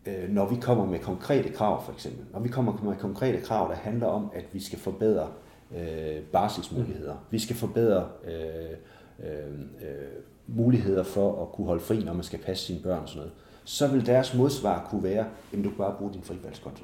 øh, 0.05 0.29
når 0.29 0.45
vi 0.45 0.55
kommer 0.55 0.85
med 0.85 0.99
konkrete 0.99 1.49
krav 1.49 1.85
for 1.85 1.93
eksempel, 1.93 2.25
når 2.33 2.39
vi 2.39 2.49
kommer 2.49 2.81
med 2.83 2.95
konkrete 2.95 3.41
krav, 3.41 3.69
der 3.69 3.75
handler 3.75 4.07
om, 4.07 4.31
at 4.33 4.45
vi 4.53 4.59
skal 4.59 4.79
forbedre 4.79 5.27
øh, 5.77 6.21
barselsmuligheder, 6.21 7.13
mm. 7.13 7.19
vi 7.31 7.39
skal 7.39 7.55
forbedre 7.55 8.07
øh, 8.25 8.77
øh, 9.19 9.59
øh, 9.81 10.07
muligheder 10.47 11.03
for 11.03 11.41
at 11.41 11.51
kunne 11.51 11.67
holde 11.67 11.83
fri, 11.83 12.03
når 12.03 12.13
man 12.13 12.23
skal 12.23 12.39
passe 12.39 12.65
sine 12.65 12.79
børn 12.79 13.01
og 13.01 13.09
sådan 13.09 13.19
noget, 13.19 13.33
så 13.63 13.87
vil 13.87 14.05
deres 14.05 14.33
modsvar 14.33 14.87
kunne 14.89 15.03
være, 15.03 15.25
at 15.53 15.57
du 15.57 15.69
kan 15.69 15.77
bare 15.77 15.95
bruge 15.97 16.13
din 16.13 16.21
frivalgskonto. 16.21 16.83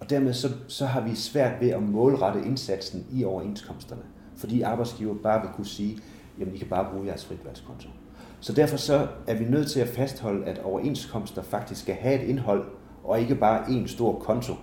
Og 0.00 0.10
dermed 0.10 0.32
så, 0.32 0.48
så 0.68 0.86
har 0.86 1.00
vi 1.00 1.14
svært 1.14 1.60
ved 1.60 1.70
at 1.70 1.82
målrette 1.82 2.40
indsatsen 2.40 3.06
i 3.12 3.24
overenskomsterne, 3.24 4.02
fordi 4.36 4.62
arbejdsgiver 4.62 5.14
bare 5.14 5.40
vil 5.40 5.50
kunne 5.50 5.66
sige, 5.66 5.98
jamen 6.38 6.54
I 6.54 6.58
kan 6.58 6.66
bare 6.66 6.92
bruge 6.92 7.06
jeres 7.06 7.24
fritvalgskonto. 7.24 7.88
Så 8.40 8.52
derfor 8.52 8.76
så 8.76 9.08
er 9.26 9.34
vi 9.34 9.44
nødt 9.44 9.70
til 9.70 9.80
at 9.80 9.88
fastholde, 9.88 10.46
at 10.46 10.58
overenskomster 10.58 11.42
faktisk 11.42 11.80
skal 11.80 11.94
have 11.94 12.22
et 12.22 12.28
indhold, 12.28 12.64
og 13.04 13.20
ikke 13.20 13.34
bare 13.34 13.70
en 13.70 13.88
stor 13.88 14.18
konto, 14.18 14.54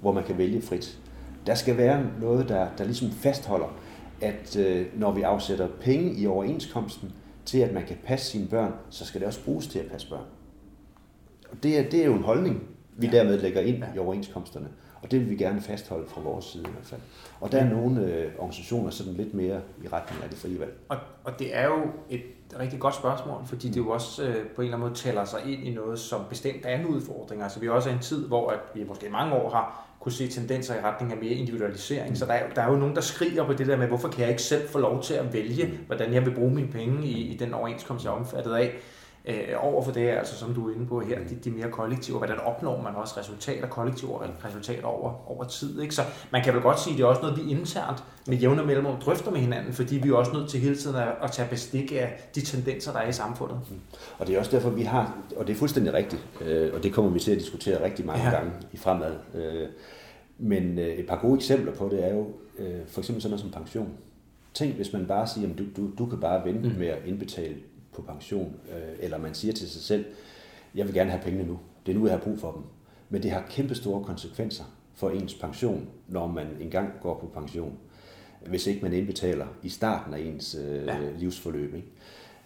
hvor 0.00 0.12
man 0.12 0.24
kan 0.24 0.38
vælge 0.38 0.62
frit. 0.62 0.98
Der 1.46 1.54
skal 1.54 1.76
være 1.76 2.06
noget, 2.20 2.48
der, 2.48 2.68
der 2.78 2.84
ligesom 2.84 3.10
fastholder, 3.10 3.76
at 4.20 4.56
øh, 4.56 4.86
når 4.96 5.12
vi 5.12 5.22
afsætter 5.22 5.68
penge 5.80 6.14
i 6.14 6.26
overenskomsten 6.26 7.12
til, 7.44 7.58
at 7.58 7.74
man 7.74 7.86
kan 7.86 7.96
passe 8.04 8.26
sine 8.26 8.46
børn, 8.46 8.72
så 8.90 9.04
skal 9.04 9.20
det 9.20 9.28
også 9.28 9.44
bruges 9.44 9.66
til 9.66 9.78
at 9.78 9.86
passe 9.86 10.08
børn. 10.08 10.24
Og 11.50 11.62
det 11.62 11.78
er, 11.78 11.90
det 11.90 12.00
er 12.00 12.04
jo 12.04 12.14
en 12.14 12.22
holdning, 12.22 12.62
vi 12.96 13.06
ja. 13.06 13.12
dermed 13.12 13.40
lægger 13.40 13.60
ind 13.60 13.76
ja. 13.76 13.94
i 13.94 13.98
overenskomsterne. 13.98 14.68
Og 15.02 15.10
det 15.10 15.20
vil 15.20 15.30
vi 15.30 15.36
gerne 15.36 15.60
fastholde 15.60 16.08
fra 16.08 16.20
vores 16.20 16.44
side 16.44 16.62
i 16.62 16.72
hvert 16.72 16.86
fald. 16.86 17.00
Og 17.40 17.52
der 17.52 17.58
er 17.58 17.68
nogle 17.68 18.04
øh, 18.04 18.32
organisationer 18.38 18.90
sådan 18.90 19.12
lidt 19.12 19.34
mere 19.34 19.60
i 19.84 19.88
retning 19.88 20.22
af 20.22 20.28
det 20.28 20.38
frie 20.38 20.60
valg. 20.60 20.72
Og, 20.88 20.96
og 21.24 21.38
det 21.38 21.56
er 21.56 21.66
jo 21.66 21.82
et 22.10 22.22
rigtig 22.58 22.80
godt 22.80 22.94
spørgsmål, 22.94 23.42
fordi 23.46 23.68
det 23.68 23.76
jo 23.76 23.90
også 23.90 24.22
øh, 24.22 24.34
på 24.34 24.62
en 24.62 24.66
eller 24.66 24.76
anden 24.76 24.80
måde 24.80 24.94
tæller 24.94 25.24
sig 25.24 25.40
ind 25.46 25.66
i 25.66 25.74
noget, 25.74 25.98
som 25.98 26.20
bestemt 26.28 26.66
er 26.66 26.78
en 26.78 26.86
udfordring. 26.86 27.42
Altså 27.42 27.60
vi 27.60 27.66
er 27.66 27.70
også 27.70 27.90
i 27.90 27.92
en 27.92 27.98
tid, 27.98 28.26
hvor 28.26 28.50
at 28.50 28.58
vi 28.74 28.84
måske 28.84 29.06
i 29.06 29.10
mange 29.10 29.34
år 29.34 29.50
har 29.50 29.86
kunne 30.00 30.12
se 30.12 30.28
tendenser 30.28 30.74
i 30.74 30.80
retning 30.80 31.12
af 31.12 31.18
mere 31.18 31.32
individualisering. 31.32 32.18
Så 32.18 32.26
der 32.26 32.32
er, 32.32 32.54
der 32.54 32.62
er 32.62 32.70
jo 32.70 32.76
nogen, 32.76 32.94
der 32.94 33.00
skriger 33.00 33.46
på 33.46 33.52
det 33.52 33.66
der 33.66 33.76
med, 33.76 33.86
hvorfor 33.86 34.08
kan 34.08 34.20
jeg 34.20 34.28
ikke 34.28 34.42
selv 34.42 34.68
få 34.68 34.78
lov 34.78 35.02
til 35.02 35.14
at 35.14 35.32
vælge, 35.32 35.78
hvordan 35.86 36.14
jeg 36.14 36.26
vil 36.26 36.34
bruge 36.34 36.54
mine 36.54 36.68
penge 36.68 37.06
i, 37.06 37.32
i 37.32 37.36
den 37.36 37.54
overenskomst, 37.54 38.04
jeg 38.04 38.10
er 38.10 38.14
omfattet 38.14 38.54
af. 38.54 38.72
Øh, 39.24 39.34
over 39.58 39.82
for 39.82 39.92
det, 39.92 40.08
altså 40.08 40.36
som 40.36 40.54
du 40.54 40.68
er 40.68 40.74
inde 40.74 40.86
på 40.86 41.00
her, 41.00 41.18
de, 41.28 41.34
de 41.44 41.50
mere 41.50 41.70
kollektive, 41.70 42.18
hvordan 42.18 42.38
opnår 42.38 42.82
man 42.82 42.94
også 42.94 43.14
resultater, 43.20 43.68
kollektive 43.68 44.10
resultater 44.44 44.84
over, 44.84 45.30
over 45.30 45.44
tid. 45.44 45.82
Ikke? 45.82 45.94
Så 45.94 46.02
man 46.30 46.44
kan 46.44 46.54
vel 46.54 46.62
godt 46.62 46.80
sige, 46.80 46.94
at 46.94 46.98
det 46.98 47.04
er 47.04 47.08
også 47.08 47.22
noget, 47.22 47.36
vi 47.36 47.50
internt 47.50 48.04
med 48.26 48.36
jævne 48.36 48.64
mellemrum 48.64 49.00
drøfter 49.00 49.30
med 49.30 49.40
hinanden, 49.40 49.72
fordi 49.72 49.98
vi 49.98 50.08
er 50.08 50.14
også 50.14 50.32
nødt 50.32 50.50
til 50.50 50.60
hele 50.60 50.76
tiden 50.76 50.96
at, 50.96 51.08
at 51.22 51.30
tage 51.30 51.48
bestik 51.48 51.92
af 51.92 52.30
de 52.34 52.40
tendenser, 52.40 52.92
der 52.92 52.98
er 52.98 53.08
i 53.08 53.12
samfundet. 53.12 53.60
Mm. 53.70 53.76
Og 54.18 54.26
det 54.26 54.34
er 54.34 54.38
også 54.38 54.50
derfor, 54.50 54.70
vi 54.70 54.82
har, 54.82 55.16
og 55.36 55.46
det 55.46 55.52
er 55.52 55.56
fuldstændig 55.56 55.92
rigtigt, 55.94 56.26
øh, 56.40 56.74
og 56.74 56.82
det 56.82 56.92
kommer 56.92 57.10
vi 57.10 57.20
til 57.20 57.32
at 57.32 57.38
diskutere 57.38 57.84
rigtig 57.84 58.06
mange 58.06 58.24
ja. 58.24 58.30
gange 58.30 58.52
i 58.72 58.76
fremad. 58.76 59.12
Øh, 59.34 59.68
men 60.38 60.78
øh, 60.78 60.86
et 60.86 61.06
par 61.06 61.18
gode 61.20 61.36
eksempler 61.36 61.72
på 61.72 61.88
det 61.88 62.04
er 62.04 62.14
jo 62.14 62.26
for 62.88 63.00
eksempel 63.00 63.22
sådan 63.22 63.30
noget 63.30 63.40
som 63.40 63.50
pension. 63.50 63.88
Tænk, 64.54 64.74
hvis 64.74 64.92
man 64.92 65.06
bare 65.06 65.26
siger, 65.26 65.48
at 65.48 65.58
du, 65.58 65.64
du, 65.76 65.90
du 65.98 66.06
kan 66.06 66.20
bare 66.20 66.44
vente 66.44 66.68
mm. 66.68 66.74
med 66.78 66.86
at 66.86 66.98
indbetale 67.06 67.56
på 67.92 68.02
pension, 68.02 68.56
øh, 68.72 68.96
eller 68.98 69.18
man 69.18 69.34
siger 69.34 69.52
til 69.52 69.70
sig 69.70 69.82
selv, 69.82 70.04
jeg 70.74 70.86
vil 70.86 70.94
gerne 70.94 71.10
have 71.10 71.22
pengene 71.22 71.46
nu, 71.46 71.58
det 71.86 71.92
er 71.92 71.98
nu, 71.98 72.06
jeg 72.06 72.14
har 72.14 72.24
brug 72.24 72.38
for 72.38 72.52
dem. 72.52 72.62
Men 73.08 73.22
det 73.22 73.30
har 73.30 73.46
kæmpe 73.50 73.74
store 73.74 74.04
konsekvenser 74.04 74.64
for 74.94 75.10
ens 75.10 75.34
pension, 75.34 75.88
når 76.08 76.26
man 76.26 76.46
engang 76.60 76.90
går 77.02 77.18
på 77.18 77.26
pension, 77.40 77.78
hvis 78.46 78.66
ikke 78.66 78.82
man 78.82 78.92
indbetaler 78.92 79.46
i 79.62 79.68
starten 79.68 80.14
af 80.14 80.18
ens 80.18 80.56
øh, 80.64 80.86
ja. 80.86 80.98
livsforløb. 81.18 81.74
Ikke? 81.74 81.88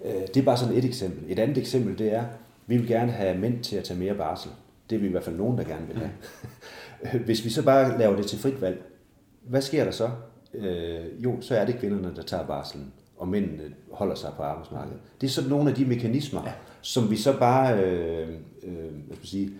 Øh, 0.04 0.26
det 0.26 0.36
er 0.36 0.42
bare 0.42 0.56
sådan 0.56 0.74
et 0.74 0.84
eksempel. 0.84 1.32
Et 1.32 1.38
andet 1.38 1.58
eksempel, 1.58 1.98
det 1.98 2.12
er, 2.12 2.24
vi 2.66 2.76
vil 2.76 2.88
gerne 2.88 3.12
have 3.12 3.38
mænd 3.38 3.64
til 3.64 3.76
at 3.76 3.84
tage 3.84 4.00
mere 4.00 4.14
barsel. 4.14 4.50
Det 4.90 4.96
er 4.96 5.00
vi 5.00 5.06
i 5.06 5.10
hvert 5.10 5.24
fald 5.24 5.36
nogen, 5.36 5.58
der 5.58 5.64
gerne 5.64 5.86
vil 5.86 5.96
have. 5.96 6.10
Mm. 7.12 7.24
Hvis 7.26 7.44
vi 7.44 7.50
så 7.50 7.64
bare 7.64 7.98
laver 7.98 8.16
det 8.16 8.26
til 8.26 8.38
frit 8.38 8.60
valg, 8.60 8.82
hvad 9.42 9.62
sker 9.62 9.84
der 9.84 9.90
så? 9.90 10.10
Øh, 10.54 11.24
jo, 11.24 11.40
så 11.40 11.56
er 11.56 11.66
det 11.66 11.78
kvinderne, 11.78 12.16
der 12.16 12.22
tager 12.22 12.46
barselen 12.46 12.92
og 13.16 13.28
mændene 13.28 13.74
holder 13.92 14.14
sig 14.14 14.32
på 14.36 14.42
arbejdsmarkedet. 14.42 15.00
Det 15.20 15.26
er 15.26 15.30
sådan 15.30 15.50
nogle 15.50 15.70
af 15.70 15.76
de 15.76 15.84
mekanismer, 15.84 16.42
ja. 16.46 16.52
som 16.80 17.10
vi 17.10 17.16
så 17.16 17.38
bare 17.38 17.78
øh, 17.78 18.28
øh, 18.62 19.06
hvad 19.06 19.16
skal 19.16 19.28
sige, 19.28 19.50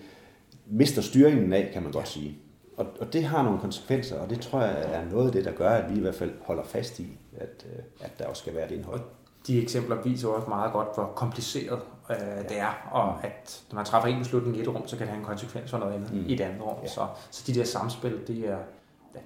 mister 0.66 1.02
styringen 1.02 1.52
af, 1.52 1.70
kan 1.72 1.82
man 1.82 1.92
godt 1.92 2.08
sige. 2.08 2.38
Og, 2.76 2.86
og 3.00 3.12
det 3.12 3.24
har 3.24 3.42
nogle 3.42 3.60
konsekvenser, 3.60 4.20
og 4.20 4.30
det 4.30 4.40
tror 4.40 4.60
jeg 4.60 4.84
er 4.92 5.10
noget 5.10 5.26
af 5.26 5.32
det, 5.32 5.44
der 5.44 5.52
gør, 5.52 5.70
at 5.70 5.90
vi 5.90 5.96
i 5.96 6.00
hvert 6.00 6.14
fald 6.14 6.32
holder 6.42 6.64
fast 6.64 6.98
i, 7.00 7.18
at, 7.36 7.66
øh, 7.72 7.82
at 8.00 8.18
der 8.18 8.26
også 8.26 8.40
skal 8.40 8.54
være 8.54 8.66
et 8.66 8.76
indhold. 8.76 9.00
De 9.46 9.62
eksempler 9.62 10.02
viser 10.02 10.28
også 10.28 10.48
meget 10.48 10.72
godt, 10.72 10.88
hvor 10.94 11.12
kompliceret 11.16 11.80
øh, 12.10 12.16
ja. 12.20 12.42
det 12.42 12.58
er, 12.58 12.88
og 12.90 13.24
at 13.24 13.62
når 13.70 13.76
man 13.76 13.84
træffer 13.84 14.08
en 14.08 14.18
beslutning 14.18 14.56
i 14.56 14.60
et 14.60 14.68
rum, 14.68 14.86
så 14.86 14.96
kan 14.96 15.06
det 15.06 15.08
have 15.08 15.18
en 15.18 15.26
konsekvens 15.26 15.70
for 15.70 15.78
noget 15.78 15.92
andet 15.92 16.12
mm. 16.12 16.24
i 16.26 16.34
et 16.34 16.40
andet 16.40 16.62
rum. 16.62 16.76
Ja. 16.82 16.88
Så, 16.88 17.06
så 17.30 17.44
de 17.46 17.54
der 17.54 17.64
samspil, 17.64 18.20
det 18.26 18.48
er, 18.48 18.58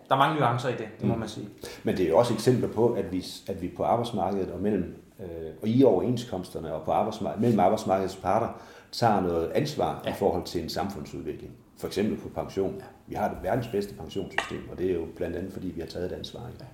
der 0.09 0.15
er 0.15 0.19
mange 0.19 0.41
nuancer 0.41 0.69
i 0.69 0.73
det, 0.73 0.89
det 1.01 1.09
må 1.09 1.15
mm. 1.15 1.21
man 1.21 1.29
sige. 1.29 1.49
Men 1.85 1.97
det 1.97 2.05
er 2.05 2.09
jo 2.09 2.19
også 2.19 2.35
eksempler 2.35 2.69
på, 2.69 2.93
at 2.93 3.13
vi, 3.13 3.25
at 3.49 3.63
vi 3.63 3.69
på 3.77 3.85
arbejdsmarkedet 3.85 4.51
og 4.51 4.61
mellem 4.61 4.95
øh, 5.21 5.27
og 5.63 5.69
i 5.69 5.85
overenskomsterne 5.85 6.75
og 6.75 6.85
på 6.85 6.93
arbejdsmarkedet, 6.93 7.41
mellem 7.41 7.61
arbejdsmarkedets 7.61 8.17
parter 8.17 8.49
tager 8.93 9.21
noget 9.21 9.51
ansvar 9.51 10.03
ja. 10.05 10.11
i 10.11 10.15
forhold 10.15 10.45
til 10.45 10.63
en 10.63 10.69
samfundsudvikling. 10.69 11.53
For 11.79 11.87
eksempel 11.87 12.19
på 12.19 12.29
pension. 12.29 12.75
Ja. 12.75 12.85
Vi 13.07 13.15
har 13.15 13.29
det 13.29 13.39
verdens 13.43 13.67
bedste 13.67 13.95
pensionssystem, 13.95 14.69
og 14.71 14.79
det 14.79 14.91
er 14.91 14.95
jo 14.95 15.07
blandt 15.17 15.37
andet, 15.37 15.53
fordi 15.53 15.69
vi 15.69 15.81
har 15.81 15.87
taget 15.87 16.13
et 16.13 16.17
ansvar. 16.17 16.41
Ja. 16.41 16.65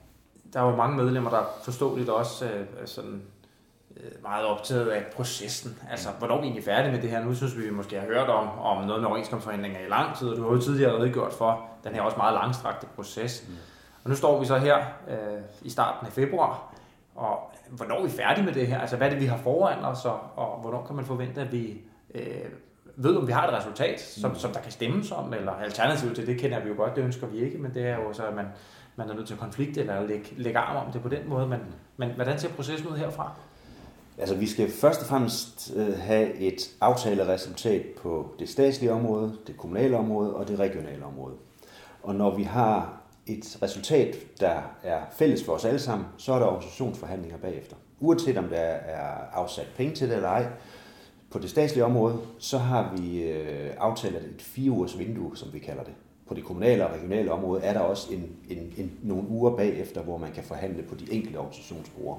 Der 0.52 0.60
er 0.60 0.70
jo 0.70 0.76
mange 0.76 0.96
medlemmer, 0.96 1.30
der 1.30 1.42
forståeligt 1.64 2.08
også 2.08 2.44
øh, 2.44 2.66
sådan 2.84 3.22
meget 4.22 4.46
optaget 4.46 4.88
af 4.88 5.04
processen. 5.16 5.78
Altså, 5.90 6.08
hvornår 6.18 6.36
er 6.36 6.40
vi 6.40 6.46
egentlig 6.46 6.64
færdige 6.64 6.92
med 6.92 7.02
det 7.02 7.10
her? 7.10 7.24
Nu 7.24 7.34
synes 7.34 7.56
vi, 7.56 7.62
vi 7.62 7.70
måske 7.70 8.00
har 8.00 8.06
hørt 8.06 8.28
om, 8.28 8.58
om 8.58 8.86
noget 8.86 9.00
med 9.00 9.08
overenskomstforhandlinger 9.08 9.80
i 9.80 9.88
lang 9.88 10.16
tid, 10.16 10.28
og 10.28 10.36
du 10.36 10.42
har 10.42 10.50
jo 10.50 10.60
tidligere 10.60 10.98
redegjort 10.98 11.32
for 11.32 11.66
den 11.84 11.94
her 11.94 12.02
også 12.02 12.16
meget 12.16 12.34
langstrakte 12.34 12.86
proces. 12.94 13.44
Mm. 13.48 13.54
Og 14.04 14.10
nu 14.10 14.16
står 14.16 14.40
vi 14.40 14.46
så 14.46 14.58
her 14.58 14.76
øh, 15.08 15.42
i 15.62 15.70
starten 15.70 16.06
af 16.06 16.12
februar, 16.12 16.74
og 17.14 17.52
hvornår 17.68 17.98
er 17.98 18.02
vi 18.02 18.10
færdige 18.10 18.44
med 18.44 18.52
det 18.52 18.66
her? 18.66 18.80
Altså, 18.80 18.96
hvad 18.96 19.06
er 19.06 19.10
det, 19.10 19.20
vi 19.20 19.26
har 19.26 19.36
foran 19.36 19.84
os, 19.84 20.04
og, 20.04 20.20
og 20.36 20.60
hvornår 20.60 20.84
kan 20.86 20.96
man 20.96 21.04
forvente, 21.04 21.40
at 21.40 21.52
vi 21.52 21.80
øh, 22.14 22.24
ved, 22.96 23.16
om 23.16 23.26
vi 23.26 23.32
har 23.32 23.48
et 23.48 23.54
resultat, 23.54 24.00
som, 24.00 24.30
mm. 24.30 24.36
som 24.36 24.52
der 24.52 24.60
kan 24.60 24.72
stemmes 24.72 25.12
om, 25.12 25.34
eller 25.34 25.52
alternativt 25.52 26.14
til 26.14 26.26
det 26.26 26.40
kender 26.40 26.60
vi 26.60 26.68
jo 26.68 26.74
godt, 26.76 26.96
det 26.96 27.04
ønsker 27.04 27.26
vi 27.26 27.38
ikke, 27.38 27.58
men 27.58 27.74
det 27.74 27.86
er 27.86 27.96
jo 27.96 28.12
så, 28.12 28.26
at 28.26 28.34
man, 28.34 28.46
man 28.96 29.10
er 29.10 29.14
nødt 29.14 29.26
til 29.26 29.36
konflikt 29.36 29.78
eller 29.78 30.06
lægge, 30.06 30.34
lægge 30.36 30.58
arm 30.58 30.86
om 30.86 30.92
det 30.92 31.02
på 31.02 31.08
den 31.08 31.28
måde. 31.28 31.46
Men, 31.46 31.60
men 31.96 32.10
hvordan 32.10 32.38
ser 32.38 32.48
processen 32.48 32.88
ud 32.88 32.96
herfra? 32.96 33.32
Altså, 34.18 34.34
vi 34.34 34.46
skal 34.46 34.70
først 34.70 35.00
og 35.00 35.06
fremmest 35.06 35.72
øh, 35.76 35.98
have 35.98 36.34
et 36.34 36.70
aftaleresultat 36.80 37.86
på 37.86 38.34
det 38.38 38.48
statslige 38.48 38.92
område, 38.92 39.36
det 39.46 39.56
kommunale 39.56 39.96
område 39.96 40.34
og 40.34 40.48
det 40.48 40.58
regionale 40.58 41.04
område. 41.04 41.34
Og 42.02 42.14
når 42.14 42.36
vi 42.36 42.42
har 42.42 43.02
et 43.26 43.58
resultat, 43.62 44.16
der 44.40 44.62
er 44.82 45.00
fælles 45.12 45.44
for 45.44 45.52
os 45.52 45.64
alle 45.64 45.78
sammen, 45.78 46.06
så 46.18 46.32
er 46.32 46.38
der 46.38 46.46
organisationsforhandlinger 46.46 47.38
bagefter. 47.38 47.76
Uanset 48.00 48.38
om 48.38 48.48
der 48.48 48.56
er 48.56 49.08
afsat 49.32 49.66
penge 49.76 49.94
til 49.94 50.08
det 50.08 50.16
eller 50.16 50.28
ej, 50.28 50.46
på 51.30 51.38
det 51.38 51.50
statslige 51.50 51.84
område, 51.84 52.18
så 52.38 52.58
har 52.58 52.94
vi 52.96 53.22
øh, 53.22 53.70
aftalt 53.78 54.16
et 54.16 54.42
fire 54.42 54.70
ugers 54.70 54.98
vindue, 54.98 55.36
som 55.36 55.52
vi 55.52 55.58
kalder 55.58 55.82
det. 55.82 55.92
På 56.26 56.34
det 56.34 56.44
kommunale 56.44 56.86
og 56.86 56.94
regionale 56.94 57.32
område 57.32 57.62
er 57.62 57.72
der 57.72 57.80
også 57.80 58.12
en, 58.12 58.36
en, 58.48 58.72
en, 58.76 58.92
nogle 59.02 59.28
uger 59.28 59.56
bagefter, 59.56 60.02
hvor 60.02 60.18
man 60.18 60.32
kan 60.32 60.44
forhandle 60.44 60.82
på 60.82 60.94
de 60.94 61.12
enkelte 61.12 61.36
organisationsbrugere. 61.36 62.18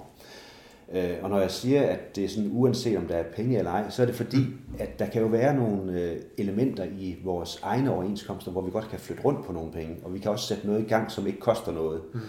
Øh, 0.93 1.15
og 1.21 1.29
når 1.29 1.39
jeg 1.39 1.51
siger, 1.51 1.83
at 1.83 2.15
det 2.15 2.25
er 2.25 2.29
sådan 2.29 2.49
uanset 2.53 2.97
om 2.97 3.07
der 3.07 3.15
er 3.15 3.23
penge 3.23 3.57
eller 3.57 3.71
ej, 3.71 3.89
så 3.89 4.01
er 4.01 4.05
det 4.05 4.15
fordi, 4.15 4.45
at 4.79 4.99
der 4.99 5.05
kan 5.05 5.21
jo 5.21 5.27
være 5.27 5.55
nogle 5.55 6.01
øh, 6.01 6.21
elementer 6.37 6.83
i 6.83 7.17
vores 7.23 7.59
egne 7.63 7.93
overenskomster, 7.93 8.51
hvor 8.51 8.61
vi 8.61 8.71
godt 8.71 8.89
kan 8.89 8.99
flytte 8.99 9.23
rundt 9.23 9.45
på 9.45 9.53
nogle 9.53 9.71
penge, 9.71 9.97
og 10.03 10.13
vi 10.13 10.19
kan 10.19 10.31
også 10.31 10.47
sætte 10.47 10.67
noget 10.67 10.81
i 10.81 10.87
gang, 10.87 11.11
som 11.11 11.27
ikke 11.27 11.39
koster 11.39 11.71
noget. 11.71 12.01
Mm. 12.13 12.19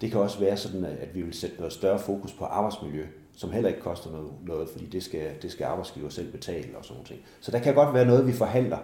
Det 0.00 0.10
kan 0.10 0.20
også 0.20 0.40
være 0.40 0.56
sådan, 0.56 0.84
at 0.84 1.14
vi 1.14 1.22
vil 1.22 1.34
sætte 1.34 1.56
noget 1.56 1.72
større 1.72 1.98
fokus 1.98 2.32
på 2.32 2.44
arbejdsmiljø, 2.44 3.06
som 3.36 3.52
heller 3.52 3.68
ikke 3.68 3.80
koster 3.80 4.10
noget, 4.10 4.30
noget 4.46 4.68
fordi 4.68 4.86
det 4.86 5.02
skal, 5.02 5.30
det 5.42 5.52
skal 5.52 5.64
arbejdsgiver 5.64 6.08
selv 6.08 6.32
betale 6.32 6.78
og 6.78 6.84
sådan 6.84 7.02
noget. 7.02 7.22
Så 7.40 7.50
der 7.50 7.58
kan 7.58 7.74
godt 7.74 7.94
være 7.94 8.06
noget, 8.06 8.26
vi 8.26 8.32
forhandler 8.32 8.78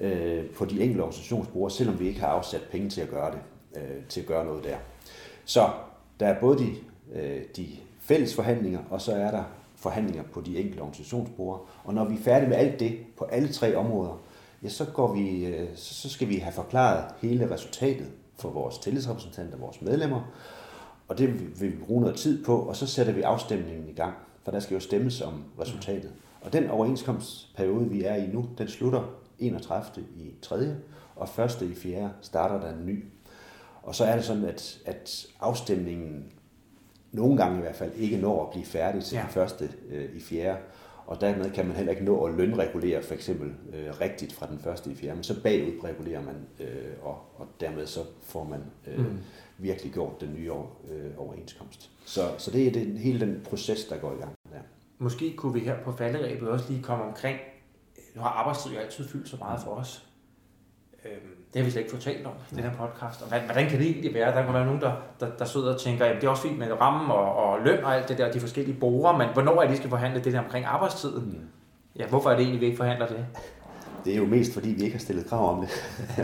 øh, 0.00 0.50
på 0.50 0.64
de 0.64 0.80
enkelte 0.80 1.00
organisationsbrugere, 1.00 1.70
selvom 1.70 2.00
vi 2.00 2.08
ikke 2.08 2.20
har 2.20 2.26
afsat 2.26 2.62
penge 2.70 2.90
til 2.90 3.00
at 3.00 3.08
gøre 3.08 3.30
det, 3.30 3.38
øh, 3.76 4.04
til 4.08 4.20
at 4.20 4.26
gøre 4.26 4.44
noget 4.44 4.64
der. 4.64 4.76
Så 5.44 5.70
der 6.20 6.26
er 6.26 6.40
både 6.40 6.58
de, 6.58 6.68
øh, 6.68 6.76
Øh, 7.14 7.42
de 7.56 7.66
fælles 8.00 8.34
forhandlinger, 8.34 8.80
og 8.90 9.00
så 9.00 9.12
er 9.12 9.30
der 9.30 9.44
forhandlinger 9.76 10.22
på 10.22 10.40
de 10.40 10.58
enkelte 10.58 10.80
organisationsbrugere. 10.80 11.60
Og 11.84 11.94
når 11.94 12.04
vi 12.04 12.14
er 12.14 12.18
færdige 12.18 12.48
med 12.48 12.56
alt 12.56 12.80
det 12.80 12.98
på 13.18 13.24
alle 13.24 13.48
tre 13.48 13.76
områder, 13.76 14.22
ja, 14.62 14.68
så, 14.68 14.84
går 14.84 15.14
vi, 15.14 15.46
øh, 15.46 15.68
så 15.74 16.08
skal 16.08 16.28
vi 16.28 16.36
have 16.36 16.52
forklaret 16.52 17.04
hele 17.22 17.50
resultatet 17.50 18.06
for 18.38 18.50
vores 18.50 18.78
tillidsrepræsentanter, 18.78 19.58
vores 19.58 19.82
medlemmer, 19.82 20.32
og 21.08 21.18
det 21.18 21.60
vil 21.60 21.72
vi 21.72 21.76
bruge 21.86 22.00
noget 22.00 22.16
tid 22.16 22.44
på, 22.44 22.58
og 22.58 22.76
så 22.76 22.86
sætter 22.86 23.12
vi 23.12 23.22
afstemningen 23.22 23.88
i 23.88 23.92
gang, 23.92 24.14
for 24.42 24.50
der 24.50 24.60
skal 24.60 24.74
jo 24.74 24.80
stemmes 24.80 25.20
om 25.20 25.44
resultatet. 25.60 26.12
Og 26.40 26.52
den 26.52 26.70
overenskomstperiode, 26.70 27.90
vi 27.90 28.04
er 28.04 28.14
i 28.14 28.26
nu, 28.26 28.48
den 28.58 28.68
slutter 28.68 29.02
31. 29.38 30.04
i 30.16 30.34
3. 30.42 30.74
og 31.16 31.44
1. 31.44 31.62
i 31.62 31.74
4. 31.74 32.12
starter 32.20 32.60
der 32.60 32.72
en 32.78 32.86
ny. 32.86 33.04
Og 33.82 33.94
så 33.94 34.04
er 34.04 34.16
det 34.16 34.24
sådan, 34.24 34.44
at, 34.44 34.78
at 34.86 35.26
afstemningen 35.40 36.32
nogle 37.14 37.36
gange 37.36 37.58
i 37.58 37.60
hvert 37.60 37.76
fald 37.76 37.92
ikke 37.96 38.16
når 38.16 38.44
at 38.44 38.50
blive 38.50 38.64
færdig 38.64 39.04
til 39.04 39.16
ja. 39.16 39.22
den 39.22 39.30
første 39.30 39.68
øh, 39.90 40.16
i 40.16 40.20
4. 40.20 40.56
Og 41.06 41.20
dermed 41.20 41.50
kan 41.50 41.66
man 41.66 41.76
heller 41.76 41.92
ikke 41.92 42.04
nå 42.04 42.24
at 42.24 42.34
lønregulere 42.34 43.02
for 43.02 43.14
eksempel 43.14 43.48
øh, 43.48 44.00
rigtigt 44.00 44.32
fra 44.32 44.46
den 44.46 44.58
første 44.58 44.90
i 44.90 44.94
4. 44.94 45.14
Men 45.14 45.24
så 45.24 45.42
bagud 45.42 45.84
regulerer 45.84 46.22
man, 46.22 46.34
øh, 46.60 46.92
og, 47.02 47.18
og 47.36 47.46
dermed 47.60 47.86
så 47.86 48.00
får 48.22 48.44
man 48.44 48.60
øh, 48.86 48.98
mm. 48.98 49.18
virkelig 49.58 49.92
gjort 49.92 50.20
den 50.20 50.34
nye 50.34 50.52
år, 50.52 50.80
øh, 50.90 51.10
overenskomst. 51.18 51.90
Så, 52.04 52.20
så 52.38 52.50
det 52.50 52.66
er 52.66 52.72
det, 52.72 52.98
hele 52.98 53.20
den 53.20 53.40
proces, 53.44 53.84
der 53.84 53.98
går 53.98 54.12
i 54.12 54.16
gang 54.16 54.32
der. 54.52 54.58
Måske 54.98 55.36
kunne 55.36 55.52
vi 55.52 55.60
her 55.60 55.76
på 55.84 55.92
falderæbet 55.92 56.48
også 56.48 56.72
lige 56.72 56.82
komme 56.82 57.04
omkring 57.04 57.38
nu 58.14 58.22
har 58.22 58.28
arbejdstid 58.28 58.72
jo 58.72 58.78
altid 58.78 59.08
fyldt 59.08 59.28
så 59.28 59.36
meget 59.36 59.60
for 59.62 59.70
os. 59.70 60.06
Øhm, 61.04 61.34
det 61.52 61.60
har 61.60 61.64
vi 61.64 61.70
slet 61.70 61.82
ikke 61.82 61.94
fortalt 61.94 62.26
om 62.26 62.32
i 62.52 62.54
den 62.54 62.64
her 62.64 62.72
podcast. 62.72 63.22
Og 63.22 63.28
hvordan 63.28 63.68
kan 63.68 63.78
det 63.78 63.86
egentlig 63.86 64.14
være? 64.14 64.36
Der 64.36 64.44
kan 64.44 64.54
være 64.54 64.64
nogen, 64.64 64.80
der, 64.80 64.92
der, 65.20 65.30
der 65.38 65.44
sidder 65.44 65.74
og 65.74 65.80
tænker, 65.80 66.04
at 66.04 66.16
det 66.16 66.24
er 66.24 66.28
også 66.30 66.42
fint 66.42 66.58
med 66.58 66.80
ramme 66.80 67.14
og, 67.14 67.36
og 67.36 67.64
løn 67.64 67.84
og 67.84 67.94
alt 67.94 68.08
det 68.08 68.18
der, 68.18 68.32
de 68.32 68.40
forskellige 68.40 68.80
borgere, 68.80 69.18
men 69.18 69.28
hvornår 69.32 69.56
er 69.56 69.60
det, 69.60 69.70
de 69.70 69.76
skal 69.76 69.90
forhandle 69.90 70.24
det 70.24 70.32
der 70.32 70.38
omkring 70.38 70.64
arbejdstiden? 70.64 71.24
Mm. 71.24 71.48
Ja, 71.98 72.06
hvorfor 72.06 72.30
er 72.30 72.34
det 72.34 72.42
egentlig, 72.42 72.60
vi 72.60 72.66
ikke 72.66 72.76
forhandler 72.76 73.06
det? 73.06 73.26
Det 74.04 74.12
er 74.12 74.16
jo 74.16 74.26
mest, 74.26 74.54
fordi 74.54 74.68
vi 74.68 74.82
ikke 74.82 74.94
har 74.94 75.00
stillet 75.00 75.26
krav 75.26 75.56
om 75.56 75.60
det. 75.60 75.70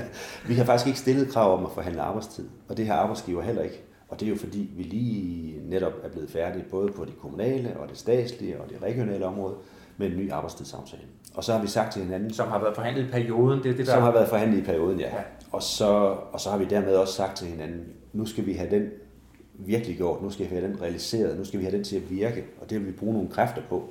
vi 0.48 0.54
har 0.54 0.64
faktisk 0.64 0.86
ikke 0.86 0.98
stillet 0.98 1.28
krav 1.28 1.58
om 1.58 1.64
at 1.64 1.72
forhandle 1.72 2.02
arbejdstid, 2.02 2.48
og 2.68 2.76
det 2.76 2.86
har 2.86 2.94
arbejdsgiver 2.94 3.42
heller 3.42 3.62
ikke. 3.62 3.84
Og 4.08 4.20
det 4.20 4.26
er 4.26 4.30
jo 4.30 4.36
fordi, 4.36 4.70
vi 4.76 4.82
lige 4.82 5.60
netop 5.68 5.92
er 6.02 6.08
blevet 6.08 6.30
færdige 6.30 6.64
både 6.70 6.92
på 6.92 7.04
det 7.04 7.18
kommunale 7.20 7.76
og 7.76 7.88
det 7.88 7.98
statslige 7.98 8.60
og 8.60 8.70
det 8.70 8.82
regionale 8.82 9.26
område 9.26 9.54
med 10.00 10.10
en 10.10 10.16
ny 10.16 10.32
arbejdstidsaftale. 10.32 11.02
Og 11.34 11.44
så 11.44 11.52
har 11.52 11.60
vi 11.60 11.68
sagt 11.68 11.92
til 11.92 12.02
hinanden... 12.02 12.32
Som 12.32 12.48
har 12.48 12.58
været 12.58 12.74
forhandlet 12.74 13.08
i 13.08 13.10
perioden, 13.10 13.62
det 13.62 13.70
er 13.70 13.76
det 13.76 13.86
der... 13.86 13.92
Som 13.92 14.02
har 14.02 14.12
været 14.12 14.28
forhandlet 14.28 14.58
i 14.58 14.62
perioden, 14.62 15.00
ja. 15.00 15.06
ja. 15.06 15.22
Og, 15.52 15.62
så, 15.62 15.86
og 16.32 16.40
så 16.40 16.50
har 16.50 16.58
vi 16.58 16.64
dermed 16.64 16.94
også 16.94 17.14
sagt 17.14 17.36
til 17.36 17.46
hinanden, 17.46 17.84
nu 18.12 18.26
skal 18.26 18.46
vi 18.46 18.52
have 18.52 18.70
den 18.70 18.88
virkelig 19.54 19.96
gjort, 19.96 20.22
nu 20.22 20.30
skal 20.30 20.50
vi 20.50 20.54
have 20.54 20.68
den 20.68 20.82
realiseret, 20.82 21.38
nu 21.38 21.44
skal 21.44 21.60
vi 21.60 21.64
have 21.64 21.76
den 21.76 21.84
til 21.84 21.96
at 21.96 22.10
virke, 22.10 22.44
og 22.60 22.70
det 22.70 22.80
vil 22.80 22.86
vi 22.86 22.92
bruge 22.92 23.12
nogle 23.12 23.28
kræfter 23.28 23.62
på. 23.68 23.90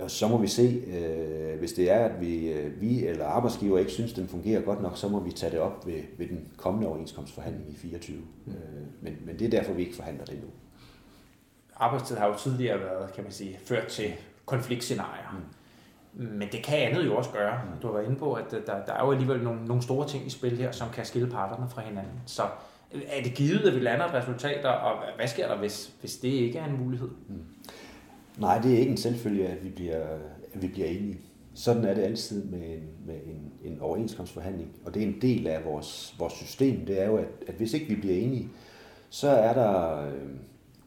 Og 0.00 0.10
så 0.10 0.28
må 0.28 0.38
vi 0.38 0.46
se, 0.46 0.82
øh, 0.86 1.58
hvis 1.58 1.72
det 1.72 1.90
er, 1.90 1.98
at 1.98 2.20
vi, 2.20 2.52
øh, 2.52 2.80
vi 2.80 3.06
eller 3.06 3.24
arbejdsgiver 3.24 3.78
ikke 3.78 3.90
synes, 3.90 4.12
den 4.12 4.28
fungerer 4.28 4.60
godt 4.60 4.82
nok, 4.82 4.98
så 4.98 5.08
må 5.08 5.20
vi 5.20 5.32
tage 5.32 5.52
det 5.52 5.58
op 5.58 5.86
ved, 5.86 6.00
ved 6.18 6.28
den 6.28 6.48
kommende 6.56 6.88
overenskomstforhandling 6.88 7.70
i 7.70 7.76
24. 7.76 8.16
Mm. 8.16 8.52
Øh, 8.52 8.58
men, 9.00 9.16
men 9.26 9.38
det 9.38 9.46
er 9.46 9.50
derfor, 9.50 9.72
vi 9.72 9.82
ikke 9.82 9.96
forhandler 9.96 10.24
det 10.24 10.38
nu. 10.42 10.48
Arbejdstid 11.76 12.16
har 12.16 12.26
jo 12.26 12.34
tidligere 12.38 12.80
været, 12.80 13.12
kan 13.12 13.24
man 13.24 13.32
sige, 13.32 13.58
ført 13.64 13.86
til 13.86 14.12
konfliktscenarier. 14.46 15.32
Mm. 15.32 16.24
Men 16.24 16.48
det 16.52 16.62
kan 16.64 16.78
andet 16.78 17.06
jo 17.06 17.16
også 17.16 17.30
gøre. 17.30 17.60
Mm. 17.64 17.80
Du 17.80 17.86
har 17.86 17.94
været 17.94 18.06
inde 18.06 18.16
på, 18.16 18.32
at 18.32 18.50
der, 18.50 18.84
der 18.86 18.92
er 18.92 19.04
jo 19.04 19.12
alligevel 19.12 19.42
nogle, 19.42 19.64
nogle 19.64 19.82
store 19.82 20.08
ting 20.08 20.26
i 20.26 20.30
spil 20.30 20.56
her, 20.56 20.72
som 20.72 20.88
kan 20.90 21.04
skille 21.04 21.30
parterne 21.30 21.70
fra 21.70 21.80
hinanden. 21.80 22.20
Så 22.26 22.42
er 22.92 23.22
det 23.22 23.34
givet, 23.34 23.60
at 23.60 23.74
vi 23.74 23.80
lander 23.80 24.06
et 24.06 24.14
resultat, 24.14 24.64
og 24.64 24.92
hvad 25.16 25.28
sker 25.28 25.48
der, 25.48 25.56
hvis, 25.56 25.92
hvis 26.00 26.16
det 26.16 26.28
ikke 26.28 26.58
er 26.58 26.64
en 26.64 26.84
mulighed? 26.84 27.08
Mm. 27.28 27.44
Nej, 28.38 28.58
det 28.58 28.74
er 28.74 28.78
ikke 28.78 28.90
en 28.90 28.96
selvfølge, 28.96 29.46
at 29.46 29.64
vi 29.64 29.68
bliver, 29.68 30.04
at 30.54 30.62
vi 30.62 30.66
bliver 30.66 30.86
enige. 30.88 31.20
Sådan 31.54 31.84
er 31.84 31.94
det 31.94 32.02
altid 32.02 32.44
med 32.44 32.60
en, 32.60 32.88
med 33.06 33.14
en, 33.14 33.52
en 33.72 33.80
overenskomstforhandling, 33.80 34.70
og 34.84 34.94
det 34.94 35.02
er 35.02 35.06
en 35.06 35.20
del 35.22 35.46
af 35.46 35.64
vores, 35.64 36.14
vores 36.18 36.32
system. 36.32 36.86
Det 36.86 37.02
er 37.02 37.06
jo, 37.06 37.16
at, 37.16 37.28
at 37.48 37.54
hvis 37.54 37.74
ikke 37.74 37.86
vi 37.86 37.94
bliver 37.94 38.16
enige, 38.16 38.48
så 39.10 39.28
er 39.28 39.52
der 39.52 40.02
øh, 40.06 40.12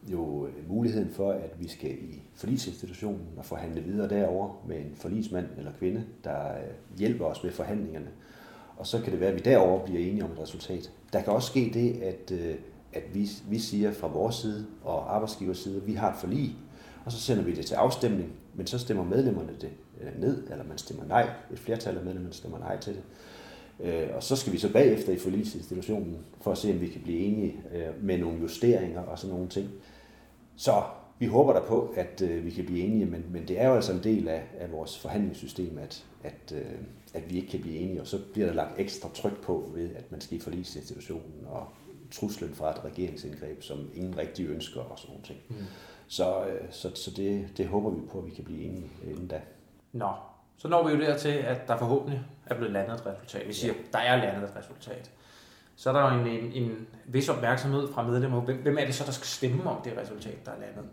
jo 0.08 0.46
øh, 0.46 0.70
muligheden 0.70 1.10
for, 1.10 1.32
at 1.32 1.50
vi 1.58 1.68
skal 1.68 1.90
i 1.90 2.22
forlisinstitutionen 2.34 3.26
og 3.36 3.44
forhandle 3.44 3.80
videre 3.80 4.08
derover 4.08 4.64
med 4.68 4.76
en 4.76 4.92
forlismand 4.94 5.46
eller 5.58 5.72
kvinde, 5.78 6.04
der 6.24 6.48
øh, 6.48 6.98
hjælper 6.98 7.24
os 7.24 7.44
med 7.44 7.52
forhandlingerne. 7.52 8.08
Og 8.76 8.86
så 8.86 9.00
kan 9.00 9.12
det 9.12 9.20
være, 9.20 9.30
at 9.30 9.36
vi 9.36 9.40
derover 9.40 9.84
bliver 9.84 10.00
enige 10.00 10.24
om 10.24 10.32
et 10.32 10.40
resultat. 10.40 10.90
Der 11.12 11.22
kan 11.22 11.32
også 11.32 11.48
ske 11.48 11.70
det, 11.74 12.02
at, 12.02 12.30
øh, 12.32 12.54
at 12.92 13.02
vi, 13.14 13.28
vi 13.48 13.58
siger 13.58 13.92
fra 13.92 14.08
vores 14.08 14.34
side 14.34 14.66
og 14.82 15.14
arbejdsgivers 15.14 15.58
side, 15.58 15.76
at 15.76 15.86
vi 15.86 15.92
har 15.92 16.12
et 16.12 16.18
forlig, 16.18 16.56
og 17.04 17.12
så 17.12 17.20
sender 17.20 17.42
vi 17.42 17.54
det 17.54 17.66
til 17.66 17.74
afstemning, 17.74 18.32
men 18.54 18.66
så 18.66 18.78
stemmer 18.78 19.04
medlemmerne 19.04 19.52
det 19.60 19.70
ned, 20.18 20.50
eller 20.50 20.64
man 20.64 20.78
stemmer 20.78 21.04
nej. 21.04 21.30
Et 21.52 21.58
flertal 21.58 21.98
af 21.98 22.04
medlemmerne 22.04 22.34
stemmer 22.34 22.58
nej 22.58 22.80
til 22.80 22.94
det. 22.94 23.02
Og 24.14 24.22
så 24.22 24.36
skal 24.36 24.52
vi 24.52 24.58
så 24.58 24.72
bagefter 24.72 25.12
i 25.12 25.18
forlisinstitutionen 25.18 26.18
for 26.40 26.52
at 26.52 26.58
se, 26.58 26.72
om 26.72 26.80
vi 26.80 26.88
kan 26.88 27.00
blive 27.00 27.18
enige 27.18 27.56
med 28.02 28.18
nogle 28.18 28.40
justeringer 28.40 29.00
og 29.00 29.18
sådan 29.18 29.34
nogle 29.34 29.48
ting. 29.48 29.68
Så 30.56 30.82
vi 31.20 31.26
håber 31.26 31.52
der 31.52 31.66
på, 31.66 31.94
at 31.96 32.22
øh, 32.22 32.44
vi 32.44 32.50
kan 32.50 32.66
blive 32.66 32.84
enige, 32.84 33.06
men, 33.06 33.24
men 33.30 33.48
det 33.48 33.60
er 33.60 33.68
jo 33.68 33.74
altså 33.74 33.92
en 33.92 34.04
del 34.04 34.28
af, 34.28 34.42
af 34.58 34.72
vores 34.72 34.98
forhandlingssystem, 34.98 35.78
at, 35.78 36.04
at, 36.24 36.52
øh, 36.54 36.78
at 37.14 37.30
vi 37.30 37.36
ikke 37.36 37.48
kan 37.48 37.60
blive 37.60 37.76
enige, 37.76 38.00
og 38.00 38.06
så 38.06 38.18
bliver 38.32 38.46
der 38.46 38.54
lagt 38.54 38.80
ekstra 38.80 39.08
tryk 39.14 39.42
på 39.42 39.70
ved, 39.74 39.90
at 39.96 40.10
man 40.12 40.20
skal 40.20 40.36
i 40.36 40.40
forlisinstitutionen 40.40 41.46
og 41.46 41.66
truslen 42.10 42.54
fra 42.54 42.70
et 42.70 42.84
regeringsindgreb, 42.84 43.62
som 43.62 43.90
ingen 43.94 44.18
rigtig 44.18 44.46
ønsker 44.46 44.80
og 44.80 44.98
sådan 44.98 45.10
nogle 45.10 45.24
ting. 45.24 45.38
Mm. 45.48 45.56
Så, 46.06 46.44
øh, 46.46 46.66
så, 46.70 46.90
så 46.94 47.10
det, 47.10 47.48
det 47.56 47.66
håber 47.66 47.90
vi 47.90 48.00
på, 48.10 48.18
at 48.18 48.26
vi 48.26 48.30
kan 48.30 48.44
blive 48.44 48.62
enige 48.62 48.90
inden 49.10 49.26
da. 49.26 49.40
Nå, 49.92 50.10
så 50.60 50.68
når 50.68 50.88
vi 50.88 50.94
jo 50.94 51.00
dertil, 51.00 51.28
at 51.28 51.68
der 51.68 51.76
forhåbentlig 51.76 52.20
er 52.46 52.54
blevet 52.54 52.72
landet 52.72 52.94
et 52.94 53.06
resultat. 53.06 53.48
Vi 53.48 53.52
siger, 53.52 53.72
ja. 53.72 53.80
der 53.92 53.98
er 53.98 54.16
landet 54.16 54.50
et 54.50 54.56
resultat 54.56 55.10
så 55.80 55.88
er 55.88 55.92
der 55.92 56.14
jo 56.14 56.20
en, 56.20 56.26
en, 56.26 56.52
en 56.52 56.86
vis 57.04 57.28
opmærksomhed 57.28 57.92
fra 57.92 58.02
medlemmer. 58.02 58.40
Hvem, 58.40 58.56
hvem 58.56 58.78
er 58.78 58.84
det 58.84 58.94
så, 58.94 59.04
der 59.04 59.12
skal 59.12 59.26
stemme 59.26 59.70
om 59.70 59.82
det 59.84 59.92
resultat, 60.00 60.46
der 60.46 60.52
er 60.52 60.60
landet? 60.60 60.84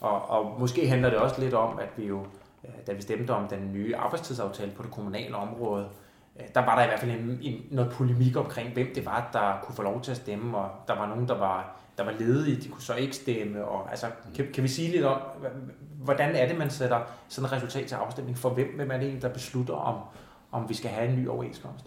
Og, 0.00 0.30
og 0.30 0.60
måske 0.60 0.88
handler 0.88 1.10
det 1.10 1.18
også 1.18 1.40
lidt 1.40 1.54
om, 1.54 1.78
at 1.78 1.88
vi 1.96 2.06
jo, 2.06 2.26
øh, 2.64 2.70
da 2.86 2.92
vi 2.92 3.02
stemte 3.02 3.30
om 3.30 3.48
den 3.48 3.72
nye 3.72 3.96
arbejdstidsaftale 3.96 4.72
på 4.72 4.82
det 4.82 4.90
kommunale 4.90 5.36
område, 5.36 5.88
øh, 6.40 6.46
der 6.54 6.60
var 6.60 6.76
der 6.76 6.84
i 6.84 6.86
hvert 6.86 7.00
fald 7.00 7.10
en, 7.10 7.38
en, 7.42 7.62
noget 7.70 7.92
polemik 7.92 8.36
omkring, 8.36 8.72
hvem 8.72 8.92
det 8.94 9.06
var, 9.06 9.30
der 9.32 9.58
kunne 9.62 9.74
få 9.74 9.82
lov 9.82 10.02
til 10.02 10.10
at 10.10 10.16
stemme, 10.16 10.58
og 10.58 10.70
der 10.88 10.94
var 10.94 11.06
nogen, 11.08 11.28
der 11.28 11.38
var, 11.38 11.76
der 11.98 12.04
var 12.04 12.14
ledige, 12.18 12.62
de 12.62 12.68
kunne 12.68 12.82
så 12.82 12.94
ikke 12.94 13.16
stemme. 13.16 13.64
Og, 13.64 13.90
altså, 13.90 14.06
kan, 14.34 14.46
kan 14.54 14.62
vi 14.62 14.68
sige 14.68 14.90
lidt 14.90 15.04
om, 15.04 15.20
hvordan 16.02 16.34
er 16.34 16.48
det, 16.48 16.58
man 16.58 16.70
sætter 16.70 17.00
sådan 17.28 17.46
et 17.46 17.52
resultat 17.52 17.86
til 17.86 17.94
afstemning? 17.94 18.38
For 18.38 18.50
hvem, 18.50 18.66
hvem 18.76 18.90
er 18.90 18.98
det 18.98 19.12
en, 19.12 19.22
der 19.22 19.28
beslutter, 19.28 19.74
om, 19.74 20.00
om 20.52 20.68
vi 20.68 20.74
skal 20.74 20.90
have 20.90 21.08
en 21.08 21.18
ny 21.18 21.28
overenskomst? 21.28 21.84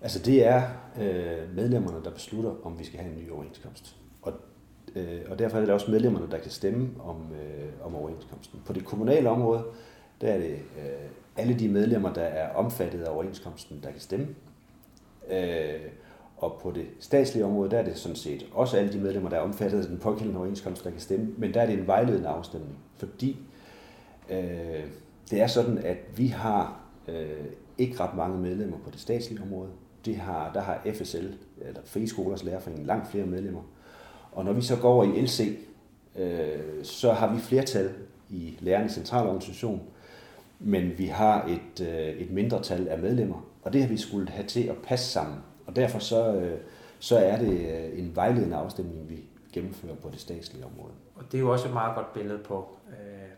Altså 0.00 0.18
det 0.18 0.46
er 0.46 0.62
øh, 1.00 1.54
medlemmerne, 1.54 2.04
der 2.04 2.10
beslutter, 2.10 2.66
om 2.66 2.78
vi 2.78 2.84
skal 2.84 3.00
have 3.00 3.12
en 3.12 3.18
ny 3.18 3.30
overenskomst. 3.30 3.96
Og, 4.22 4.32
øh, 4.94 5.20
og 5.30 5.38
derfor 5.38 5.56
er 5.56 5.60
det 5.60 5.70
også 5.70 5.90
medlemmerne, 5.90 6.30
der 6.30 6.38
kan 6.38 6.50
stemme 6.50 6.90
om, 7.04 7.16
øh, 7.32 7.86
om 7.86 7.94
overenskomsten. 7.94 8.62
På 8.66 8.72
det 8.72 8.84
kommunale 8.84 9.30
område, 9.30 9.64
der 10.20 10.28
er 10.28 10.38
det 10.38 10.52
øh, 10.52 11.08
alle 11.36 11.58
de 11.58 11.68
medlemmer, 11.68 12.12
der 12.12 12.22
er 12.22 12.54
omfattet 12.54 13.02
af 13.02 13.10
overenskomsten, 13.10 13.80
der 13.82 13.90
kan 13.90 14.00
stemme. 14.00 14.26
Øh, 15.30 15.80
og 16.36 16.58
på 16.62 16.70
det 16.70 16.86
statslige 17.00 17.44
område, 17.44 17.70
der 17.70 17.78
er 17.78 17.84
det 17.84 17.98
sådan 17.98 18.16
set 18.16 18.46
også 18.52 18.76
alle 18.76 18.92
de 18.92 18.98
medlemmer, 18.98 19.30
der 19.30 19.36
er 19.36 19.40
omfattet 19.40 19.80
af 19.80 19.86
den 19.86 19.98
pågældende 19.98 20.38
overenskomst, 20.38 20.84
der 20.84 20.90
kan 20.90 21.00
stemme. 21.00 21.34
Men 21.38 21.54
der 21.54 21.60
er 21.60 21.66
det 21.66 21.78
en 21.78 21.86
vejledende 21.86 22.28
afstemning, 22.28 22.78
fordi 22.96 23.36
øh, 24.30 24.84
det 25.30 25.40
er 25.40 25.46
sådan, 25.46 25.78
at 25.78 25.96
vi 26.16 26.26
har 26.26 26.80
øh, 27.08 27.44
ikke 27.78 28.00
ret 28.00 28.16
mange 28.16 28.38
medlemmer 28.38 28.76
på 28.84 28.90
det 28.90 29.00
statslige 29.00 29.42
område 29.42 29.70
De 30.04 30.14
har, 30.14 30.52
der 30.52 30.60
har 30.60 30.82
FSL, 30.94 31.26
eller 31.60 31.80
Fri 31.84 32.06
Skolers 32.06 32.44
Lærerforening, 32.44 32.86
langt 32.86 33.10
flere 33.10 33.26
medlemmer. 33.26 33.62
Og 34.32 34.44
når 34.44 34.52
vi 34.52 34.62
så 34.62 34.76
går 34.76 34.92
over 34.92 35.04
i 35.04 35.20
LC, 35.20 35.58
øh, 36.16 36.84
så 36.84 37.12
har 37.12 37.34
vi 37.34 37.40
flertal 37.40 37.90
i 38.30 38.58
lærernes 38.60 38.92
centralorganisation, 38.92 39.82
men 40.58 40.98
vi 40.98 41.06
har 41.06 41.44
et, 41.44 41.86
øh, 41.86 42.08
et 42.08 42.30
mindretal 42.30 42.88
af 42.88 42.98
medlemmer, 42.98 43.46
og 43.62 43.72
det 43.72 43.80
har 43.80 43.88
vi 43.88 43.96
skulle 43.96 44.28
have 44.28 44.46
til 44.46 44.62
at 44.62 44.76
passe 44.76 45.06
sammen. 45.06 45.38
Og 45.66 45.76
derfor 45.76 45.98
så, 45.98 46.32
øh, 46.34 46.60
så 46.98 47.18
er 47.18 47.38
det 47.38 47.52
øh, 47.52 47.98
en 47.98 48.16
vejledende 48.16 48.56
afstemning, 48.56 49.08
vi 49.08 49.24
gennemføre 49.52 49.96
på 49.96 50.10
det 50.10 50.20
statslige 50.20 50.64
område. 50.64 50.92
Og 51.14 51.24
det 51.32 51.38
er 51.38 51.42
jo 51.42 51.52
også 51.52 51.66
et 51.66 51.72
meget 51.72 51.94
godt 51.94 52.12
billede 52.12 52.38
på 52.38 52.68
øh, 52.88 53.28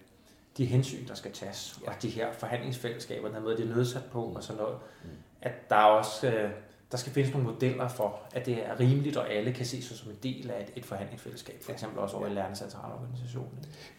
de 0.56 0.64
hensyn, 0.64 1.06
der 1.08 1.14
skal 1.14 1.32
tages, 1.32 1.80
ja. 1.84 1.90
og 1.90 2.02
de 2.02 2.08
her 2.08 2.32
forhandlingsfællesskaber, 2.32 3.28
der 3.28 3.40
med, 3.40 3.56
de 3.56 3.62
er 3.62 3.74
nødsat 3.76 4.04
på 4.12 4.22
og 4.22 4.42
sådan 4.42 4.62
noget. 4.62 4.78
Mm. 5.04 5.10
At 5.42 5.70
der 5.70 5.76
er 5.76 5.84
også 5.84 6.30
øh, 6.30 6.50
der 6.92 6.98
skal 6.98 7.12
findes 7.12 7.32
nogle 7.32 7.48
modeller 7.48 7.88
for, 7.88 8.20
at 8.34 8.46
det 8.46 8.66
er 8.66 8.80
rimeligt, 8.80 9.16
og 9.16 9.32
alle 9.32 9.52
kan 9.52 9.66
se 9.66 9.82
sig 9.82 9.96
som 9.96 10.10
en 10.10 10.16
del 10.22 10.50
af 10.50 10.62
et, 10.62 10.72
et 10.76 10.84
forhandlingsfællesskab, 10.84 11.62
for 11.62 11.72
eksempel 11.72 11.98
også 11.98 12.16
over 12.16 12.26
i 12.26 12.30
Lærernes 12.30 12.58
Centralorganisation. 12.58 13.48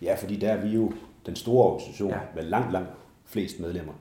Ja, 0.01 0.15
fordi 0.15 0.35
der 0.35 0.51
er 0.51 0.61
vi 0.61 0.67
jo 0.67 0.93
den 1.25 1.35
store 1.35 1.65
organisation 1.65 2.09
ja. 2.09 2.19
med 2.35 2.43
langt, 2.43 2.71
langt 2.71 2.89
flest 3.25 3.59
medlemmer. 3.59 3.93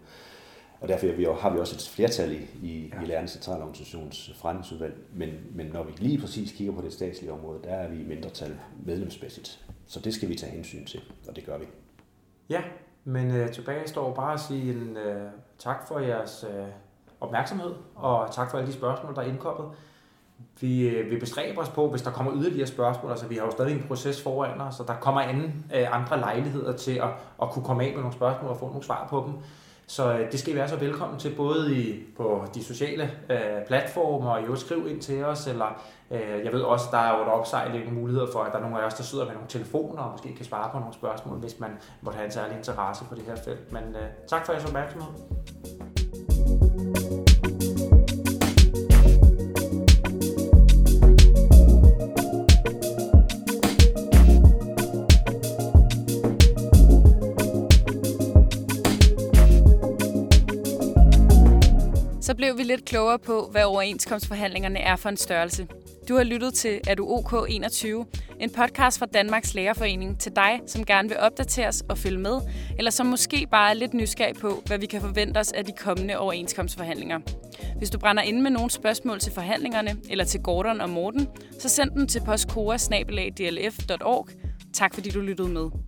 Og 0.81 0.89
derfor 0.89 1.41
har 1.41 1.51
vi 1.51 1.59
også 1.59 1.75
et 1.75 1.91
flertal 1.95 2.33
i, 2.33 2.47
i, 2.63 2.93
ja. 2.95 3.03
i 3.03 3.07
Lærernes 3.07 3.31
Centralorganisations 3.31 4.33
forhandlingsudvalg. 4.41 4.95
Men, 5.15 5.29
men 5.55 5.67
når 5.67 5.83
vi 5.83 5.93
lige 5.99 6.21
præcis 6.21 6.53
kigger 6.53 6.75
på 6.75 6.83
det 6.83 6.93
statslige 6.93 7.33
område, 7.33 7.61
der 7.65 7.71
er 7.71 7.89
vi 7.89 8.05
mindretal 8.05 8.59
medlemsmæssigt. 8.85 9.65
Så 9.87 10.01
det 10.01 10.15
skal 10.15 10.29
vi 10.29 10.35
tage 10.35 10.53
hensyn 10.53 10.85
til, 10.85 11.01
og 11.29 11.37
det 11.37 11.47
gør 11.47 11.59
vi. 11.59 11.65
Ja, 12.49 12.63
men 13.05 13.31
øh, 13.31 13.53
tilbage 13.53 13.89
står 13.89 14.15
bare 14.15 14.35
at 14.35 14.41
sige 14.41 14.73
en 14.73 14.97
øh, 14.97 15.31
tak 15.59 15.89
for 15.89 15.99
jeres 15.99 16.47
øh, 16.51 16.67
opmærksomhed, 17.21 17.75
og 17.95 18.29
tak 18.33 18.51
for 18.51 18.59
alle 18.59 18.69
de 18.69 18.77
spørgsmål, 18.77 19.15
der 19.15 19.21
er 19.21 19.27
indkommet. 19.27 19.71
Vi, 20.61 20.89
øh, 20.89 21.11
vi 21.11 21.19
bestræber 21.19 21.63
os 21.63 21.69
på, 21.69 21.91
hvis 21.91 22.03
der 22.03 22.11
kommer 22.11 22.33
yderligere 22.35 22.67
spørgsmål, 22.67 23.11
altså 23.11 23.27
vi 23.27 23.35
har 23.35 23.45
jo 23.45 23.51
stadig 23.51 23.75
en 23.75 23.85
proces 23.89 24.23
foran 24.23 24.61
os, 24.61 24.75
så 24.75 24.85
der 24.87 24.95
kommer 24.95 25.21
anden, 25.21 25.67
øh, 25.75 25.97
andre 25.97 26.21
lejligheder 26.21 26.77
til 26.77 26.93
at, 26.93 27.09
at 27.43 27.51
kunne 27.51 27.65
komme 27.65 27.85
af 27.85 27.93
med 27.93 28.01
nogle 28.01 28.13
spørgsmål 28.13 28.51
og 28.51 28.57
få 28.57 28.67
nogle 28.67 28.85
svar 28.85 29.07
på 29.11 29.25
dem. 29.27 29.35
Så 29.89 30.13
øh, 30.13 30.33
det 30.33 30.41
skal 30.41 30.53
I 30.53 30.57
være 30.57 30.69
så 30.69 30.77
velkommen 30.77 31.19
til, 31.19 31.35
både 31.37 31.77
i, 31.77 32.05
på 32.17 32.45
de 32.55 32.65
sociale 32.65 33.11
øh, 33.31 33.67
platforme, 33.67 34.31
og 34.31 34.41
i 34.41 34.45
øvrigt 34.45 34.61
skriv 34.61 34.89
ind 34.89 35.01
til 35.01 35.25
os, 35.25 35.47
eller 35.47 35.83
øh, 36.11 36.45
jeg 36.45 36.53
ved 36.53 36.61
også, 36.61 36.85
der 36.91 36.99
er 36.99 37.17
jo 37.17 37.23
et 37.23 37.29
opsejling 37.29 37.95
muligheder 37.95 38.27
for, 38.33 38.41
at 38.41 38.53
der 38.53 38.59
er 38.59 38.63
nogle 38.63 38.81
af 38.83 38.87
os, 38.87 38.95
der 38.95 39.03
sidder 39.03 39.25
med 39.25 39.33
nogle 39.33 39.49
telefoner, 39.49 40.03
og 40.03 40.13
måske 40.13 40.35
kan 40.35 40.45
svare 40.45 40.71
på 40.73 40.79
nogle 40.79 40.95
spørgsmål, 40.95 41.39
hvis 41.39 41.61
man 41.61 41.71
måtte 42.03 42.17
have 42.17 42.27
en 42.27 42.33
særlig 42.33 42.57
interesse 42.57 43.05
på 43.05 43.15
det 43.15 43.25
her 43.25 43.37
felt. 43.45 43.73
Men 43.73 43.83
øh, 43.83 44.09
tak 44.29 44.47
for 44.47 44.53
jeres 44.53 44.65
opmærksomhed. 44.65 45.13
Blev 62.39 62.59
vi 62.59 62.63
lidt 62.63 62.85
klogere 62.85 63.19
på, 63.19 63.49
hvad 63.51 63.65
overenskomstforhandlingerne 63.65 64.79
er 64.79 64.97
for 64.97 65.09
en 65.09 65.17
størrelse. 65.17 65.69
Du 66.09 66.17
har 66.17 66.25
lyttet 66.25 66.55
til 66.55 66.81
Er 66.87 66.95
du 66.95 67.11
OK 67.11 67.47
21, 67.49 68.07
en 68.41 68.51
podcast 68.51 68.99
fra 68.99 69.07
Danmarks 69.07 69.55
Lærerforening 69.55 70.21
til 70.21 70.37
dig, 70.37 70.61
som 70.67 70.85
gerne 70.85 71.09
vil 71.09 71.19
opdateres 71.19 71.85
og 71.89 71.99
følge 71.99 72.19
med, 72.19 72.41
eller 72.79 72.91
som 72.91 73.07
måske 73.07 73.47
bare 73.51 73.71
er 73.71 73.75
lidt 73.75 73.95
nysgerrig 73.95 74.35
på, 74.35 74.63
hvad 74.67 74.79
vi 74.79 74.87
kan 74.87 75.01
forvente 75.01 75.39
os 75.39 75.53
af 75.53 75.65
de 75.65 75.73
kommende 75.73 76.19
overenskomstforhandlinger. 76.19 77.19
Hvis 77.79 77.91
du 77.91 77.99
brænder 77.99 78.23
inde 78.23 78.43
med 78.43 78.51
nogle 78.51 78.71
spørgsmål 78.71 79.19
til 79.19 79.33
forhandlingerne, 79.33 79.97
eller 80.11 80.25
til 80.25 80.43
Gordon 80.43 80.81
og 80.81 80.91
Morten, 80.91 81.29
så 81.59 81.69
send 81.69 81.91
dem 81.91 82.07
til 82.07 82.23
postkora 82.27 82.79
Tak 84.73 84.95
fordi 84.95 85.11
du 85.11 85.21
lyttede 85.21 85.49
med. 85.49 85.88